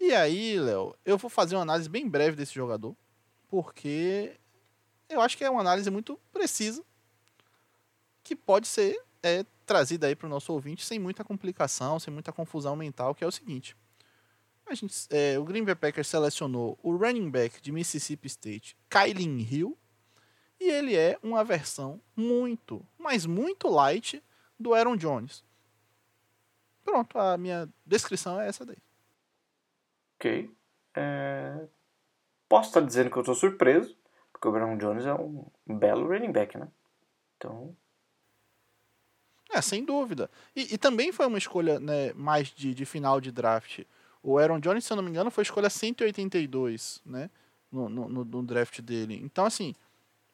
E 0.00 0.14
aí, 0.14 0.58
Léo, 0.58 0.96
eu 1.04 1.18
vou 1.18 1.28
fazer 1.28 1.54
uma 1.54 1.62
análise 1.62 1.90
bem 1.90 2.08
breve 2.08 2.34
desse 2.34 2.54
jogador, 2.54 2.96
porque 3.50 4.32
eu 5.10 5.20
acho 5.20 5.36
que 5.36 5.44
é 5.44 5.50
uma 5.50 5.60
análise 5.60 5.90
muito 5.90 6.18
precisa, 6.32 6.82
que 8.24 8.34
pode 8.34 8.66
ser 8.66 8.98
é, 9.22 9.44
trazida 9.64 10.06
aí 10.06 10.16
para 10.16 10.26
o 10.26 10.30
nosso 10.30 10.52
ouvinte 10.52 10.84
sem 10.84 10.98
muita 10.98 11.24
complicação, 11.24 11.98
sem 11.98 12.12
muita 12.12 12.32
confusão 12.32 12.74
mental, 12.74 13.14
que 13.14 13.24
é 13.24 13.26
o 13.26 13.32
seguinte. 13.32 13.76
A 14.66 14.74
gente, 14.74 15.06
é, 15.10 15.38
o 15.38 15.44
Green 15.44 15.64
Bay 15.64 15.74
Packers 15.74 16.08
selecionou 16.08 16.78
o 16.82 16.96
running 16.96 17.30
back 17.30 17.60
de 17.60 17.72
Mississippi 17.72 18.26
State, 18.26 18.76
Kylin 18.88 19.40
Hill, 19.40 19.78
e 20.60 20.70
ele 20.70 20.96
é 20.96 21.18
uma 21.22 21.42
versão 21.42 22.00
muito, 22.16 22.86
mas 22.96 23.26
muito 23.26 23.68
light 23.68 24.22
do 24.58 24.74
Aaron 24.74 24.96
Jones. 24.96 25.44
Pronto, 26.84 27.18
a 27.18 27.36
minha 27.36 27.68
descrição 27.84 28.40
é 28.40 28.48
essa 28.48 28.64
daí. 28.64 28.78
Ok. 30.16 30.54
É... 30.94 31.66
Posso 32.48 32.68
estar 32.68 32.80
dizendo 32.80 33.10
que 33.10 33.16
eu 33.16 33.22
estou 33.22 33.34
surpreso, 33.34 33.96
porque 34.32 34.46
o 34.46 34.54
Aaron 34.54 34.76
Jones 34.76 35.04
é 35.04 35.14
um 35.14 35.50
belo 35.66 36.06
running 36.06 36.32
back, 36.32 36.56
né? 36.56 36.68
Então. 37.36 37.76
É, 39.52 39.60
sem 39.60 39.84
dúvida. 39.84 40.30
E, 40.56 40.74
e 40.74 40.78
também 40.78 41.12
foi 41.12 41.26
uma 41.26 41.38
escolha 41.38 41.78
né, 41.78 42.12
mais 42.14 42.48
de, 42.48 42.74
de 42.74 42.84
final 42.86 43.20
de 43.20 43.30
draft. 43.30 43.80
O 44.22 44.38
Aaron 44.38 44.60
Jones, 44.60 44.84
se 44.84 44.92
eu 44.92 44.96
não 44.96 45.02
me 45.02 45.10
engano, 45.10 45.30
foi 45.30 45.42
escolha 45.42 45.68
182, 45.68 47.02
né? 47.04 47.28
No, 47.70 47.88
no, 47.88 48.08
no 48.08 48.42
draft 48.42 48.80
dele. 48.80 49.20
Então, 49.22 49.46
assim, 49.46 49.74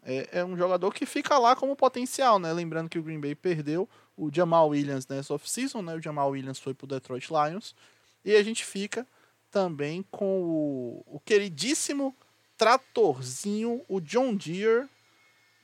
é, 0.02 0.40
é, 0.40 0.44
um 0.44 0.56
jogador 0.56 0.92
que 0.92 1.06
fica 1.06 1.38
lá 1.38 1.56
como 1.56 1.74
potencial, 1.76 2.38
né? 2.38 2.52
Lembrando 2.52 2.88
que 2.88 2.98
o 2.98 3.02
Green 3.02 3.20
Bay 3.20 3.34
perdeu 3.34 3.88
o 4.16 4.30
Jamal 4.32 4.68
Williams 4.68 5.06
nessa 5.06 5.34
off-season, 5.34 5.82
né? 5.82 5.94
O 5.94 6.02
Jamal 6.02 6.30
Williams 6.30 6.58
foi 6.58 6.74
pro 6.74 6.86
Detroit 6.86 7.28
Lions. 7.28 7.74
E 8.24 8.34
a 8.34 8.42
gente 8.42 8.64
fica 8.64 9.06
também 9.50 10.04
com 10.10 10.42
o, 10.42 11.04
o 11.06 11.20
queridíssimo 11.20 12.14
tratorzinho, 12.56 13.82
o 13.88 14.00
John 14.00 14.34
Deere, 14.34 14.88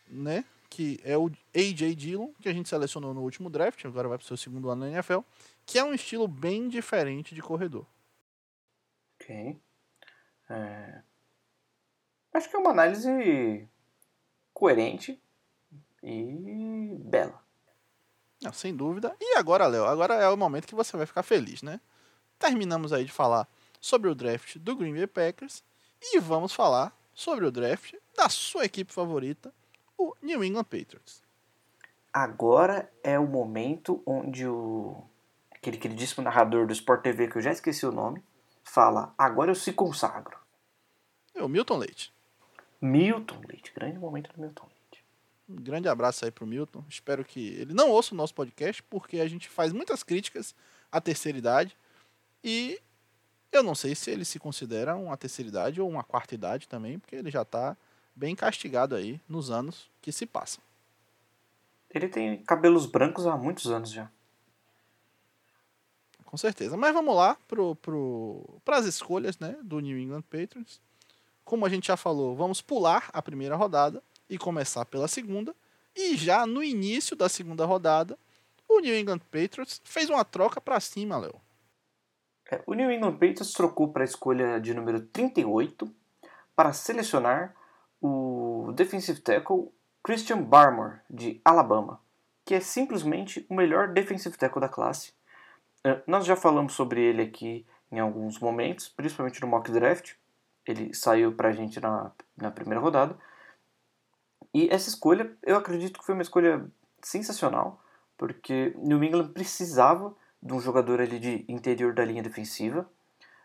né? 0.09 0.45
Que 0.75 1.01
é 1.05 1.17
o 1.17 1.31
AJ 1.55 1.95
Dillon, 1.95 2.33
que 2.41 2.49
a 2.49 2.53
gente 2.53 2.69
selecionou 2.69 3.15
no 3.15 3.23
último 3.23 3.49
draft, 3.49 3.85
agora 3.85 4.09
vai 4.09 4.19
pro 4.19 4.27
seu 4.27 4.37
segundo 4.37 4.69
ano 4.69 4.85
na 4.85 4.91
NFL, 4.91 5.21
que 5.65 5.79
é 5.79 5.85
um 5.85 5.95
estilo 5.95 6.27
bem 6.27 6.69
diferente 6.69 7.33
de 7.33 7.41
corredor. 7.41 7.87
Ok. 9.15 9.57
É... 10.51 11.01
Acho 12.33 12.51
que 12.51 12.57
é 12.57 12.59
uma 12.59 12.73
análise 12.73 13.69
coerente 14.53 15.23
e 16.03 16.97
bela. 16.99 17.41
Não, 18.43 18.53
sem 18.53 18.75
dúvida. 18.75 19.15
E 19.21 19.37
agora, 19.37 19.69
Léo, 19.69 19.85
agora 19.85 20.15
é 20.15 20.29
o 20.29 20.37
momento 20.37 20.67
que 20.67 20.75
você 20.75 20.97
vai 20.97 21.07
ficar 21.07 21.23
feliz, 21.23 21.63
né? 21.63 21.81
Terminamos 22.37 22.93
aí 22.93 23.05
de 23.05 23.13
falar 23.13 23.49
sobre 23.81 24.11
o 24.11 24.15
draft 24.15 24.59
do 24.59 24.75
Green 24.75 24.93
Bay 24.93 25.07
Packers 25.07 25.63
e 26.03 26.19
vamos 26.19 26.53
falar 26.53 26.93
sobre 27.15 27.45
o 27.45 27.53
draft 27.53 27.95
da 28.17 28.29
sua 28.29 28.65
equipe 28.65 28.93
favorita, 28.93 29.55
o 29.99 30.15
New 30.23 30.43
England 30.45 30.65
Patriots. 30.65 31.23
Agora 32.13 32.93
é 33.03 33.19
o 33.19 33.27
momento 33.27 34.03
onde 34.07 34.47
o 34.47 35.03
aquele 35.65 35.79
queridíssimo 35.79 36.23
narrador 36.23 36.67
do 36.67 36.73
Sport 36.73 37.03
TV, 37.03 37.29
que 37.29 37.39
eu 37.39 37.43
já 37.43 37.51
esqueci 37.51 37.87
o 37.87 37.93
nome, 37.93 38.23
fala: 38.63 39.15
Agora 39.17 39.51
eu 39.51 39.55
se 39.55 39.73
consagro. 39.73 40.39
É 41.35 41.43
o 41.43 41.49
Milton 41.49 41.79
Leite. 41.79 42.13
Milton 42.81 43.41
Leite, 43.49 43.73
grande 43.75 43.99
momento 43.99 44.33
do 44.33 44.41
Milton 44.41 44.67
Leite. 44.67 45.05
Um 45.49 45.57
grande 45.57 45.89
abraço 45.89 46.25
aí 46.25 46.31
pro 46.31 46.47
Milton. 46.47 46.85
Espero 46.89 47.25
que 47.25 47.49
ele 47.55 47.73
não 47.73 47.91
ouça 47.91 48.15
o 48.15 48.17
nosso 48.17 48.35
podcast, 48.35 48.83
porque 48.85 49.21
a 49.21 49.27
gente 49.27 49.49
faz 49.49 49.73
muitas 49.73 50.03
críticas 50.03 50.55
à 50.93 51.01
terceira 51.01 51.39
idade. 51.39 51.77
E 52.43 52.81
eu 53.51 53.63
não 53.63 53.75
sei 53.75 53.95
se 53.95 54.11
ele 54.11 54.25
se 54.25 54.39
considera 54.39 54.97
uma 54.97 55.17
terceira 55.17 55.49
idade 55.49 55.81
ou 55.81 55.89
uma 55.89 56.05
quarta 56.05 56.35
idade 56.35 56.69
também, 56.69 56.99
porque 56.99 57.17
ele 57.17 57.31
já 57.31 57.43
está 57.43 57.77
bem 58.15 58.35
castigado 58.37 58.95
aí 58.95 59.21
nos 59.29 59.51
anos 59.51 59.91
que 60.01 60.13
se 60.13 60.27
passam. 60.27 60.63
Ele 61.91 62.09
tem 62.09 62.43
cabelos 62.43 62.87
brancos 62.87 63.27
há 63.27 63.37
muitos 63.37 63.71
anos 63.71 63.91
já. 63.91 64.11
Com 66.25 66.37
certeza. 66.37 66.77
Mas 66.77 66.93
vamos 66.93 67.15
lá 67.15 67.37
para 67.47 67.75
pro, 67.77 68.61
as 68.67 68.87
escolhas 68.87 69.39
né, 69.39 69.57
do 69.63 69.79
New 69.79 69.97
England 69.97 70.23
Patriots. 70.23 70.81
Como 71.45 71.65
a 71.65 71.69
gente 71.69 71.87
já 71.87 71.97
falou, 71.97 72.35
vamos 72.35 72.61
pular 72.61 73.09
a 73.13 73.23
primeira 73.23 73.55
rodada 73.55 74.03
e 74.29 74.37
começar 74.37 74.85
pela 74.85 75.07
segunda. 75.07 75.55
E 75.95 76.17
já 76.17 76.45
no 76.45 76.63
início 76.63 77.15
da 77.15 77.29
segunda 77.29 77.65
rodada, 77.65 78.19
o 78.69 78.81
New 78.81 78.99
England 78.99 79.21
Patriots 79.31 79.81
fez 79.85 80.11
uma 80.11 80.25
troca 80.25 80.61
para 80.61 80.81
cima, 80.81 81.17
Léo. 81.17 81.41
É, 82.51 82.61
o 82.67 82.75
New 82.75 82.91
England 82.91 83.13
Patriots 83.13 83.53
trocou 83.53 83.93
para 83.93 84.03
a 84.03 84.05
escolha 84.05 84.61
de 84.61 84.75
número 84.75 85.01
38 85.01 85.89
para 86.57 86.73
selecionar 86.73 87.55
o 88.07 88.71
defensive 88.73 89.19
tackle 89.19 89.73
Christian 90.03 90.43
Barmore, 90.43 91.01
de 91.09 91.41
Alabama, 91.43 91.99
que 92.45 92.55
é 92.55 92.61
simplesmente 92.61 93.47
o 93.49 93.55
melhor 93.55 93.95
defensive 93.95 94.37
tackle 94.37 94.61
da 94.61 94.69
classe. 94.69 95.15
É, 95.83 96.03
nós 96.07 96.27
já 96.27 96.37
falamos 96.37 96.75
sobre 96.75 97.01
ele 97.03 97.23
aqui 97.23 97.67
em 97.91 97.99
alguns 97.99 98.39
momentos, 98.39 98.91
principalmente 98.91 99.41
no 99.41 99.47
mock 99.47 99.73
draft. 99.73 100.13
Ele 100.67 100.93
saiu 100.93 101.33
para 101.33 101.49
a 101.49 101.53
gente 101.53 101.81
na, 101.81 102.13
na 102.37 102.51
primeira 102.51 102.79
rodada. 102.79 103.17
E 104.53 104.69
essa 104.69 104.91
escolha, 104.91 105.35
eu 105.43 105.57
acredito 105.57 105.99
que 105.99 106.05
foi 106.05 106.15
uma 106.15 106.23
escolha 106.23 106.71
sensacional, 107.03 107.83
porque 108.19 108.75
New 108.77 109.03
England 109.03 109.29
precisava 109.29 110.15
de 110.43 110.53
um 110.53 110.61
jogador 110.61 111.01
ali 111.01 111.19
de 111.19 111.47
interior 111.49 111.95
da 111.95 112.05
linha 112.05 112.23
defensiva. 112.23 112.87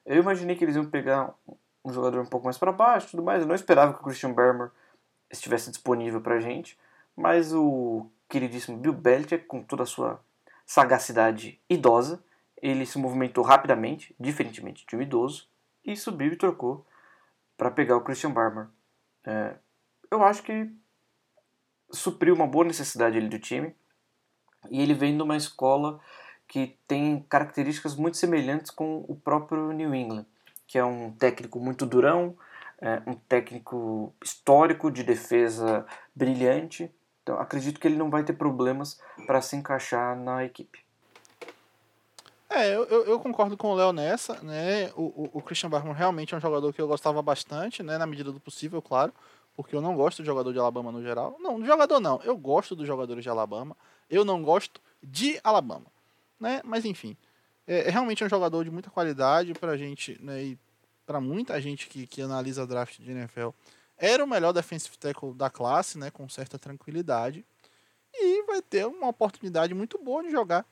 Eu 0.06 0.22
imaginei 0.22 0.58
que 0.58 0.66
eles 0.66 0.76
iam 0.76 0.90
pegar 0.90 1.34
um 1.84 1.94
jogador 1.94 2.22
um 2.22 2.26
pouco 2.26 2.46
mais 2.46 2.58
para 2.58 2.72
baixo, 2.72 3.12
tudo 3.12 3.24
mais. 3.24 3.42
Eu 3.42 3.48
não 3.48 3.56
esperava 3.56 3.94
que 3.94 4.00
o 4.00 4.04
Christian 4.04 4.34
Bermer 4.34 4.72
estivesse 5.32 5.70
disponível 5.70 6.22
para 6.22 6.36
a 6.36 6.40
gente, 6.40 6.78
mas 7.16 7.54
o 7.54 8.08
queridíssimo 8.28 8.78
Bill 8.78 8.94
Belichick, 8.94 9.46
com 9.46 9.64
toda 9.64 9.84
a 9.84 9.88
sua 9.88 10.20
sagacidade 10.66 11.60
idosa, 11.70 12.24
ele 12.62 12.86
se 12.86 12.98
movimentou 12.98 13.44
rapidamente, 13.44 14.16
diferentemente 14.20 14.86
de 14.86 14.96
um 14.96 15.02
idoso, 15.02 15.48
e 15.84 15.96
subiu 15.96 16.34
e 16.34 16.36
trocou 16.36 16.86
para 17.58 17.72
pegar 17.72 17.98
o 17.98 18.02
Christian 18.02 18.32
Barber. 18.32 18.68
É, 19.26 19.56
eu 20.12 20.24
acho 20.24 20.44
que 20.44 20.72
supriu 21.92 22.34
uma 22.34 22.48
boa 22.48 22.66
necessidade 22.66 23.18
ali 23.18 23.28
do 23.28 23.40
time. 23.40 23.76
E 24.70 24.82
ele 24.82 24.94
vem 24.94 25.16
de 25.16 25.24
uma 25.24 25.38
escola 25.38 26.00
que 26.48 26.78
tem 26.88 27.26
características 27.30 27.96
muito 27.96 28.18
semelhantes 28.18 28.72
com 28.72 29.06
o 29.08 29.16
próprio 29.16 29.72
New 29.72 29.94
England, 29.94 30.26
que 30.70 30.78
é 30.78 30.86
um 30.86 31.12
técnico 31.12 31.60
muito 31.60 31.84
durão, 31.84 32.38
é, 32.80 33.02
um 33.08 33.16
técnico 33.16 34.14
histórico 34.24 34.92
de 34.92 35.04
defesa 35.04 35.84
brilhante. 36.16 36.92
Então 37.24 37.40
acredito 37.40 37.80
que 37.80 37.88
ele 37.88 37.98
não 37.98 38.12
vai 38.12 38.24
ter 38.24 38.34
problemas 38.34 39.02
para 39.26 39.42
se 39.42 39.56
encaixar 39.56 40.16
na 40.16 40.46
equipe. 40.46 40.80
É, 42.48 42.76
eu, 42.76 42.86
eu, 42.86 43.20
concordo 43.20 43.58
com 43.58 43.72
o 43.72 43.76
Léo 43.76 43.92
nessa, 43.92 44.42
né? 44.44 44.92
O, 44.96 45.02
o, 45.02 45.30
o, 45.34 45.42
Christian 45.42 45.70
Barman 45.70 45.94
realmente 45.94 46.34
é 46.34 46.38
um 46.38 46.42
jogador 46.42 46.72
que 46.72 46.82
eu 46.82 46.88
gostava 46.88 47.22
bastante, 47.22 47.82
né? 47.82 47.98
Na 47.98 48.08
medida 48.08 48.32
do 48.32 48.40
possível, 48.40 48.82
claro. 48.82 49.12
Porque 49.56 49.76
eu 49.76 49.82
não 49.82 49.96
gosto 49.96 50.22
de 50.22 50.26
jogador 50.26 50.54
de 50.54 50.60
Alabama 50.60 50.92
no 50.92 51.02
geral. 51.02 51.36
Não, 51.40 51.64
jogador 51.66 52.00
não. 52.00 52.22
Eu 52.24 52.38
gosto 52.38 52.76
dos 52.76 52.88
jogadores 52.88 53.24
de 53.24 53.30
Alabama. 53.30 53.76
Eu 54.10 54.24
não 54.24 54.42
gosto 54.42 54.80
de 55.02 55.40
Alabama. 55.44 55.88
Né? 56.40 56.62
Mas 56.64 56.86
enfim. 56.86 57.18
É, 57.70 57.88
é 57.88 57.90
realmente 57.92 58.24
um 58.24 58.30
jogador 58.30 58.64
de 58.64 58.72
muita 58.72 58.90
qualidade 58.90 59.54
pra 59.54 59.78
gente, 59.78 60.18
né? 60.20 60.44
E 60.44 60.60
pra 61.06 61.22
muita 61.22 61.62
gente 61.62 61.88
que, 61.88 62.08
que 62.08 62.20
analisa 62.20 62.66
draft 62.66 63.00
de 63.00 63.12
NFL. 63.12 63.50
Era 63.96 64.24
o 64.24 64.28
melhor 64.28 64.52
defensive 64.52 64.98
tackle 64.98 65.36
da 65.36 65.52
classe, 65.52 66.00
né? 66.00 66.10
Com 66.10 66.28
certa 66.28 66.58
tranquilidade. 66.58 67.46
E 68.12 68.44
vai 68.44 68.60
ter 68.60 68.88
uma 68.88 69.10
oportunidade 69.10 69.76
muito 69.76 70.00
boa 70.00 70.24
de 70.24 70.32
jogar 70.32 70.66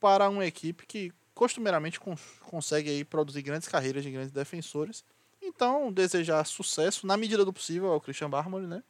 para 0.00 0.28
uma 0.28 0.44
equipe 0.44 0.84
que 0.84 1.12
costumeiramente 1.32 2.00
cons 2.00 2.20
consegue 2.40 2.90
aí 2.90 3.04
produzir 3.04 3.42
grandes 3.42 3.68
carreiras 3.68 4.02
de 4.02 4.10
grandes 4.10 4.32
defensores. 4.32 5.04
Então, 5.40 5.92
desejar 5.92 6.44
sucesso 6.44 7.06
na 7.06 7.16
medida 7.16 7.44
do 7.44 7.52
possível 7.52 7.92
ao 7.92 8.00
Christian 8.00 8.28
Barmore, 8.28 8.66
né? 8.66 8.82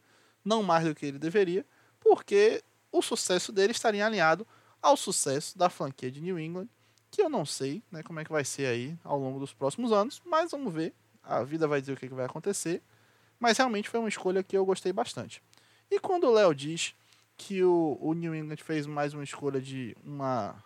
Não 0.42 0.62
mais 0.62 0.86
do 0.86 0.94
que 0.94 1.04
ele 1.04 1.18
deveria, 1.18 1.66
porque 2.00 2.62
o 2.90 3.02
sucesso 3.02 3.52
dele 3.52 3.72
estaria 3.72 4.04
alinhado 4.06 4.46
ao 4.80 4.96
sucesso 4.96 5.56
da 5.56 5.68
franquia 5.68 6.10
de 6.10 6.20
New 6.20 6.38
England, 6.38 6.68
que 7.12 7.22
eu 7.22 7.28
não 7.28 7.44
sei, 7.44 7.82
né, 7.92 8.02
como 8.02 8.18
é 8.18 8.24
que 8.24 8.32
vai 8.32 8.44
ser 8.44 8.66
aí 8.66 8.98
ao 9.04 9.18
longo 9.18 9.38
dos 9.38 9.52
próximos 9.52 9.92
anos, 9.92 10.20
mas 10.24 10.50
vamos 10.50 10.72
ver. 10.72 10.94
A 11.22 11.44
vida 11.44 11.68
vai 11.68 11.80
dizer 11.80 11.92
o 11.92 11.96
que, 11.96 12.08
que 12.08 12.14
vai 12.14 12.24
acontecer. 12.24 12.82
Mas 13.38 13.58
realmente 13.58 13.88
foi 13.88 14.00
uma 14.00 14.08
escolha 14.08 14.42
que 14.42 14.56
eu 14.56 14.64
gostei 14.64 14.92
bastante. 14.92 15.42
E 15.90 16.00
quando 16.00 16.24
o 16.24 16.32
Léo 16.32 16.54
diz 16.54 16.94
que 17.36 17.62
o, 17.62 17.98
o 18.00 18.14
New 18.14 18.34
England 18.34 18.56
fez 18.56 18.86
mais 18.86 19.12
uma 19.12 19.22
escolha 19.22 19.60
de 19.60 19.96
uma 20.02 20.56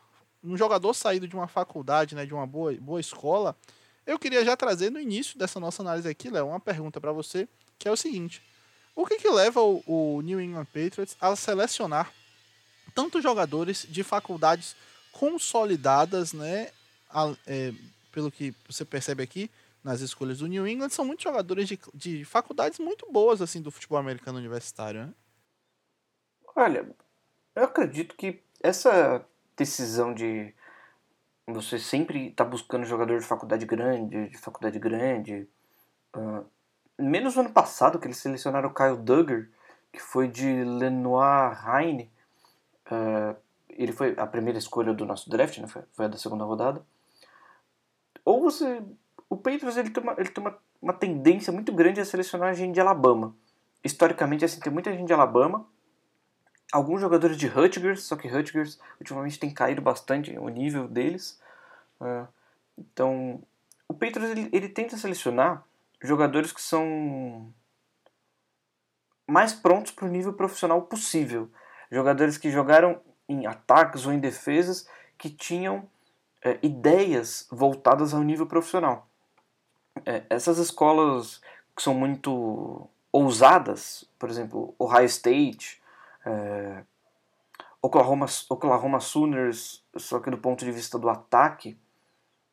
um 0.45 0.57
jogador 0.57 0.95
saído 0.95 1.27
de 1.27 1.35
uma 1.35 1.49
faculdade, 1.49 2.15
né, 2.15 2.25
de 2.25 2.33
uma 2.33 2.47
boa, 2.47 2.73
boa 2.75 3.01
escola, 3.01 3.57
eu 4.07 4.17
queria 4.17 4.45
já 4.45 4.57
trazer 4.57 4.91
no 4.91 5.01
início 5.01 5.37
dessa 5.37 5.59
nossa 5.59 5.83
análise 5.83 6.09
aqui, 6.09 6.31
Léo, 6.31 6.47
uma 6.47 6.61
pergunta 6.61 7.01
para 7.01 7.11
você, 7.11 7.49
que 7.77 7.89
é 7.89 7.91
o 7.91 7.97
seguinte: 7.97 8.41
o 8.95 9.05
que, 9.05 9.17
que 9.17 9.29
leva 9.29 9.61
o, 9.61 9.83
o, 9.85 10.21
New 10.23 10.41
England 10.41 10.67
Patriots 10.67 11.17
a 11.21 11.35
selecionar 11.35 12.13
tantos 12.95 13.23
jogadores 13.23 13.85
de 13.91 14.05
faculdades 14.05 14.77
consolidadas, 15.19 16.35
né, 16.35 16.71
a, 17.09 17.35
é, 17.47 17.73
pelo 18.13 18.31
que 18.31 18.55
você 18.69 18.85
percebe 18.85 19.23
aqui, 19.23 19.51
nas 19.83 20.01
escolhas 20.01 20.39
do 20.39 20.47
New 20.47 20.67
England 20.67 20.91
são 20.91 21.05
muitos 21.05 21.23
jogadores 21.23 21.67
de, 21.67 21.79
de 21.95 22.25
faculdades 22.25 22.79
muito 22.79 23.11
boas 23.11 23.41
assim 23.41 23.63
do 23.63 23.71
futebol 23.71 23.99
americano 23.99 24.37
universitário, 24.37 25.07
né? 25.07 25.15
Olha, 26.55 26.87
eu 27.55 27.65
acredito 27.65 28.17
que 28.17 28.43
essa 28.61 29.25
decisão 29.57 30.13
de 30.13 30.53
você 31.47 31.79
sempre 31.79 32.29
estar 32.29 32.45
tá 32.45 32.51
buscando 32.51 32.85
jogador 32.85 33.19
de 33.19 33.25
faculdade 33.25 33.65
grande, 33.65 34.29
de 34.29 34.37
faculdade 34.37 34.79
grande, 34.79 35.49
uh, 36.17 36.45
menos 36.99 37.37
no 37.37 37.43
ano 37.43 37.53
passado 37.53 37.99
que 37.99 38.07
eles 38.07 38.19
selecionaram 38.19 38.69
o 38.69 38.75
Kyle 38.75 38.97
Duggar, 38.97 39.47
que 39.93 40.01
foi 40.01 40.29
de 40.29 40.65
Lenoir 40.65 41.65
Heine, 41.69 42.11
uh, 42.91 43.37
ele 43.79 43.93
foi 43.93 44.15
a 44.17 44.27
primeira 44.27 44.59
escolha 44.59 44.93
do 44.93 45.05
nosso 45.05 45.29
draft, 45.31 45.59
né? 45.59 45.67
foi, 45.67 45.83
foi 45.93 46.05
a 46.07 46.09
da 46.09 46.17
segunda 46.17 46.45
rodada. 46.45 46.85
Ou 48.25 48.41
você 48.41 48.83
o 49.29 49.37
Patriots 49.37 49.77
ele 49.77 49.91
tem, 49.91 50.03
uma, 50.03 50.15
ele 50.19 50.29
tem 50.29 50.43
uma, 50.43 50.57
uma 50.81 50.93
tendência 50.93 51.53
muito 51.53 51.73
grande 51.73 52.01
a 52.01 52.05
selecionar 52.05 52.55
gente 52.55 52.75
de 52.75 52.81
Alabama. 52.81 53.35
Historicamente, 53.83 54.45
assim, 54.45 54.61
tem 54.61 54.73
muita 54.73 54.93
gente 54.93 55.07
de 55.07 55.13
Alabama, 55.13 55.67
alguns 56.73 57.01
jogadores 57.01 57.37
de 57.37 57.47
Rutgers, 57.47 58.03
só 58.05 58.17
que 58.17 58.29
Rutgers 58.29 58.79
ultimamente 58.99 59.39
tem 59.39 59.53
caído 59.53 59.81
bastante 59.81 60.37
o 60.39 60.49
nível 60.49 60.89
deles. 60.89 61.41
Uh, 62.01 62.27
então, 62.79 63.43
o 63.89 63.95
Patriots 63.95 64.31
ele, 64.31 64.49
ele 64.53 64.69
tenta 64.69 64.97
selecionar 64.97 65.65
jogadores 66.03 66.53
que 66.53 66.61
são 66.61 67.53
mais 69.27 69.53
prontos 69.53 69.93
para 69.93 70.07
o 70.07 70.11
nível 70.11 70.33
profissional 70.33 70.83
possível. 70.83 71.51
Jogadores 71.91 72.39
que 72.39 72.51
jogaram 72.51 73.01
em 73.29 73.47
ataques 73.47 74.07
ou 74.07 74.13
em 74.13 74.19
defesas 74.19 74.89
que 75.19 75.31
tinham 75.31 75.89
é, 76.43 76.59
ideias 76.63 77.47
voltadas 77.51 78.15
ao 78.15 78.23
nível 78.23 78.47
profissional. 78.47 79.09
É, 80.05 80.25
essas 80.29 80.59
escolas 80.59 81.41
que 81.75 81.83
são 81.83 81.95
muito 81.95 82.89
ousadas, 83.11 84.05
por 84.19 84.29
exemplo, 84.29 84.75
Ohio 84.79 85.07
State, 85.07 85.83
é, 86.25 86.85
Oklahoma, 87.81 88.27
Oklahoma 88.49 89.01
Sooners, 89.01 89.85
só 89.97 90.21
que 90.21 90.31
do 90.31 90.39
ponto 90.39 90.65
de 90.65 90.73
vista 90.73 90.99
do 90.99 91.09
ataque, 91.09 91.79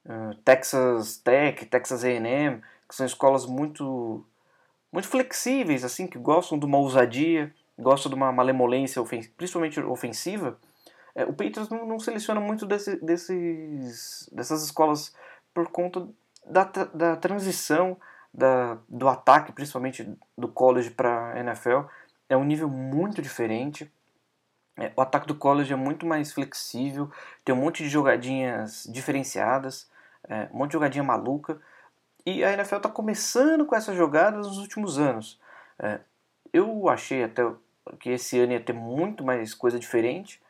é, 0.06 0.36
Texas 0.44 1.18
Tech, 1.18 1.66
Texas 1.66 2.04
A&M, 2.04 2.62
que 2.88 2.96
são 2.96 3.06
escolas 3.06 3.46
muito 3.46 4.26
muito 4.92 5.08
flexíveis, 5.08 5.84
assim, 5.84 6.06
que 6.06 6.20
gostam 6.20 6.60
de 6.60 6.68
uma 6.68 6.78
ousadia, 6.78 7.52
gostam 7.78 8.10
de 8.10 8.16
uma 8.16 8.32
malemolência, 8.32 9.02
principalmente 9.38 9.80
ofensiva. 9.80 10.58
É, 11.16 11.24
o 11.26 11.34
Patriots 11.34 11.70
não, 11.70 11.86
não 11.86 12.00
seleciona 12.00 12.40
muito 12.40 12.66
desse, 12.66 12.96
desses, 12.98 14.30
dessas 14.32 14.64
escolas 14.64 15.16
por 15.54 15.68
conta 15.70 16.08
da, 16.46 16.64
da 16.64 17.16
transição 17.16 17.98
da, 18.34 18.78
do 18.90 19.08
ataque, 19.08 19.52
principalmente 19.52 20.10
do 20.38 20.48
college 20.48 20.92
para 20.92 21.40
NFL, 21.40 21.82
é 22.28 22.36
um 22.36 22.44
nível 22.44 22.68
muito 22.68 23.22
diferente. 23.22 23.92
É, 24.76 24.92
o 24.96 25.02
ataque 25.02 25.28
do 25.28 25.36
college 25.36 25.72
é 25.72 25.76
muito 25.76 26.06
mais 26.06 26.34
flexível, 26.34 27.12
tem 27.46 27.54
um 27.54 27.60
monte 27.60 27.84
de 27.84 27.90
jogadinhas 27.90 28.90
diferenciadas, 28.92 29.88
é, 30.28 30.50
um 30.52 30.58
monte 30.58 30.72
de 30.72 30.74
jogadinha 30.74 31.04
maluca. 31.04 31.62
E 32.26 32.44
a 32.44 32.54
NFL 32.54 32.78
está 32.78 32.90
começando 32.90 33.66
com 33.66 33.76
essas 33.76 33.96
jogadas 33.96 34.48
nos 34.48 34.58
últimos 34.58 34.98
anos. 34.98 35.40
É, 35.78 36.00
eu 36.54 36.88
achei 36.88 37.24
até 37.24 37.44
que 38.00 38.12
esse 38.12 38.40
ano 38.40 38.54
ia 38.54 38.62
ter 38.62 38.74
muito 38.74 39.24
mais 39.24 39.54
coisa 39.54 39.80
diferente, 39.80 40.42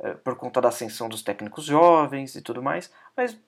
é, 0.00 0.14
por 0.14 0.34
conta 0.34 0.60
da 0.60 0.68
ascensão 0.68 1.08
dos 1.08 1.22
técnicos 1.22 1.64
jovens 1.66 2.34
e 2.34 2.40
tudo 2.40 2.62
mais, 2.62 2.90
mas 3.14 3.38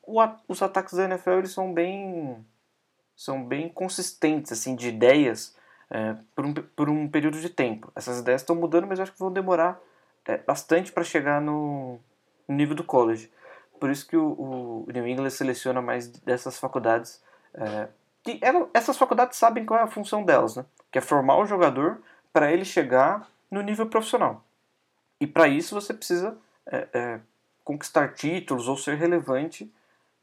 os 0.46 0.62
ataques 0.62 0.94
da 0.94 1.04
NFL 1.04 1.38
eles 1.38 1.50
são 1.50 1.72
bem 1.72 2.44
são 3.16 3.42
bem 3.44 3.68
consistentes 3.68 4.52
assim 4.52 4.74
de 4.76 4.88
ideias 4.88 5.56
é, 5.90 6.16
por, 6.34 6.44
um, 6.44 6.54
por 6.54 6.88
um 6.88 7.08
período 7.08 7.38
de 7.40 7.48
tempo. 7.48 7.92
Essas 7.94 8.18
ideias 8.20 8.40
estão 8.40 8.56
mudando, 8.56 8.86
mas 8.86 8.98
acho 8.98 9.12
que 9.12 9.18
vão 9.18 9.32
demorar 9.32 9.78
é, 10.26 10.38
bastante 10.38 10.90
para 10.90 11.04
chegar 11.04 11.40
no, 11.40 11.98
no, 12.48 12.54
nível 12.54 12.74
do 12.74 12.84
college. 12.84 13.30
Por 13.78 13.90
isso 13.90 14.06
que 14.06 14.16
o, 14.16 14.84
o 14.86 14.92
New 14.92 15.06
England 15.06 15.30
seleciona 15.30 15.82
mais 15.82 16.08
dessas 16.08 16.58
faculdades. 16.58 17.22
É, 17.54 17.88
que 18.22 18.38
ela, 18.40 18.68
essas 18.72 18.96
faculdades 18.96 19.36
sabem 19.36 19.64
qual 19.64 19.80
é 19.80 19.82
a 19.82 19.88
função 19.88 20.24
delas, 20.24 20.56
né? 20.56 20.64
que 20.90 20.98
é 20.98 21.02
formar 21.02 21.38
o 21.38 21.46
jogador 21.46 22.00
para 22.32 22.52
ele 22.52 22.64
chegar 22.64 23.28
no 23.50 23.62
nível 23.62 23.86
profissional. 23.86 24.44
E 25.20 25.26
para 25.26 25.48
isso 25.48 25.74
você 25.74 25.92
precisa 25.92 26.36
é, 26.66 26.88
é, 26.92 27.20
conquistar 27.64 28.14
títulos 28.14 28.68
ou 28.68 28.76
ser 28.76 28.96
relevante 28.96 29.72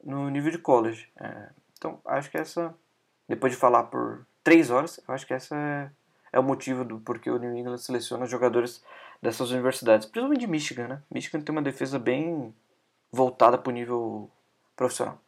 no 0.04 0.30
nível 0.30 0.52
de 0.52 0.58
college. 0.58 1.10
É, 1.20 1.50
então, 1.78 2.00
acho 2.06 2.30
que 2.30 2.38
essa, 2.38 2.74
depois 3.28 3.54
de 3.54 3.60
falar 3.60 3.84
por 3.84 4.26
três 4.44 4.70
horas, 4.70 5.00
eu 5.08 5.14
acho 5.14 5.26
que 5.26 5.34
essa 5.34 5.56
é, 5.56 5.90
é 6.34 6.40
o 6.40 6.44
motivo 6.44 6.84
do 6.84 7.00
porquê 7.00 7.30
o 7.30 7.38
New 7.38 7.56
England 7.56 7.78
seleciona 7.78 8.26
jogadores 8.26 8.84
dessas 9.22 9.52
universidades, 9.52 10.08
principalmente 10.08 10.42
de 10.42 10.48
Michigan, 10.48 10.88
né? 10.88 11.02
Michigan 11.12 11.42
tem 11.42 11.54
uma 11.54 11.62
defesa 11.62 12.00
bem 12.00 12.54
voltada 13.12 13.58
para 13.58 13.70
o 13.70 13.74
nível 13.74 14.30
profissional. 14.76 15.20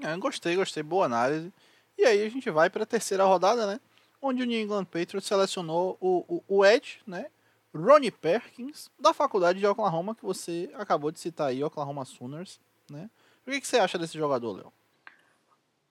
É, 0.00 0.16
gostei, 0.16 0.56
gostei, 0.56 0.82
boa 0.82 1.06
análise. 1.06 1.52
E 1.96 2.04
aí 2.04 2.24
a 2.24 2.28
gente 2.28 2.50
vai 2.50 2.68
para 2.68 2.82
a 2.82 2.86
terceira 2.86 3.24
rodada, 3.24 3.66
né? 3.66 3.80
Onde 4.20 4.42
o 4.42 4.46
New 4.46 4.60
England 4.60 4.86
Patriots 4.86 5.26
selecionou 5.26 5.96
o, 6.00 6.42
o, 6.48 6.60
o 6.60 6.62
né? 7.06 7.26
Ronnie 7.74 8.10
Perkins, 8.10 8.90
da 8.98 9.12
faculdade 9.12 9.58
de 9.58 9.66
Oklahoma, 9.66 10.14
que 10.14 10.24
você 10.24 10.70
acabou 10.74 11.10
de 11.10 11.18
citar 11.18 11.48
aí, 11.48 11.62
Oklahoma 11.62 12.04
Sooners, 12.04 12.60
né? 12.90 13.10
O 13.46 13.50
que, 13.50 13.60
que 13.60 13.66
você 13.66 13.78
acha 13.78 13.98
desse 13.98 14.16
jogador, 14.16 14.52
Léo? 14.56 14.72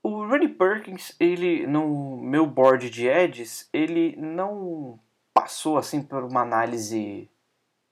O 0.02 0.26
Ronnie 0.26 0.50
Perkins, 0.50 1.16
ele, 1.20 1.68
no 1.68 2.18
meu 2.18 2.46
board 2.46 2.90
de 2.90 3.08
edges, 3.08 3.70
ele 3.72 4.16
não 4.18 5.00
passou, 5.34 5.78
assim, 5.78 6.02
por 6.02 6.24
uma 6.24 6.42
análise 6.42 7.30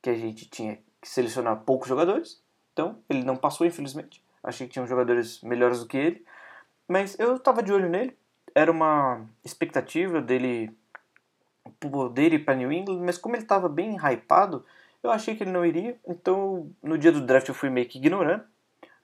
que 0.02 0.10
a 0.10 0.16
gente 0.16 0.50
tinha 0.50 0.80
que 1.02 1.08
selecionar 1.08 1.62
poucos 1.62 1.88
jogadores. 1.88 2.42
Então, 2.74 2.98
ele 3.10 3.24
não 3.24 3.36
passou, 3.36 3.68
infelizmente. 3.68 4.24
Achei 4.44 4.68
que 4.68 4.74
tinham 4.74 4.88
jogadores 4.88 5.42
melhores 5.42 5.80
do 5.80 5.88
que 5.88 5.98
ele. 5.98 6.26
Mas 6.88 7.18
eu 7.20 7.36
estava 7.36 7.62
de 7.62 7.72
olho 7.72 7.90
nele. 7.90 8.18
Era 8.54 8.72
uma 8.72 9.26
expectativa 9.46 10.22
dele 10.22 10.76
poder 11.80 12.34
ir 12.34 12.46
para 12.46 12.56
New 12.56 12.72
England, 12.72 13.00
mas 13.00 13.18
como 13.18 13.36
ele 13.36 13.44
estava 13.44 13.70
bem 13.70 13.96
hypado, 13.96 14.66
eu 15.04 15.12
achei 15.12 15.36
que 15.36 15.44
ele 15.44 15.52
não 15.52 15.66
iria. 15.66 15.98
Então, 16.08 16.70
no 16.82 16.98
dia 16.98 17.12
do 17.12 17.22
draft 17.22 17.48
eu 17.48 17.56
fui 17.56 17.70
meio 17.70 17.88
que 17.88 17.98
ignorando. 17.98 18.44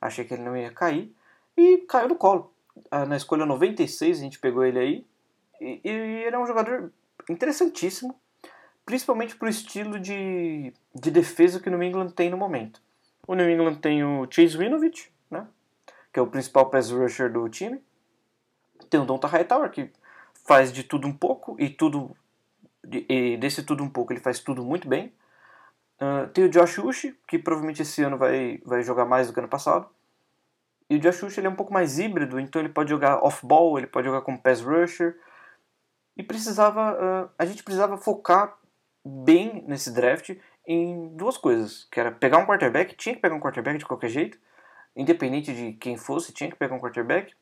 Achei 0.02 0.26
que 0.26 0.34
ele 0.34 0.44
não 0.44 0.56
ia 0.56 0.72
cair. 0.72 1.14
E 1.56 1.78
caiu 1.88 2.10
no 2.10 2.16
colo. 2.16 2.54
Ah, 2.92 3.06
na 3.06 3.18
escolha 3.18 3.46
96 3.46 4.20
a 4.20 4.22
gente 4.22 4.40
pegou 4.40 4.64
ele 4.64 4.80
aí. 4.80 5.06
E, 5.60 5.82
e 5.84 5.90
ele 5.90 6.36
é 6.36 6.40
um 6.40 6.46
jogador 6.46 6.92
interessantíssimo. 7.30 8.16
Principalmente 8.86 9.36
para 9.36 9.48
o 9.48 9.50
estilo 9.50 10.00
de, 10.00 10.74
de 10.94 11.12
defesa 11.12 11.60
que 11.60 11.68
o 11.68 11.72
New 11.72 11.84
England 11.84 12.12
tem 12.12 12.30
no 12.30 12.38
momento. 12.38 12.82
O 13.28 13.34
New 13.36 13.50
England 13.50 13.76
tem 13.76 14.04
o 14.04 14.28
Chase 14.30 14.58
Winovich? 14.58 15.12
Que 16.18 16.20
é 16.20 16.24
o 16.24 16.26
principal 16.26 16.68
pass 16.72 16.90
rusher 16.90 17.32
do 17.32 17.48
time. 17.48 17.80
Tem 18.90 19.00
o 19.00 19.06
Donta 19.06 19.28
Hightower, 19.28 19.70
que 19.70 19.92
faz 20.48 20.74
de 20.74 20.84
tudo 20.84 21.08
um 21.08 21.14
pouco 21.14 21.56
e 21.60 21.70
tudo 21.70 22.18
e 22.92 23.38
desse 23.38 23.62
tudo 23.62 23.84
um 23.84 23.90
pouco, 23.90 24.12
ele 24.12 24.20
faz 24.20 24.40
tudo 24.40 24.66
muito 24.66 24.88
bem. 24.88 25.14
Uh, 26.02 26.28
tem 26.30 26.46
o 26.46 26.50
Josh 26.50 26.80
Uchi, 26.80 27.16
que 27.28 27.38
provavelmente 27.38 27.84
esse 27.84 28.02
ano 28.02 28.18
vai, 28.18 28.60
vai 28.66 28.82
jogar 28.82 29.06
mais 29.06 29.28
do 29.28 29.34
que 29.34 29.40
ano 29.40 29.48
passado. 29.48 29.88
E 30.90 30.96
o 30.96 31.00
Josh 31.00 31.22
Uchi 31.22 31.40
ele 31.40 31.46
é 31.46 31.52
um 31.52 31.56
pouco 31.56 31.72
mais 31.72 32.00
híbrido, 32.00 32.40
então 32.40 32.60
ele 32.60 32.70
pode 32.70 32.90
jogar 32.90 33.24
off-ball, 33.24 33.78
ele 33.78 33.86
pode 33.86 34.08
jogar 34.08 34.22
como 34.22 34.42
pass 34.42 34.60
rusher. 34.60 35.20
E 36.16 36.24
precisava, 36.24 36.94
uh, 36.94 37.30
a 37.38 37.46
gente 37.46 37.62
precisava 37.62 37.96
focar 37.96 38.58
bem 39.06 39.64
nesse 39.68 39.94
draft 39.94 40.36
em 40.66 41.16
duas 41.16 41.38
coisas, 41.38 41.88
que 41.92 42.00
era 42.00 42.12
pegar 42.12 42.40
um 42.40 42.48
quarterback, 42.48 42.96
tinha 42.96 43.14
que 43.14 43.22
pegar 43.22 43.36
um 43.36 43.40
quarterback 43.40 43.78
de 43.78 43.86
qualquer 43.86 44.10
jeito, 44.10 44.40
independente 44.98 45.54
de 45.54 45.74
quem 45.74 45.96
fosse, 45.96 46.34
tinha 46.34 46.50
que 46.50 46.58
pegar 46.58 46.76
um 46.76 46.80
quarterback. 46.80 47.34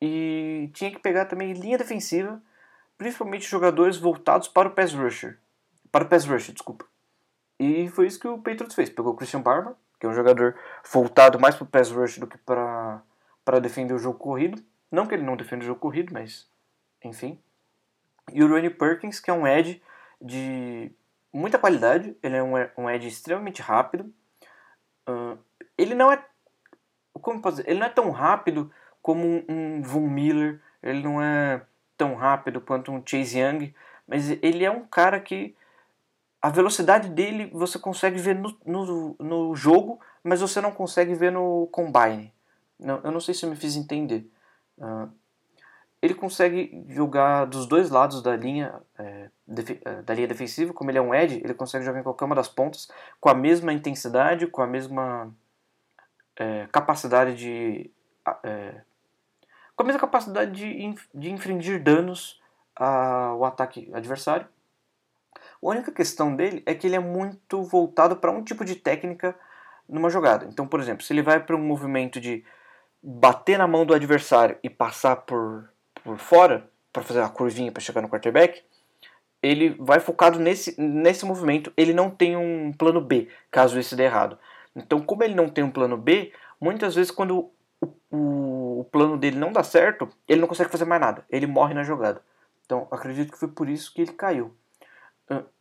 E 0.00 0.70
tinha 0.74 0.90
que 0.90 0.98
pegar 0.98 1.24
também 1.24 1.54
linha 1.54 1.78
defensiva, 1.78 2.40
principalmente 2.98 3.48
jogadores 3.48 3.96
voltados 3.96 4.46
para 4.46 4.68
o 4.68 4.70
pass 4.70 4.92
rusher. 4.92 5.38
Para 5.90 6.04
o 6.04 6.08
pass 6.08 6.26
rusher, 6.26 6.52
desculpa. 6.52 6.84
E 7.58 7.88
foi 7.88 8.06
isso 8.06 8.20
que 8.20 8.28
o 8.28 8.36
Patriots 8.36 8.74
fez. 8.74 8.90
Pegou 8.90 9.12
o 9.12 9.16
Christian 9.16 9.40
Barber, 9.40 9.74
que 9.98 10.04
é 10.04 10.08
um 10.08 10.12
jogador 10.12 10.54
voltado 10.92 11.40
mais 11.40 11.54
para 11.54 11.64
o 11.64 11.66
pass 11.66 11.90
rush 11.90 12.18
do 12.18 12.26
que 12.26 12.36
para, 12.36 13.02
para 13.42 13.58
defender 13.58 13.94
o 13.94 13.98
jogo 13.98 14.18
corrido. 14.18 14.62
Não 14.92 15.06
que 15.06 15.14
ele 15.14 15.24
não 15.24 15.36
defenda 15.36 15.64
o 15.64 15.66
jogo 15.66 15.80
corrido, 15.80 16.12
mas 16.12 16.46
enfim. 17.02 17.40
E 18.32 18.44
o 18.44 18.48
Ronnie 18.48 18.70
Perkins, 18.70 19.18
que 19.18 19.30
é 19.30 19.32
um 19.32 19.46
edge 19.46 19.82
de 20.20 20.92
muita 21.32 21.58
qualidade. 21.58 22.14
Ele 22.22 22.36
é 22.36 22.42
um, 22.42 22.52
um 22.76 22.90
edge 22.90 23.08
extremamente 23.08 23.62
rápido. 23.62 24.12
Uh, 25.08 25.38
ele 25.78 25.94
não 25.94 26.12
é 26.12 26.22
como 27.18 27.40
posso 27.40 27.56
dizer, 27.56 27.70
ele 27.70 27.80
não 27.80 27.86
é 27.86 27.90
tão 27.90 28.10
rápido 28.10 28.70
como 29.02 29.24
um, 29.26 29.44
um 29.48 29.82
Von 29.82 30.08
Miller. 30.08 30.60
Ele 30.82 31.02
não 31.02 31.22
é 31.22 31.62
tão 31.96 32.14
rápido 32.14 32.60
quanto 32.60 32.92
um 32.92 33.02
Chase 33.04 33.38
Young, 33.38 33.74
mas 34.06 34.30
ele 34.42 34.64
é 34.64 34.70
um 34.70 34.84
cara 34.86 35.18
que 35.18 35.54
a 36.40 36.50
velocidade 36.50 37.08
dele 37.08 37.50
você 37.52 37.78
consegue 37.78 38.18
ver 38.18 38.34
no, 38.34 38.56
no, 38.64 39.16
no 39.18 39.54
jogo, 39.56 39.98
mas 40.22 40.40
você 40.40 40.60
não 40.60 40.70
consegue 40.70 41.14
ver 41.14 41.32
no 41.32 41.66
combine. 41.72 42.32
Não, 42.78 43.00
eu 43.02 43.10
não 43.10 43.20
sei 43.20 43.34
se 43.34 43.44
eu 43.44 43.50
me 43.50 43.56
fiz 43.56 43.74
entender. 43.74 44.30
Uh, 44.78 45.10
ele 46.00 46.14
consegue 46.14 46.84
jogar 46.88 47.46
dos 47.46 47.66
dois 47.66 47.90
lados 47.90 48.22
da 48.22 48.36
linha, 48.36 48.74
é, 48.98 49.30
é, 49.84 50.02
da 50.02 50.14
linha 50.14 50.28
defensiva, 50.28 50.72
como 50.72 50.90
ele 50.90 50.98
é 50.98 51.02
um 51.02 51.14
edge, 51.14 51.40
ele 51.42 51.54
consegue 51.54 51.84
jogar 51.84 52.00
em 52.00 52.02
qualquer 52.02 52.26
uma 52.26 52.34
das 52.34 52.48
pontas 52.48 52.88
com 53.20 53.28
a 53.28 53.34
mesma 53.34 53.72
intensidade, 53.72 54.46
com 54.46 54.62
a 54.62 54.66
mesma 54.66 55.32
é, 56.36 56.66
capacidade 56.72 57.34
de. 57.34 57.90
É, 58.44 58.80
com 59.74 59.82
a 59.82 59.86
mesma 59.86 60.00
capacidade 60.00 60.50
de, 60.52 60.94
de 61.14 61.30
infringir 61.30 61.82
danos 61.82 62.40
ao 62.74 63.44
ataque 63.44 63.90
adversário. 63.92 64.46
A 65.34 65.68
única 65.68 65.90
questão 65.90 66.34
dele 66.34 66.62
é 66.66 66.74
que 66.74 66.86
ele 66.86 66.96
é 66.96 67.00
muito 67.00 67.62
voltado 67.62 68.16
para 68.16 68.30
um 68.30 68.42
tipo 68.42 68.64
de 68.64 68.76
técnica 68.76 69.34
numa 69.88 70.10
jogada. 70.10 70.46
Então, 70.46 70.66
por 70.66 70.80
exemplo, 70.80 71.04
se 71.04 71.12
ele 71.12 71.22
vai 71.22 71.40
para 71.40 71.56
um 71.56 71.62
movimento 71.62 72.20
de 72.20 72.44
bater 73.02 73.58
na 73.58 73.66
mão 73.66 73.84
do 73.84 73.94
adversário 73.94 74.58
e 74.62 74.70
passar 74.70 75.16
por 75.16 75.68
por 76.06 76.18
fora 76.18 76.70
para 76.92 77.02
fazer 77.02 77.18
uma 77.18 77.28
curvinha 77.28 77.72
para 77.72 77.82
chegar 77.82 78.00
no 78.00 78.08
quarterback, 78.08 78.62
ele 79.42 79.70
vai 79.78 79.98
focado 79.98 80.38
nesse, 80.38 80.80
nesse 80.80 81.26
movimento. 81.26 81.72
Ele 81.76 81.92
não 81.92 82.08
tem 82.08 82.36
um 82.36 82.72
plano 82.72 83.00
B, 83.00 83.28
caso 83.50 83.78
esse 83.78 83.96
dê 83.96 84.04
errado. 84.04 84.38
Então, 84.76 85.00
como 85.00 85.24
ele 85.24 85.34
não 85.34 85.48
tem 85.48 85.64
um 85.64 85.70
plano 85.70 85.96
B, 85.96 86.32
muitas 86.60 86.94
vezes 86.94 87.10
quando 87.10 87.50
o, 87.80 87.88
o, 88.10 88.80
o 88.80 88.84
plano 88.84 89.16
dele 89.16 89.36
não 89.36 89.50
dá 89.50 89.62
certo, 89.62 90.08
ele 90.28 90.40
não 90.40 90.48
consegue 90.48 90.70
fazer 90.70 90.84
mais 90.84 91.00
nada. 91.00 91.24
Ele 91.30 91.46
morre 91.46 91.74
na 91.74 91.82
jogada. 91.82 92.22
Então, 92.64 92.86
acredito 92.90 93.32
que 93.32 93.38
foi 93.38 93.48
por 93.48 93.68
isso 93.68 93.92
que 93.92 94.02
ele 94.02 94.12
caiu. 94.12 94.54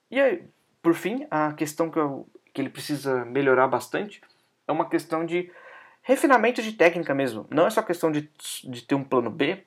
E 0.10 0.20
aí, 0.20 0.48
por 0.82 0.94
fim, 0.94 1.26
a 1.32 1.54
questão 1.54 1.90
que, 1.90 1.98
eu, 1.98 2.28
que 2.54 2.62
ele 2.62 2.70
precisa 2.70 3.26
melhorar 3.26 3.68
bastante 3.68 4.22
é 4.68 4.72
uma 4.72 4.88
questão 4.88 5.26
de 5.26 5.52
refinamento 6.02 6.62
de 6.62 6.74
técnica 6.74 7.14
mesmo. 7.14 7.48
Não 7.50 7.66
é 7.66 7.70
só 7.70 7.82
questão 7.82 8.12
de, 8.12 8.30
de 8.64 8.82
ter 8.84 8.96
um 8.96 9.04
plano 9.04 9.30
B, 9.30 9.66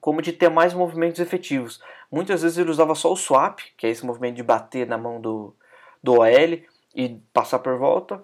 como 0.00 0.22
de 0.22 0.32
ter 0.32 0.48
mais 0.48 0.72
movimentos 0.72 1.20
efetivos. 1.20 1.82
Muitas 2.10 2.42
vezes 2.42 2.58
ele 2.58 2.70
usava 2.70 2.94
só 2.94 3.12
o 3.12 3.16
swap, 3.16 3.60
que 3.76 3.86
é 3.86 3.90
esse 3.90 4.04
movimento 4.04 4.36
de 4.36 4.42
bater 4.42 4.86
na 4.86 4.96
mão 4.96 5.20
do, 5.20 5.54
do 6.02 6.14
OL 6.14 6.62
e 6.94 7.20
passar 7.32 7.58
por 7.58 7.76
volta. 7.78 8.22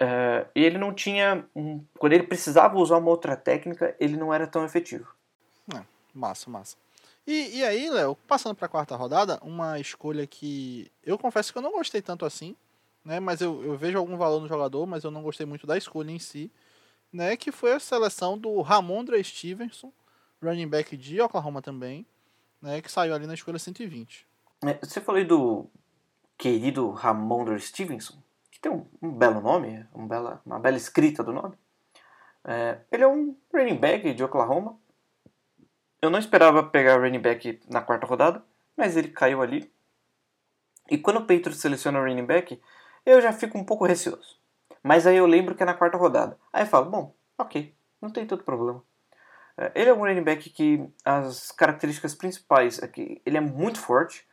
Uh, 0.00 0.48
e 0.54 0.64
ele 0.64 0.78
não 0.78 0.92
tinha. 0.92 1.44
Um, 1.54 1.84
quando 1.98 2.12
ele 2.12 2.22
precisava 2.22 2.78
usar 2.78 2.98
uma 2.98 3.10
outra 3.10 3.36
técnica, 3.36 3.96
ele 3.98 4.16
não 4.16 4.32
era 4.32 4.46
tão 4.46 4.64
efetivo. 4.64 5.12
É, 5.74 5.82
massa, 6.14 6.48
massa. 6.48 6.76
E, 7.26 7.58
e 7.58 7.64
aí, 7.64 7.90
Léo, 7.90 8.16
passando 8.26 8.54
para 8.54 8.66
a 8.66 8.70
quarta 8.70 8.96
rodada, 8.96 9.38
uma 9.42 9.78
escolha 9.78 10.26
que 10.26 10.90
eu 11.04 11.18
confesso 11.18 11.52
que 11.52 11.58
eu 11.58 11.62
não 11.62 11.72
gostei 11.72 12.00
tanto 12.00 12.24
assim, 12.24 12.56
né? 13.04 13.20
Mas 13.20 13.40
eu, 13.40 13.62
eu 13.64 13.76
vejo 13.76 13.98
algum 13.98 14.16
valor 14.16 14.40
no 14.40 14.48
jogador, 14.48 14.86
mas 14.86 15.04
eu 15.04 15.10
não 15.10 15.22
gostei 15.22 15.44
muito 15.44 15.66
da 15.66 15.76
escolha 15.76 16.10
em 16.10 16.18
si, 16.18 16.50
né? 17.12 17.36
Que 17.36 17.50
foi 17.52 17.72
a 17.72 17.80
seleção 17.80 18.38
do 18.38 18.60
Ramondre 18.62 19.22
Stevenson, 19.22 19.92
running 20.42 20.68
back 20.68 20.96
de 20.96 21.20
Oklahoma 21.20 21.60
também, 21.60 22.06
né, 22.60 22.80
que 22.80 22.90
saiu 22.90 23.14
ali 23.14 23.26
na 23.26 23.34
escolha 23.34 23.58
120. 23.58 24.26
É, 24.64 24.74
você 24.74 25.00
falou 25.00 25.18
aí 25.18 25.24
do 25.24 25.66
querido 26.36 26.90
Ramondre 26.90 27.60
Stevenson, 27.60 28.16
que 28.58 28.62
tem 28.62 28.72
um, 28.72 28.84
um, 29.00 29.10
belo 29.10 29.40
nome, 29.40 29.86
um 29.94 30.06
bela, 30.06 30.42
uma 30.44 30.58
bela 30.58 30.76
escrita 30.76 31.22
do 31.22 31.32
nome. 31.32 31.54
É, 32.44 32.78
ele 32.90 33.04
é 33.04 33.08
um 33.08 33.36
running 33.54 33.76
back 33.76 34.12
de 34.12 34.24
Oklahoma. 34.24 34.76
Eu 36.02 36.10
não 36.10 36.18
esperava 36.18 36.62
pegar 36.62 37.00
running 37.00 37.20
back 37.20 37.60
na 37.68 37.80
quarta 37.80 38.06
rodada, 38.06 38.42
mas 38.76 38.96
ele 38.96 39.08
caiu 39.08 39.42
ali. 39.42 39.72
E 40.90 40.98
quando 40.98 41.18
o 41.18 41.26
Patriots 41.26 41.60
seleciona 41.60 42.00
o 42.00 42.02
running 42.02 42.24
back, 42.24 42.60
eu 43.06 43.20
já 43.20 43.32
fico 43.32 43.56
um 43.56 43.64
pouco 43.64 43.86
receoso. 43.86 44.38
Mas 44.82 45.06
aí 45.06 45.16
eu 45.16 45.26
lembro 45.26 45.54
que 45.54 45.62
é 45.62 45.66
na 45.66 45.74
quarta 45.74 45.96
rodada. 45.96 46.38
Aí 46.52 46.62
eu 46.62 46.66
falo, 46.66 46.90
bom, 46.90 47.14
ok, 47.36 47.74
não 48.00 48.10
tem 48.10 48.26
todo 48.26 48.42
problema. 48.42 48.82
É, 49.56 49.72
ele 49.74 49.90
é 49.90 49.94
um 49.94 49.98
running 49.98 50.22
back 50.22 50.48
que 50.50 50.88
as 51.04 51.52
características 51.52 52.14
principais 52.14 52.82
é 52.82 52.88
que 52.88 53.20
ele 53.24 53.36
é 53.36 53.40
muito 53.40 53.80
forte. 53.80 54.26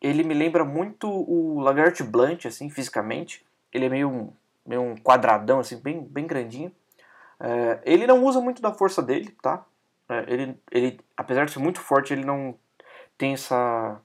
Ele 0.00 0.24
me 0.24 0.34
lembra 0.34 0.64
muito 0.64 1.06
o 1.08 1.60
Lagart 1.60 2.02
Blunt, 2.02 2.46
assim, 2.46 2.70
fisicamente. 2.70 3.44
Ele 3.72 3.86
é 3.86 3.88
meio 3.88 4.32
meio 4.66 4.82
um 4.82 4.96
quadradão, 4.96 5.58
assim, 5.58 5.76
bem, 5.76 6.02
bem 6.02 6.26
grandinho. 6.26 6.72
É, 7.40 7.80
ele 7.84 8.06
não 8.06 8.22
usa 8.24 8.40
muito 8.40 8.62
da 8.62 8.72
força 8.72 9.02
dele, 9.02 9.34
tá? 9.42 9.64
É, 10.08 10.24
ele, 10.28 10.62
ele, 10.70 11.00
apesar 11.16 11.44
de 11.44 11.52
ser 11.52 11.58
muito 11.58 11.80
forte, 11.80 12.12
ele 12.12 12.24
não 12.24 12.54
tem 13.16 13.32
essa, 13.32 14.00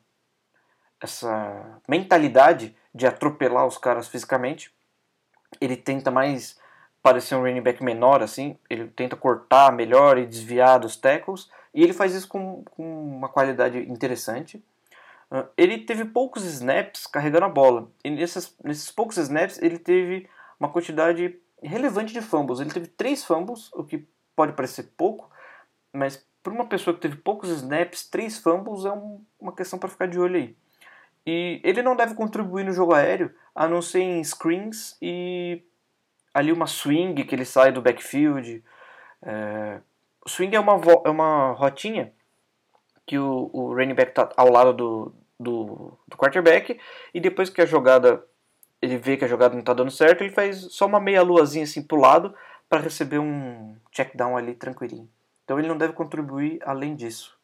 essa 1.02 1.80
mentalidade 1.88 2.76
de 2.94 3.06
atropelar 3.06 3.66
os 3.68 3.78
caras 3.78 4.08
fisicamente. 4.08 4.74
Ele 5.62 5.76
tenta 5.76 6.10
mais 6.10 6.60
parecer 7.04 7.36
um 7.36 7.42
running 7.42 7.62
back 7.62 7.84
menor, 7.84 8.24
assim, 8.24 8.58
ele 8.68 8.88
tenta 8.88 9.16
cortar 9.16 9.72
melhor 9.72 10.18
e 10.18 10.26
desviar 10.26 10.80
dos 10.80 10.96
tackles, 10.96 11.48
e 11.72 11.84
ele 11.84 11.94
faz 11.94 12.16
isso 12.16 12.28
com, 12.28 12.64
com 12.72 12.84
uma 12.84 13.30
qualidade 13.30 13.78
interessante. 13.78 14.64
Ele 15.58 15.80
teve 15.80 16.06
poucos 16.06 16.44
snaps 16.44 17.08
carregando 17.08 17.46
a 17.46 17.50
bola, 17.50 17.92
e 18.04 18.10
nesses, 18.10 18.56
nesses 18.64 18.92
poucos 18.92 19.18
snaps 19.18 19.62
ele 19.62 19.80
teve 19.80 20.30
uma 20.60 20.70
quantidade 20.70 21.40
relevante 21.62 22.14
de 22.14 22.22
fumbles. 22.22 22.60
Ele 22.60 22.72
teve 22.72 22.88
três 22.88 23.24
fumbles, 23.24 23.72
o 23.74 23.84
que 23.84 24.08
pode 24.36 24.54
parecer 24.54 24.92
pouco, 24.96 25.30
mas 25.92 26.26
para 26.44 26.54
uma 26.54 26.68
pessoa 26.68 26.94
que 26.94 27.02
teve 27.02 27.16
poucos 27.16 27.50
snaps, 27.50 28.08
três 28.08 28.38
fumbles 28.38 28.86
é 28.86 28.92
um, 28.92 29.24
uma 29.40 29.52
questão 29.52 29.80
para 29.80 29.90
ficar 29.90 30.08
de 30.08 30.20
olho 30.20 30.36
aí. 30.36 30.56
E 31.26 31.60
ele 31.64 31.82
não 31.82 31.96
deve 31.96 32.14
contribuir 32.14 32.64
no 32.64 32.72
jogo 32.72 32.94
aéreo, 32.94 33.34
a 33.54 33.68
não 33.68 33.82
ser 33.82 34.02
em 34.02 34.24
screens 34.24 34.96
e 35.02 35.64
ali 36.34 36.52
uma 36.52 36.68
swing 36.68 37.24
que 37.24 37.34
ele 37.34 37.46
sai 37.46 37.72
do 37.72 37.82
backfield. 37.82 38.64
É, 39.24 39.82
swing 40.28 40.56
é 40.56 40.60
uma, 40.60 40.80
é 41.04 41.10
uma 41.10 41.52
rotinha 41.54 42.14
que 43.06 43.18
o, 43.18 43.50
o 43.54 43.74
running 43.74 43.94
back 43.94 44.12
está 44.12 44.30
ao 44.36 44.50
lado 44.52 44.74
do, 44.74 45.14
do, 45.40 45.98
do 46.08 46.18
quarterback 46.18 46.80
e 47.14 47.20
depois 47.20 47.50
que 47.50 47.62
a 47.62 47.66
jogada 47.66 48.24
ele 48.82 48.98
vê 48.98 49.18
que 49.18 49.26
a 49.26 49.28
jogada 49.28 49.54
não 49.54 49.62
está 49.62 49.74
dando 49.74 49.92
certo, 49.92 50.22
ele 50.22 50.32
faz 50.32 50.68
só 50.72 50.86
uma 50.86 51.00
meia 51.00 51.22
luazinha 51.22 51.64
assim 51.64 51.82
pro 51.82 52.00
lado 52.00 52.34
para 52.70 52.82
receber 52.82 53.20
um 53.20 53.76
check 53.92 54.16
down 54.16 54.38
ali 54.38 54.54
tranquilinho. 54.54 55.10
Então 55.44 55.60
ele 55.60 55.68
não 55.68 55.78
deve 55.78 55.94
contribuir 55.94 56.60
além 56.64 56.96
disso. 56.96 57.38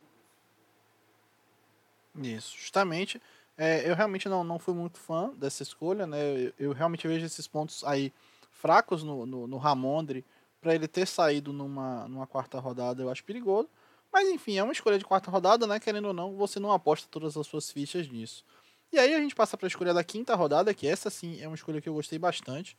Isso, 2.15 2.57
justamente. 2.57 3.21
É, 3.57 3.89
eu 3.89 3.95
realmente 3.95 4.27
não, 4.27 4.43
não 4.43 4.59
fui 4.59 4.73
muito 4.73 4.97
fã 4.97 5.31
dessa 5.35 5.63
escolha, 5.63 6.07
né? 6.07 6.17
Eu, 6.19 6.53
eu 6.59 6.71
realmente 6.73 7.07
vejo 7.07 7.25
esses 7.25 7.47
pontos 7.47 7.83
aí 7.83 8.11
fracos 8.51 9.03
no, 9.03 9.25
no, 9.25 9.47
no 9.47 9.57
Ramondre 9.57 10.25
para 10.59 10.75
ele 10.75 10.87
ter 10.87 11.07
saído 11.07 11.51
numa, 11.53 12.07
numa 12.07 12.27
quarta 12.27 12.59
rodada, 12.59 13.01
eu 13.01 13.09
acho 13.09 13.23
perigoso. 13.23 13.69
Mas 14.11 14.27
enfim, 14.29 14.57
é 14.57 14.63
uma 14.63 14.73
escolha 14.73 14.97
de 14.97 15.05
quarta 15.05 15.31
rodada, 15.31 15.65
né? 15.65 15.79
Querendo 15.79 16.09
ou 16.09 16.13
não, 16.13 16.35
você 16.35 16.59
não 16.59 16.71
aposta 16.71 17.07
todas 17.09 17.37
as 17.37 17.47
suas 17.47 17.71
fichas 17.71 18.07
nisso. 18.09 18.43
E 18.91 18.99
aí 18.99 19.13
a 19.13 19.19
gente 19.19 19.33
passa 19.33 19.55
para 19.55 19.67
a 19.67 19.69
escolha 19.69 19.93
da 19.93 20.03
quinta 20.03 20.35
rodada, 20.35 20.73
que 20.73 20.85
essa 20.85 21.09
sim 21.09 21.39
é 21.41 21.47
uma 21.47 21.55
escolha 21.55 21.81
que 21.81 21.87
eu 21.87 21.93
gostei 21.93 22.19
bastante. 22.19 22.77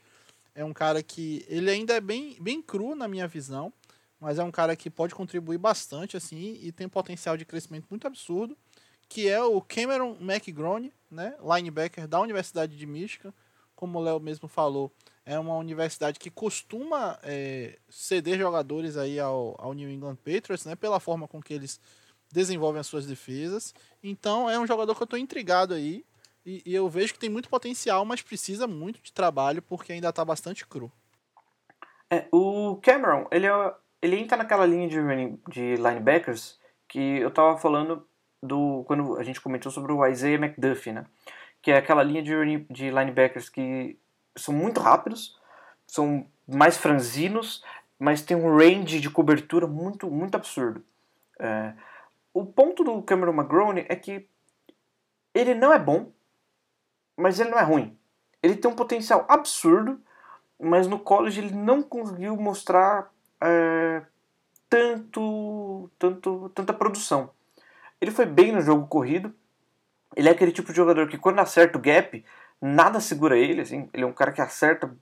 É 0.55 0.63
um 0.63 0.73
cara 0.73 1.03
que 1.03 1.45
ele 1.49 1.71
ainda 1.71 1.95
é 1.95 2.01
bem, 2.01 2.37
bem 2.39 2.61
cru 2.61 2.95
na 2.95 3.09
minha 3.09 3.27
visão, 3.27 3.73
mas 4.21 4.39
é 4.39 4.45
um 4.45 4.51
cara 4.51 4.77
que 4.77 4.91
pode 4.91 5.15
contribuir 5.15 5.57
bastante 5.57 6.17
assim 6.17 6.59
e 6.63 6.71
tem 6.71 6.87
potencial 6.87 7.37
de 7.37 7.47
crescimento 7.47 7.87
muito 7.89 8.07
absurdo, 8.07 8.57
que 9.09 9.27
é 9.29 9.43
o 9.43 9.61
Cameron 9.63 10.17
McGrone, 10.21 10.93
né, 11.11 11.35
linebacker 11.43 12.07
da 12.07 12.21
Universidade 12.21 12.77
de 12.77 12.87
Michigan, 12.87 13.33
como 13.75 13.99
o 13.99 14.03
Léo 14.03 14.21
mesmo 14.21 14.49
falou, 14.49 14.93
é 15.25 15.39
uma 15.39 15.57
universidade 15.57 16.19
que 16.19 16.31
costuma 16.31 17.19
é, 17.23 17.79
ceder 17.89 18.39
jogadores 18.39 18.97
aí 18.97 19.21
ao, 19.21 19.57
ao 19.59 19.73
New 19.73 19.89
England 19.89 20.17
Patriots, 20.17 20.65
né, 20.65 20.75
pela 20.75 20.99
forma 20.99 21.29
com 21.29 21.41
que 21.41 21.55
eles 21.55 21.81
desenvolvem 22.33 22.81
as 22.81 22.87
suas 22.87 23.07
defesas. 23.07 23.75
Então 24.03 24.51
é 24.51 24.59
um 24.59 24.67
jogador 24.67 24.95
que 24.95 25.03
eu 25.03 25.05
estou 25.07 25.19
intrigado 25.19 25.75
aí 25.75 26.05
e, 26.45 26.63
e, 26.67 26.75
eu 26.75 26.89
vejo 26.89 27.13
que 27.13 27.21
tem 27.21 27.31
muito 27.31 27.49
potencial, 27.49 28.05
mas 28.05 28.21
precisa 28.21 28.67
muito 28.67 29.01
de 29.01 29.13
trabalho 29.13 29.63
porque 29.63 29.93
ainda 29.93 30.09
está 30.09 30.25
bastante 30.25 30.67
cru. 30.67 30.91
É, 32.11 32.27
o 32.33 32.81
Cameron, 32.83 33.27
ele, 33.31 33.47
é, 33.47 33.75
ele 34.03 34.17
entra 34.17 34.37
naquela 34.37 34.67
linha 34.67 34.89
de, 34.89 34.97
de 35.49 35.77
linebackers 35.77 36.59
que 36.89 37.19
eu 37.19 37.29
estava 37.29 37.57
falando 37.57 38.07
do 38.43 38.83
quando 38.87 39.17
a 39.17 39.23
gente 39.23 39.41
comentou 39.41 39.71
sobre 39.71 39.93
o 39.93 40.05
Isaiah 40.05 40.45
McDuffie, 40.45 40.93
né? 40.93 41.07
Que 41.63 41.71
é 41.71 41.77
aquela 41.77 42.03
linha 42.03 42.23
de, 42.23 42.67
de 42.69 42.91
linebackers 42.91 43.49
que 43.49 43.97
são 44.37 44.55
muito 44.55 44.81
rápidos, 44.81 45.39
são 45.87 46.27
mais 46.47 46.77
franzinos, 46.77 47.63
mas 47.99 48.23
tem 48.23 48.37
um 48.37 48.57
range 48.57 49.01
de 49.01 49.11
cobertura 49.11 49.67
muito, 49.67 50.11
muito 50.11 50.35
absurdo. 50.35 50.85
É, 51.39 51.75
o 52.33 52.45
ponto 52.45 52.83
do 52.83 53.03
Cameron 53.03 53.33
McGrone 53.33 53.87
é 53.89 53.97
que 53.97 54.29
ele 55.35 55.55
não 55.55 55.73
é 55.73 55.79
bom, 55.79 56.11
mas 57.17 57.39
ele 57.39 57.51
não 57.51 57.59
é 57.59 57.63
ruim. 57.63 57.97
Ele 58.43 58.57
tem 58.57 58.71
um 58.71 58.75
potencial 58.75 59.25
absurdo, 59.29 60.01
mas 60.59 60.87
no 60.87 60.99
college 60.99 61.41
ele 61.41 61.55
não 61.55 61.83
conseguiu 61.83 62.37
mostrar 62.37 63.11
é, 63.41 64.03
tanto, 64.69 65.91
tanto, 65.99 66.51
tanta 66.55 66.73
produção. 66.73 67.31
Ele 68.01 68.11
foi 68.11 68.27
bem 68.27 68.53
no 68.53 68.61
jogo 68.61 68.87
corrido. 68.87 69.35
Ele 70.17 70.29
é 70.29 70.33
aquele 70.33 70.53
tipo 70.53 70.71
de 70.71 70.77
jogador 70.77 71.09
que 71.09 71.19
quando 71.19 71.39
acerta 71.39 71.79
o 71.79 71.81
gap, 71.81 72.25
nada 72.63 73.01
segura 73.01 73.37
ele, 73.37 73.61
assim. 73.61 73.91
Ele 73.93 74.05
é 74.05 74.07
um 74.07 74.13
cara 74.13 74.31
que 74.31 74.41
acerta. 74.41 74.95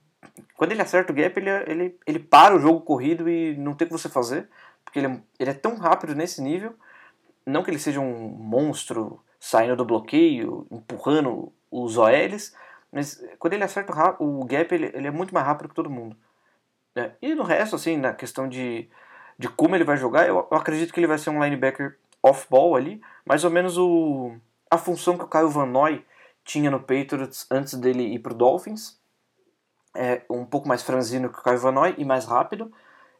Quando 0.55 0.71
ele 0.71 0.81
acerta 0.81 1.13
o 1.13 1.15
gap, 1.15 1.39
ele, 1.39 1.49
ele, 1.67 1.99
ele 2.07 2.19
para 2.19 2.55
o 2.55 2.59
jogo 2.59 2.81
corrido 2.81 3.29
e 3.29 3.55
não 3.55 3.75
tem 3.75 3.85
o 3.85 3.89
que 3.89 3.97
você 3.97 4.09
fazer. 4.09 4.49
porque 4.83 4.97
ele 4.97 5.07
é, 5.07 5.19
ele 5.39 5.49
é 5.51 5.53
tão 5.53 5.75
rápido 5.77 6.15
nesse 6.15 6.41
nível. 6.41 6.75
Não 7.45 7.63
que 7.63 7.69
ele 7.69 7.79
seja 7.79 7.99
um 7.99 8.29
monstro 8.29 9.21
saindo 9.39 9.75
do 9.75 9.85
bloqueio, 9.85 10.67
empurrando 10.71 11.51
os 11.71 11.97
OLs, 11.97 12.53
mas 12.91 13.23
quando 13.39 13.53
ele 13.53 13.63
acerta 13.63 14.15
o 14.19 14.45
gap, 14.45 14.73
ele, 14.73 14.91
ele 14.93 15.07
é 15.07 15.11
muito 15.11 15.33
mais 15.33 15.45
rápido 15.45 15.69
que 15.69 15.75
todo 15.75 15.89
mundo. 15.89 16.15
É, 16.95 17.11
e 17.21 17.33
no 17.33 17.43
resto, 17.43 17.75
assim, 17.75 17.97
na 17.97 18.13
questão 18.13 18.47
de, 18.47 18.89
de 19.39 19.47
como 19.47 19.75
ele 19.75 19.83
vai 19.83 19.97
jogar, 19.97 20.27
eu, 20.27 20.47
eu 20.51 20.57
acredito 20.57 20.93
que 20.93 20.99
ele 20.99 21.07
vai 21.07 21.17
ser 21.17 21.29
um 21.29 21.41
linebacker 21.41 21.97
off-ball 22.21 22.75
ali, 22.75 23.01
mais 23.25 23.43
ou 23.43 23.49
menos 23.49 23.77
o, 23.77 24.35
a 24.69 24.77
função 24.77 25.17
que 25.17 25.23
o 25.23 25.27
Caio 25.27 25.49
Van 25.49 25.65
Noy 25.65 26.05
tinha 26.43 26.71
no 26.71 26.79
Patriots 26.79 27.45
antes 27.51 27.73
dele 27.75 28.03
ir 28.03 28.19
pro 28.19 28.33
Dolphins. 28.33 28.99
É 29.95 30.21
um 30.29 30.45
pouco 30.45 30.67
mais 30.67 30.81
franzino 30.81 31.29
que 31.29 31.39
o 31.39 31.43
Caio 31.43 31.59
Van 31.59 31.71
Noy 31.71 31.95
e 31.97 32.05
mais 32.05 32.25
rápido. 32.25 32.71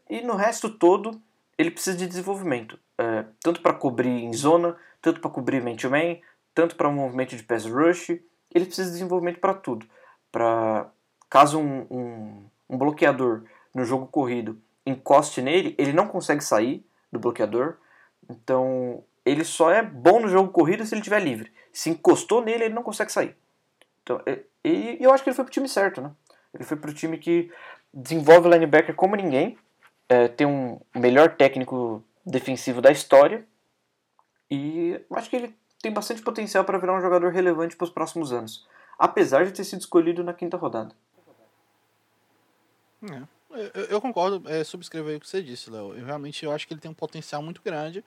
E 0.09 0.21
no 0.21 0.35
resto 0.35 0.69
todo, 0.69 1.21
ele 1.57 1.71
precisa 1.71 1.97
de 1.97 2.07
desenvolvimento. 2.07 2.79
É, 2.97 3.25
tanto 3.41 3.61
para 3.61 3.73
cobrir 3.73 4.23
em 4.23 4.33
zona, 4.33 4.77
tanto 5.01 5.19
para 5.19 5.29
cobrir 5.29 5.63
man-to-man, 5.63 6.17
tanto 6.53 6.75
para 6.75 6.89
um 6.89 6.93
movimento 6.93 7.35
de 7.35 7.43
pass 7.43 7.65
rush. 7.65 8.09
Ele 8.53 8.65
precisa 8.65 8.87
de 8.87 8.93
desenvolvimento 8.93 9.39
para 9.39 9.53
tudo. 9.53 9.85
Para 10.31 10.89
caso 11.29 11.59
um, 11.59 11.87
um, 11.89 12.45
um 12.69 12.77
bloqueador 12.77 13.43
no 13.73 13.83
jogo 13.83 14.07
corrido 14.07 14.61
encoste 14.85 15.41
nele, 15.41 15.75
ele 15.77 15.93
não 15.93 16.07
consegue 16.07 16.43
sair 16.43 16.85
do 17.11 17.19
bloqueador. 17.19 17.77
Então, 18.29 19.03
ele 19.25 19.43
só 19.43 19.71
é 19.71 19.81
bom 19.81 20.19
no 20.19 20.27
jogo 20.27 20.51
corrido 20.51 20.85
se 20.85 20.93
ele 20.93 21.01
estiver 21.01 21.21
livre. 21.21 21.51
Se 21.71 21.89
encostou 21.89 22.43
nele, 22.43 22.65
ele 22.65 22.73
não 22.73 22.83
consegue 22.83 23.11
sair. 23.11 23.35
Então, 24.03 24.21
e, 24.63 24.97
eu 24.99 25.11
acho 25.11 25.23
que 25.23 25.29
ele 25.29 25.35
foi 25.35 25.45
pro 25.45 25.53
time 25.53 25.69
certo, 25.69 26.01
né? 26.01 26.11
Ele 26.53 26.63
foi 26.63 26.77
pro 26.77 26.93
time 26.93 27.17
que 27.17 27.51
desenvolve 27.93 28.47
o 28.47 28.51
linebacker 28.51 28.95
como 28.95 29.15
ninguém, 29.15 29.57
é, 30.09 30.27
tem 30.27 30.47
um 30.47 30.79
melhor 30.95 31.35
técnico 31.35 32.03
defensivo 32.25 32.81
da 32.81 32.91
história 32.91 33.45
e 34.49 34.99
acho 35.13 35.29
que 35.29 35.35
ele 35.35 35.55
tem 35.81 35.91
bastante 35.91 36.21
potencial 36.21 36.63
para 36.63 36.77
virar 36.77 36.97
um 36.97 37.01
jogador 37.01 37.31
relevante 37.31 37.75
para 37.75 37.85
os 37.85 37.91
próximos 37.91 38.31
anos, 38.31 38.67
apesar 38.99 39.45
de 39.45 39.51
ter 39.51 39.63
sido 39.63 39.79
escolhido 39.79 40.23
na 40.23 40.33
quinta 40.33 40.57
rodada. 40.57 40.93
É. 43.09 43.23
Eu, 43.73 43.85
eu, 43.85 44.01
concordo, 44.01 44.47
é, 44.49 44.63
subscrever 44.63 45.17
o 45.17 45.19
que 45.19 45.27
você 45.27 45.41
disse, 45.41 45.69
Léo. 45.69 45.93
Eu 45.97 46.05
realmente 46.05 46.45
eu 46.45 46.51
acho 46.51 46.67
que 46.67 46.73
ele 46.73 46.79
tem 46.79 46.91
um 46.91 46.93
potencial 46.93 47.41
muito 47.41 47.61
grande, 47.61 48.03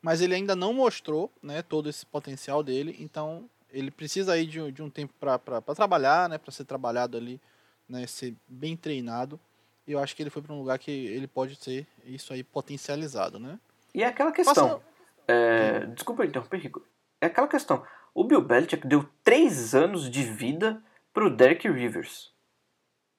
mas 0.00 0.20
ele 0.20 0.34
ainda 0.34 0.54
não 0.54 0.72
mostrou 0.72 1.32
né, 1.42 1.62
todo 1.62 1.88
esse 1.88 2.06
potencial 2.06 2.62
dele, 2.62 2.96
então 3.00 3.48
ele 3.70 3.90
precisa 3.90 4.32
aí 4.32 4.46
de, 4.46 4.72
de 4.72 4.82
um 4.82 4.90
tempo 4.90 5.12
para 5.18 5.60
trabalhar, 5.74 6.28
né, 6.28 6.38
para 6.38 6.52
ser 6.52 6.64
trabalhado 6.64 7.16
ali, 7.16 7.40
né, 7.88 8.06
ser 8.06 8.34
bem 8.46 8.76
treinado. 8.76 9.38
E 9.86 9.92
eu 9.92 9.98
acho 9.98 10.14
que 10.14 10.22
ele 10.22 10.30
foi 10.30 10.42
para 10.42 10.52
um 10.52 10.58
lugar 10.58 10.78
que 10.78 10.90
ele 10.90 11.26
pode 11.26 11.56
ser 11.56 11.86
isso 12.04 12.32
aí 12.32 12.44
potencializado, 12.44 13.38
né? 13.38 13.58
E 13.94 14.02
é 14.02 14.06
aquela 14.06 14.30
questão. 14.30 14.82
É, 15.26 15.86
desculpa 15.86 16.26
interromper, 16.26 16.58
Rico. 16.58 16.84
É 17.20 17.26
aquela 17.26 17.48
questão. 17.48 17.82
O 18.14 18.24
Bill 18.24 18.42
Belichick 18.42 18.86
deu 18.86 19.08
três 19.24 19.74
anos 19.74 20.10
de 20.10 20.22
vida 20.22 20.82
pro 21.12 21.34
Derek 21.34 21.68
Rivers, 21.68 22.32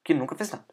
que 0.04 0.14
nunca 0.14 0.36
fez 0.36 0.52
nada. 0.52 0.66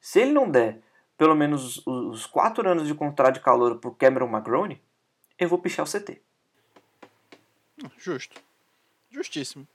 Se 0.00 0.20
ele 0.20 0.32
não 0.32 0.50
der 0.50 0.80
pelo 1.20 1.34
menos 1.34 1.86
os 1.86 2.24
quatro 2.24 2.66
anos 2.66 2.86
de 2.86 2.94
contrato 2.94 3.34
de 3.34 3.40
calor 3.40 3.78
pro 3.78 3.94
Cameron 3.94 4.30
McGrone, 4.30 4.80
eu 5.40 5.48
vou 5.48 5.58
pichar 5.58 5.84
o 5.84 5.88
CT. 5.88 6.20
Justo. 7.98 8.40
Justíssimo. 9.10 9.66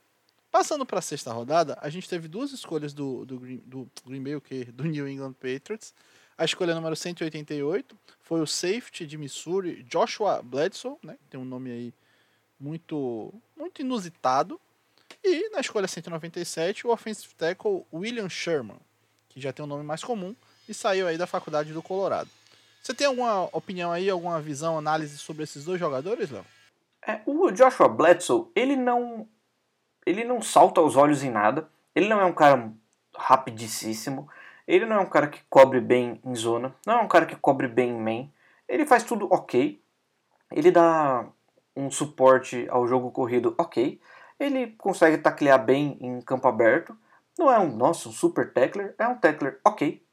Passando 0.50 0.86
para 0.86 1.00
a 1.00 1.02
sexta 1.02 1.32
rodada, 1.32 1.76
a 1.82 1.90
gente 1.90 2.08
teve 2.08 2.28
duas 2.28 2.52
escolhas 2.52 2.94
do, 2.94 3.26
do, 3.26 3.38
Green, 3.38 3.62
do 3.66 3.90
Green 4.06 4.22
Bay, 4.22 4.36
o 4.36 4.40
que? 4.40 4.64
Do 4.66 4.84
New 4.84 5.06
England 5.06 5.34
Patriots. 5.34 5.92
A 6.38 6.44
escolha 6.44 6.74
número 6.74 6.94
188 6.94 7.98
foi 8.20 8.40
o 8.40 8.46
safety 8.46 9.06
de 9.06 9.18
Missouri, 9.18 9.82
Joshua 9.82 10.40
Bledsoe, 10.42 10.96
né? 11.02 11.18
Tem 11.28 11.38
um 11.38 11.44
nome 11.44 11.70
aí 11.70 11.94
muito, 12.58 13.34
muito 13.56 13.82
inusitado. 13.82 14.60
E 15.22 15.50
na 15.50 15.60
escolha 15.60 15.88
197, 15.88 16.86
o 16.86 16.90
offensive 16.90 17.34
tackle 17.34 17.84
William 17.92 18.28
Sherman 18.28 18.78
que 19.36 19.40
já 19.42 19.52
tem 19.52 19.62
um 19.62 19.68
nome 19.68 19.84
mais 19.84 20.02
comum, 20.02 20.34
e 20.66 20.72
saiu 20.72 21.06
aí 21.06 21.18
da 21.18 21.26
faculdade 21.26 21.70
do 21.70 21.82
Colorado. 21.82 22.30
Você 22.86 22.94
tem 22.94 23.08
alguma 23.08 23.48
opinião 23.52 23.90
aí, 23.90 24.08
alguma 24.08 24.40
visão, 24.40 24.78
análise 24.78 25.18
sobre 25.18 25.42
esses 25.42 25.64
dois 25.64 25.80
jogadores, 25.80 26.30
Léo? 26.30 26.46
É, 27.04 27.20
o 27.26 27.50
Joshua 27.50 27.88
Bledsoe, 27.88 28.46
ele 28.54 28.76
não 28.76 29.28
ele 30.06 30.22
não 30.22 30.40
salta 30.40 30.80
aos 30.80 30.94
olhos 30.94 31.24
em 31.24 31.30
nada. 31.30 31.68
Ele 31.96 32.08
não 32.08 32.20
é 32.20 32.24
um 32.24 32.32
cara 32.32 32.72
rapidíssimo. 33.16 34.28
Ele 34.68 34.86
não 34.86 34.98
é 34.98 35.00
um 35.00 35.08
cara 35.08 35.26
que 35.26 35.40
cobre 35.50 35.80
bem 35.80 36.20
em 36.24 36.34
zona. 36.36 36.76
Não 36.86 37.00
é 37.00 37.02
um 37.02 37.08
cara 37.08 37.26
que 37.26 37.34
cobre 37.34 37.66
bem 37.66 37.90
em 37.90 38.00
main. 38.00 38.32
Ele 38.68 38.86
faz 38.86 39.02
tudo 39.02 39.26
ok. 39.32 39.82
Ele 40.52 40.70
dá 40.70 41.26
um 41.74 41.90
suporte 41.90 42.68
ao 42.70 42.86
jogo 42.86 43.10
corrido 43.10 43.52
ok. 43.58 44.00
Ele 44.38 44.68
consegue 44.78 45.18
taclear 45.18 45.58
bem 45.64 45.98
em 46.00 46.20
campo 46.20 46.46
aberto. 46.46 46.96
Não 47.36 47.50
é 47.50 47.58
um, 47.58 47.74
nossa, 47.74 48.08
um 48.08 48.12
super 48.12 48.52
tackler, 48.52 48.94
é 48.96 49.08
um 49.08 49.16
tackler 49.16 49.58
ok. 49.64 50.05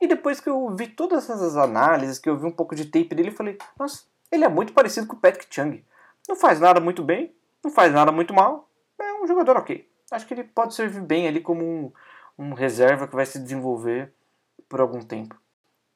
E 0.00 0.06
depois 0.06 0.40
que 0.40 0.48
eu 0.48 0.74
vi 0.74 0.86
todas 0.86 1.28
essas 1.28 1.56
análises, 1.56 2.18
que 2.18 2.28
eu 2.28 2.36
vi 2.36 2.46
um 2.46 2.52
pouco 2.52 2.74
de 2.74 2.86
tape 2.86 3.14
dele, 3.14 3.28
eu 3.28 3.34
falei, 3.34 3.58
nossa, 3.78 4.04
ele 4.32 4.44
é 4.44 4.48
muito 4.48 4.72
parecido 4.72 5.06
com 5.06 5.16
o 5.16 5.20
Patrick 5.20 5.54
Chung. 5.54 5.84
Não 6.28 6.36
faz 6.36 6.58
nada 6.58 6.80
muito 6.80 7.02
bem, 7.02 7.34
não 7.62 7.70
faz 7.70 7.92
nada 7.92 8.10
muito 8.10 8.32
mal, 8.32 8.68
é 8.98 9.12
um 9.14 9.26
jogador 9.26 9.56
ok. 9.56 9.88
Acho 10.10 10.26
que 10.26 10.34
ele 10.34 10.44
pode 10.44 10.74
servir 10.74 11.02
bem 11.02 11.28
ali 11.28 11.40
como 11.40 11.64
um, 11.64 11.92
um 12.38 12.54
reserva 12.54 13.06
que 13.06 13.14
vai 13.14 13.26
se 13.26 13.38
desenvolver 13.38 14.12
por 14.68 14.80
algum 14.80 15.00
tempo. 15.00 15.36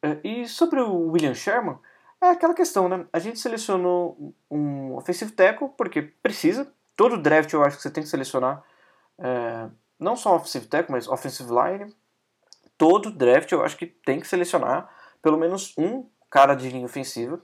É, 0.03 0.19
e 0.23 0.47
sobre 0.47 0.81
o 0.81 1.11
William 1.11 1.35
Sherman, 1.35 1.79
é 2.21 2.31
aquela 2.31 2.55
questão, 2.55 2.89
né? 2.89 3.07
A 3.13 3.19
gente 3.19 3.39
selecionou 3.39 4.35
um 4.51 4.95
offensive 4.95 5.33
tackle 5.33 5.71
porque 5.77 6.03
precisa. 6.03 6.73
Todo 6.97 7.19
draft 7.19 7.53
eu 7.53 7.65
acho 7.65 7.77
que 7.77 7.83
você 7.83 7.91
tem 7.91 8.03
que 8.03 8.09
selecionar 8.09 8.63
é, 9.19 9.69
não 9.99 10.17
só 10.17 10.37
offensive 10.37 10.67
tackle, 10.67 10.93
mas 10.93 11.09
offensive 11.09 11.51
line, 11.51 11.95
todo 12.77 13.11
draft 13.11 13.51
eu 13.53 13.63
acho 13.63 13.77
que 13.77 13.87
tem 13.87 14.21
que 14.21 14.27
selecionar 14.27 14.89
pelo 15.23 15.39
menos 15.39 15.73
um 15.79 16.07
cara 16.31 16.55
de 16.55 16.69
linha 16.69 16.85
ofensiva. 16.85 17.41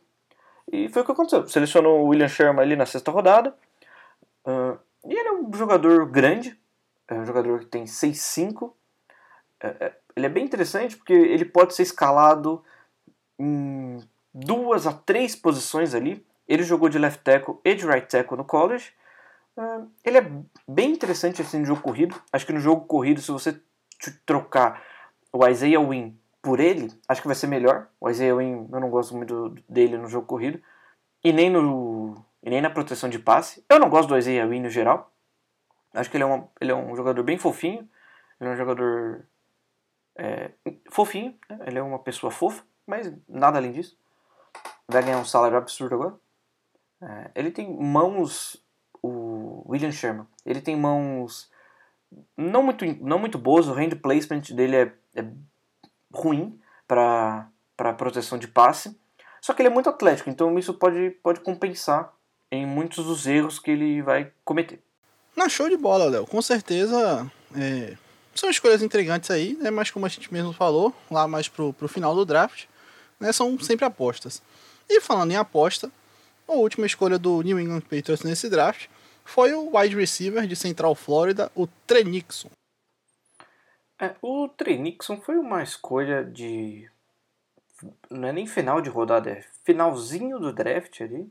E 0.70 0.88
foi 0.88 1.02
o 1.02 1.04
que 1.04 1.12
aconteceu. 1.12 1.46
Selecionou 1.48 2.00
o 2.00 2.08
William 2.08 2.28
Sherman 2.28 2.62
ali 2.62 2.76
na 2.76 2.84
sexta 2.84 3.10
rodada. 3.10 3.54
Uh, 4.44 4.78
e 5.06 5.14
ele 5.14 5.28
é 5.28 5.32
um 5.32 5.52
jogador 5.54 6.06
grande, 6.06 6.58
é 7.08 7.14
um 7.14 7.24
jogador 7.24 7.60
que 7.60 7.66
tem 7.66 7.84
6'5". 7.84 8.72
É, 9.60 9.68
é, 9.68 9.96
ele 10.14 10.26
é 10.26 10.28
bem 10.28 10.44
interessante 10.44 10.96
porque 10.96 11.12
ele 11.12 11.44
pode 11.44 11.74
ser 11.74 11.82
escalado 11.82 12.62
em 13.38 13.98
duas 14.32 14.86
a 14.86 14.92
três 14.92 15.34
posições 15.34 15.94
ali. 15.94 16.24
Ele 16.46 16.62
jogou 16.62 16.88
de 16.88 16.98
left 16.98 17.22
tackle 17.22 17.58
e 17.64 17.74
de 17.74 17.86
right 17.86 18.06
tackle 18.06 18.36
no 18.36 18.44
college. 18.44 18.92
Uh, 19.56 19.88
ele 20.04 20.18
é 20.18 20.30
bem 20.68 20.92
interessante 20.92 21.40
assim 21.40 21.60
no 21.60 21.66
jogo 21.66 21.80
corrido. 21.80 22.20
Acho 22.32 22.46
que 22.46 22.52
no 22.52 22.60
jogo 22.60 22.86
corrido, 22.86 23.20
se 23.20 23.32
você 23.32 23.60
trocar 24.26 24.82
o 25.32 25.46
Isaiah 25.46 25.80
Wynn 25.80 26.12
por 26.42 26.58
ele, 26.58 26.90
acho 27.08 27.20
que 27.20 27.28
vai 27.28 27.36
ser 27.36 27.46
melhor. 27.46 27.88
O 28.00 28.08
Isaiah 28.08 28.34
Wynn, 28.34 28.68
eu 28.72 28.80
não 28.80 28.90
gosto 28.90 29.16
muito 29.16 29.54
dele 29.68 29.96
no 29.96 30.08
jogo 30.08 30.26
corrido. 30.26 30.60
E 31.22 31.32
nem, 31.32 31.50
no, 31.50 32.24
e 32.42 32.48
nem 32.48 32.60
na 32.60 32.70
proteção 32.70 33.08
de 33.08 33.18
passe. 33.18 33.64
Eu 33.68 33.78
não 33.78 33.90
gosto 33.90 34.08
do 34.08 34.16
Isaiah 34.16 34.48
Wynn 34.48 34.62
no 34.62 34.70
geral. 34.70 35.12
Acho 35.92 36.10
que 36.10 36.16
ele 36.16 36.24
é, 36.24 36.26
uma, 36.26 36.48
ele 36.60 36.70
é 36.70 36.74
um 36.74 36.96
jogador 36.96 37.22
bem 37.22 37.36
fofinho. 37.36 37.88
Ele 38.40 38.50
é 38.50 38.52
um 38.52 38.56
jogador 38.56 39.26
é, 40.16 40.52
fofinho. 40.90 41.38
Né? 41.48 41.58
Ele 41.66 41.78
é 41.78 41.82
uma 41.82 41.98
pessoa 41.98 42.30
fofa, 42.30 42.64
mas 42.86 43.12
nada 43.28 43.58
além 43.58 43.72
disso. 43.72 43.98
Vai 44.88 45.02
ganhar 45.02 45.18
um 45.18 45.24
salário 45.24 45.58
absurdo 45.58 45.94
agora. 45.94 46.14
É, 47.02 47.30
ele 47.34 47.50
tem 47.50 47.70
mãos 47.70 48.64
o 49.02 49.64
William 49.70 49.92
Sherman. 49.92 50.26
Ele 50.44 50.60
tem 50.60 50.76
mãos 50.76 51.50
não 52.36 52.62
muito, 52.62 52.84
não 53.00 53.18
muito 53.18 53.38
boas, 53.38 53.68
o 53.68 53.72
hand 53.72 53.90
placement 54.02 54.42
dele 54.54 54.76
é, 54.76 54.92
ruim 56.12 56.58
para 56.86 57.50
proteção 57.96 58.38
de 58.38 58.48
passe. 58.48 58.98
Só 59.40 59.54
que 59.54 59.62
ele 59.62 59.68
é 59.68 59.72
muito 59.72 59.88
atlético, 59.88 60.28
então 60.28 60.58
isso 60.58 60.74
pode, 60.74 61.10
pode 61.22 61.40
compensar 61.40 62.12
em 62.50 62.66
muitos 62.66 63.04
dos 63.04 63.26
erros 63.26 63.58
que 63.58 63.70
ele 63.70 64.02
vai 64.02 64.32
cometer. 64.44 64.82
Na 65.34 65.48
show 65.48 65.68
de 65.68 65.76
bola, 65.76 66.10
Léo. 66.10 66.26
Com 66.26 66.42
certeza 66.42 67.30
é, 67.56 67.96
são 68.34 68.50
escolhas 68.50 68.82
intrigantes 68.82 69.30
aí, 69.30 69.56
né? 69.60 69.70
mas 69.70 69.90
como 69.90 70.04
a 70.04 70.08
gente 70.08 70.32
mesmo 70.32 70.52
falou, 70.52 70.94
lá 71.10 71.26
mais 71.26 71.48
pro, 71.48 71.72
pro 71.72 71.88
final 71.88 72.14
do 72.14 72.26
draft, 72.26 72.64
né? 73.18 73.32
são 73.32 73.58
sempre 73.58 73.84
apostas. 73.84 74.42
E 74.88 75.00
falando 75.00 75.30
em 75.30 75.36
aposta, 75.36 75.90
a 76.46 76.52
última 76.52 76.86
escolha 76.86 77.18
do 77.18 77.40
New 77.42 77.58
England 77.58 77.82
Patriots 77.82 78.22
nesse 78.22 78.48
draft 78.48 78.88
foi 79.24 79.54
o 79.54 79.76
wide 79.76 79.94
receiver 79.94 80.46
de 80.46 80.56
Central 80.56 80.94
Florida, 80.94 81.50
o 81.54 81.66
Trenixon. 81.86 82.50
É, 84.00 84.14
o 84.22 84.48
Trenixon 84.48 85.20
foi 85.20 85.36
uma 85.36 85.62
escolha 85.62 86.24
de. 86.24 86.90
Não 88.10 88.28
é 88.28 88.32
nem 88.32 88.46
final 88.46 88.80
de 88.80 88.88
rodada, 88.88 89.30
é 89.30 89.44
finalzinho 89.64 90.38
do 90.38 90.52
draft 90.52 91.02
ali. 91.02 91.30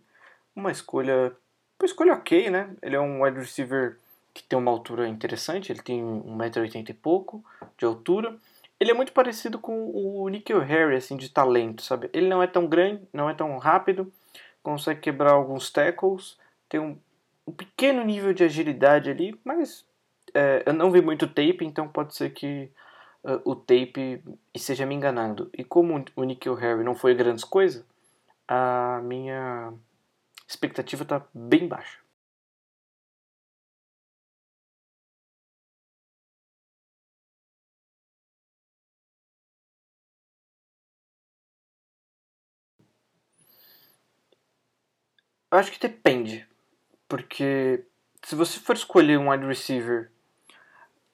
Uma 0.56 0.72
escolha. 0.72 1.36
Uma 1.80 1.86
escolha 1.86 2.14
ok, 2.14 2.50
né? 2.52 2.76
Ele 2.82 2.96
é 2.96 3.00
um 3.00 3.24
wide 3.24 3.40
receiver 3.40 3.98
que 4.34 4.44
tem 4.44 4.60
uma 4.60 4.72
altura 4.72 5.08
interessante, 5.08 5.72
ele 5.72 5.82
tem 5.82 6.02
1,80m 6.04 6.90
e 6.90 6.94
pouco 6.94 7.44
de 7.78 7.86
altura. 7.86 8.38
ele 8.80 8.92
é 8.92 8.94
muito 8.94 9.12
parecido 9.12 9.58
com 9.60 9.92
o 9.92 10.28
Nikhil 10.30 10.60
Harry, 10.60 10.96
assim, 10.96 11.18
de 11.18 11.30
talento, 11.30 11.82
sabe? 11.82 12.10
Ele 12.14 12.28
não 12.28 12.42
é 12.44 12.48
tão 12.48 12.68
grande, 12.68 13.02
não 13.12 13.30
é 13.30 13.34
tão 13.34 13.58
rápido, 13.58 14.12
consegue 14.64 15.02
quebrar 15.02 15.34
alguns 15.34 15.72
tackles, 15.72 16.38
tem 16.70 16.80
um, 16.80 16.98
um 17.48 17.52
pequeno 17.52 18.04
nível 18.04 18.34
de 18.34 18.44
agilidade 18.44 19.10
ali, 19.10 19.40
mas 19.44 19.86
é, 20.34 20.64
eu 20.66 20.74
não 20.74 20.92
vi 20.92 21.02
muito 21.02 21.28
tape, 21.28 21.66
então 21.66 21.88
pode 21.88 22.16
ser 22.16 22.32
que 22.32 22.72
uh, 23.24 23.42
o 23.46 23.56
tape 23.56 24.24
esteja 24.54 24.86
me 24.86 24.96
enganando. 24.96 25.50
E 25.58 25.64
como 25.64 26.04
o 26.16 26.24
Nikhil 26.24 26.56
Harry 26.56 26.84
não 26.84 26.96
foi 26.96 27.16
grandes 27.16 27.44
coisas, 27.44 27.86
a 28.48 29.02
minha 29.04 29.74
expectativa 30.48 31.04
está 31.04 31.26
bem 31.34 31.68
baixa. 31.68 32.00
Eu 45.52 45.58
acho 45.58 45.72
que 45.72 45.80
depende. 45.80 46.48
Porque 47.08 47.86
se 48.24 48.36
você 48.36 48.60
for 48.60 48.76
escolher 48.76 49.18
um 49.20 49.30
wide 49.30 49.46
receiver. 49.46 50.12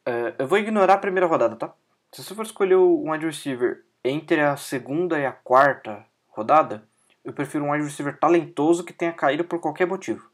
Uh, 0.08 0.36
eu 0.38 0.48
vou 0.48 0.60
ignorar 0.60 0.94
a 0.94 1.00
primeira 1.00 1.26
rodada, 1.26 1.56
tá? 1.56 1.74
Se 2.12 2.24
você 2.24 2.36
for 2.36 2.46
escolher 2.46 2.76
um 2.76 3.12
wide 3.12 3.26
receiver 3.26 3.84
entre 4.04 4.40
a 4.40 4.56
segunda 4.56 5.20
e 5.20 5.26
a 5.26 5.32
quarta 5.32 6.06
rodada, 6.28 6.88
eu 7.24 7.34
prefiro 7.34 7.66
um 7.66 7.72
wide 7.72 7.84
receiver 7.84 8.18
talentoso 8.20 8.84
que 8.84 8.94
tenha 8.94 9.12
caído 9.12 9.44
por 9.44 9.60
qualquer 9.60 9.88
motivo. 9.88 10.30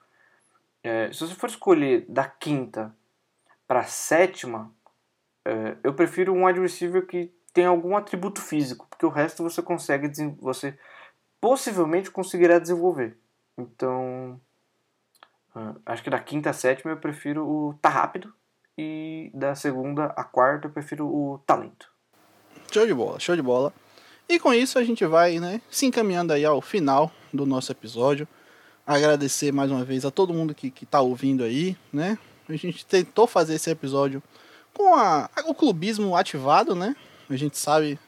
Uh, 0.86 1.14
se 1.14 1.22
você 1.22 1.34
for 1.36 1.50
escolher 1.50 2.06
da 2.10 2.26
quinta 2.26 2.94
para 3.66 3.80
a 3.80 3.84
sétima, 3.84 4.74
uh, 5.48 5.78
eu 5.82 5.94
prefiro 5.94 6.34
um 6.34 6.46
wide 6.46 6.60
receiver 6.60 7.08
que 7.08 7.34
tenha 7.54 7.70
algum 7.70 7.96
atributo 7.96 8.42
físico, 8.42 8.86
porque 8.90 9.06
o 9.06 9.10
resto 9.10 9.42
você 9.42 9.62
consegue 9.62 10.12
você 10.40 10.78
possivelmente 11.40 12.12
conseguirá 12.12 12.60
desenvolver. 12.60 13.18
Então, 13.58 14.40
uh, 15.56 15.82
acho 15.86 16.04
que 16.04 16.10
da 16.10 16.20
quinta 16.20 16.50
a 16.50 16.54
sétima 16.54 16.92
eu 16.92 16.98
prefiro 16.98 17.48
o 17.48 17.74
tá 17.76 17.88
rápido 17.88 18.34
e 18.78 19.32
da 19.34 19.56
segunda 19.56 20.06
a 20.16 20.24
quarta 20.24 20.68
eu 20.68 20.72
prefiro 20.72 21.06
o 21.08 21.40
talento. 21.46 21.90
Show 22.72 22.86
de 22.86 22.94
bola, 22.94 23.20
show 23.20 23.36
de 23.36 23.42
bola. 23.42 23.74
E 24.28 24.40
com 24.40 24.54
isso 24.54 24.80
a 24.80 24.84
gente 24.84 25.06
vai, 25.06 25.40
né, 25.40 25.62
se 25.70 25.86
encaminhando 25.86 26.32
aí 26.34 26.46
ao 26.46 26.62
final 26.62 27.12
do 27.34 27.46
nosso 27.46 27.72
episódio. 27.72 28.28
Agradecer 28.86 29.52
mais 29.52 29.70
uma 29.70 29.84
vez 29.84 30.06
a 30.06 30.12
todo 30.12 30.34
mundo 30.34 30.56
que, 30.56 30.72
que 30.72 30.86
tá 30.86 31.02
ouvindo 31.02 31.44
aí, 31.44 31.78
né? 31.92 32.18
A 32.48 32.56
gente 32.56 32.86
tentou 32.86 33.28
fazer 33.28 33.56
esse 33.56 33.70
episódio 33.70 34.22
com 34.74 34.96
a, 34.96 35.30
o 35.46 35.54
clubismo 35.54 36.16
ativado, 36.16 36.76
né? 36.76 36.96
A 37.30 37.36
gente 37.36 37.58
sabe 37.58 38.00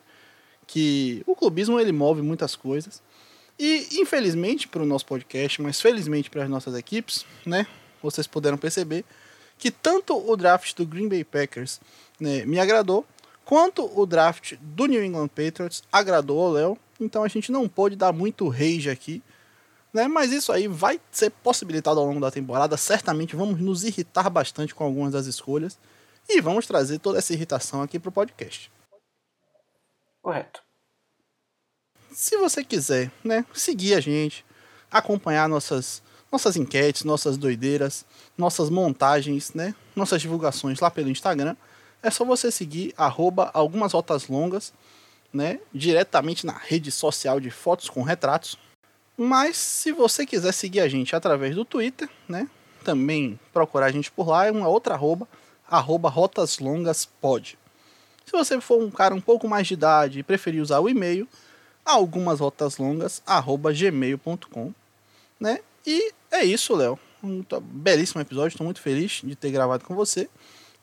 que 0.66 1.24
o 1.28 1.36
clubismo 1.36 1.80
ele 1.80 1.92
move 1.92 2.22
muitas 2.22 2.56
coisas. 2.56 3.02
E 3.60 4.00
infelizmente 4.02 4.68
para 4.68 4.82
o 4.82 4.86
nosso 4.86 5.06
podcast, 5.06 5.62
mas 5.62 5.80
felizmente 5.80 6.30
para 6.30 6.44
as 6.44 6.50
nossas 6.50 6.76
equipes, 6.76 7.26
né? 7.46 7.68
Vocês 8.02 8.28
puderam 8.28 8.58
perceber 8.58 9.06
que 9.64 9.72
tanto 9.72 10.14
o 10.30 10.36
draft 10.36 10.76
do 10.76 10.86
Green 10.86 11.08
Bay 11.08 11.24
Packers 11.24 11.80
né, 12.20 12.46
me 12.46 12.60
agradou, 12.60 13.06
quanto 13.46 13.90
o 13.98 14.06
draft 14.06 14.56
do 14.60 14.88
New 14.88 15.02
England 15.02 15.30
Patriots 15.30 15.82
agradou 15.90 16.42
ao 16.42 16.52
Léo. 16.52 16.78
Então 17.00 17.24
a 17.24 17.30
gente 17.30 17.50
não 17.50 17.70
pôde 17.70 17.96
dar 17.96 18.12
muito 18.12 18.50
rage 18.50 18.90
aqui, 18.90 19.24
né? 19.94 20.06
Mas 20.06 20.34
isso 20.34 20.52
aí 20.52 20.68
vai 20.68 21.00
ser 21.10 21.30
possibilitado 21.30 21.98
ao 21.98 22.06
longo 22.06 22.20
da 22.20 22.30
temporada. 22.30 22.76
Certamente 22.76 23.38
vamos 23.38 23.62
nos 23.62 23.86
irritar 23.86 24.30
bastante 24.30 24.76
com 24.76 24.84
algumas 24.84 25.14
das 25.14 25.28
escolhas 25.28 25.80
e 26.28 26.42
vamos 26.42 26.68
trazer 26.68 27.00
toda 27.00 27.20
essa 27.20 27.32
irritação 27.32 27.82
aqui 27.82 27.98
para 27.98 28.10
o 28.10 28.12
podcast. 28.12 28.70
Correto 30.22 30.62
se 32.14 32.38
você 32.38 32.64
quiser, 32.64 33.12
né, 33.24 33.46
seguir 33.54 33.96
a 33.96 34.00
gente, 34.00 34.46
acompanhar 34.92 35.50
nossas 35.50 36.02
nossas 36.34 36.58
enquetes, 36.58 37.04
nossas 37.04 37.38
doideiras, 37.38 38.04
nossas 38.36 38.68
montagens, 38.72 39.54
né, 39.54 39.76
nossas 39.96 40.20
divulgações 40.20 40.80
lá 40.80 40.90
pelo 40.90 41.12
Instagram, 41.12 41.56
é 42.02 42.10
só 42.10 42.26
você 42.26 42.50
seguir 42.50 42.92
arroba 42.98 43.52
algumas 43.54 43.94
rotas 43.94 44.28
longas, 44.28 44.74
né, 45.32 45.60
diretamente 45.72 46.44
na 46.44 46.58
rede 46.58 46.92
social 46.92 47.40
de 47.40 47.52
fotos 47.52 47.88
com 47.88 48.02
retratos. 48.02 48.58
Mas 49.16 49.58
se 49.58 49.92
você 49.92 50.26
quiser 50.26 50.52
seguir 50.54 50.80
a 50.80 50.88
gente 50.88 51.16
através 51.16 51.54
do 51.54 51.64
Twitter, 51.64 52.10
né, 52.28 52.50
também 52.84 53.40
procurar 53.54 53.86
a 53.86 53.92
gente 53.92 54.12
por 54.12 54.28
lá, 54.28 54.48
é 54.48 54.52
uma 54.52 54.68
outra 54.68 54.96
arroba, 54.96 55.28
arroba 55.70 56.10
rotaslongaspod. 56.10 57.60
Se 58.26 58.32
você 58.32 58.60
for 58.60 58.82
um 58.82 58.90
cara 58.90 59.14
um 59.14 59.22
pouco 59.22 59.48
mais 59.48 59.68
de 59.68 59.76
idade 59.76 60.20
e 60.20 60.24
preferir 60.24 60.64
usar 60.64 60.80
o 60.80 60.90
e-mail, 60.90 61.28
algumas 61.86 62.40
rotas 62.40 62.78
longas, 62.78 63.22
arroba 63.24 63.72
gmail.com, 63.72 64.74
né? 65.40 65.60
E 65.86 66.14
é 66.34 66.46
isso, 66.46 66.76
Léo. 66.76 66.98
Um 67.24 67.44
belíssimo 67.62 68.22
episódio, 68.22 68.50
estou 68.50 68.66
muito 68.66 68.82
feliz 68.82 69.22
de 69.24 69.36
ter 69.36 69.52
gravado 69.52 69.86
com 69.86 69.96
você. 69.96 70.30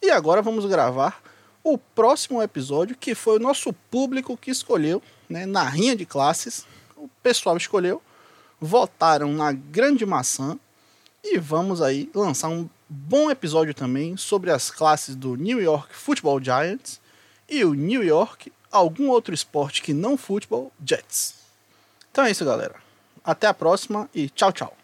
E 0.01 0.11
agora 0.11 0.41
vamos 0.41 0.65
gravar 0.65 1.23
o 1.63 1.77
próximo 1.77 2.43
episódio, 2.43 2.97
que 2.97 3.15
foi 3.15 3.37
o 3.37 3.41
nosso 3.41 3.73
público 3.91 4.37
que 4.37 4.51
escolheu, 4.51 5.03
né, 5.29 5.45
na 5.45 5.63
rinha 5.65 5.95
de 5.95 6.07
classes. 6.07 6.65
O 6.97 7.09
pessoal 7.23 7.57
escolheu, 7.57 8.01
votaram 8.59 9.33
na 9.33 9.53
grande 9.53 10.07
maçã 10.07 10.59
e 11.23 11.39
vamos 11.39 11.83
aí 11.83 12.11
lançar 12.15 12.49
um 12.49 12.69
bom 12.89 13.31
episódio 13.31 13.75
também 13.75 14.17
sobre 14.17 14.51
as 14.51 14.71
classes 14.71 15.15
do 15.15 15.37
New 15.37 15.61
York 15.61 15.95
Football 15.95 16.43
Giants 16.43 17.01
e 17.49 17.65
o 17.65 17.75
New 17.75 18.03
York 18.03 18.51
algum 18.71 19.09
outro 19.09 19.35
esporte 19.35 19.83
que 19.83 19.93
não 19.93 20.17
futebol, 20.17 20.73
Jets. 20.85 21.35
Então 22.11 22.25
é 22.25 22.31
isso, 22.31 22.45
galera. 22.45 22.77
Até 23.25 23.47
a 23.47 23.55
próxima 23.55 24.09
e 24.15 24.29
tchau, 24.31 24.53
tchau. 24.53 24.80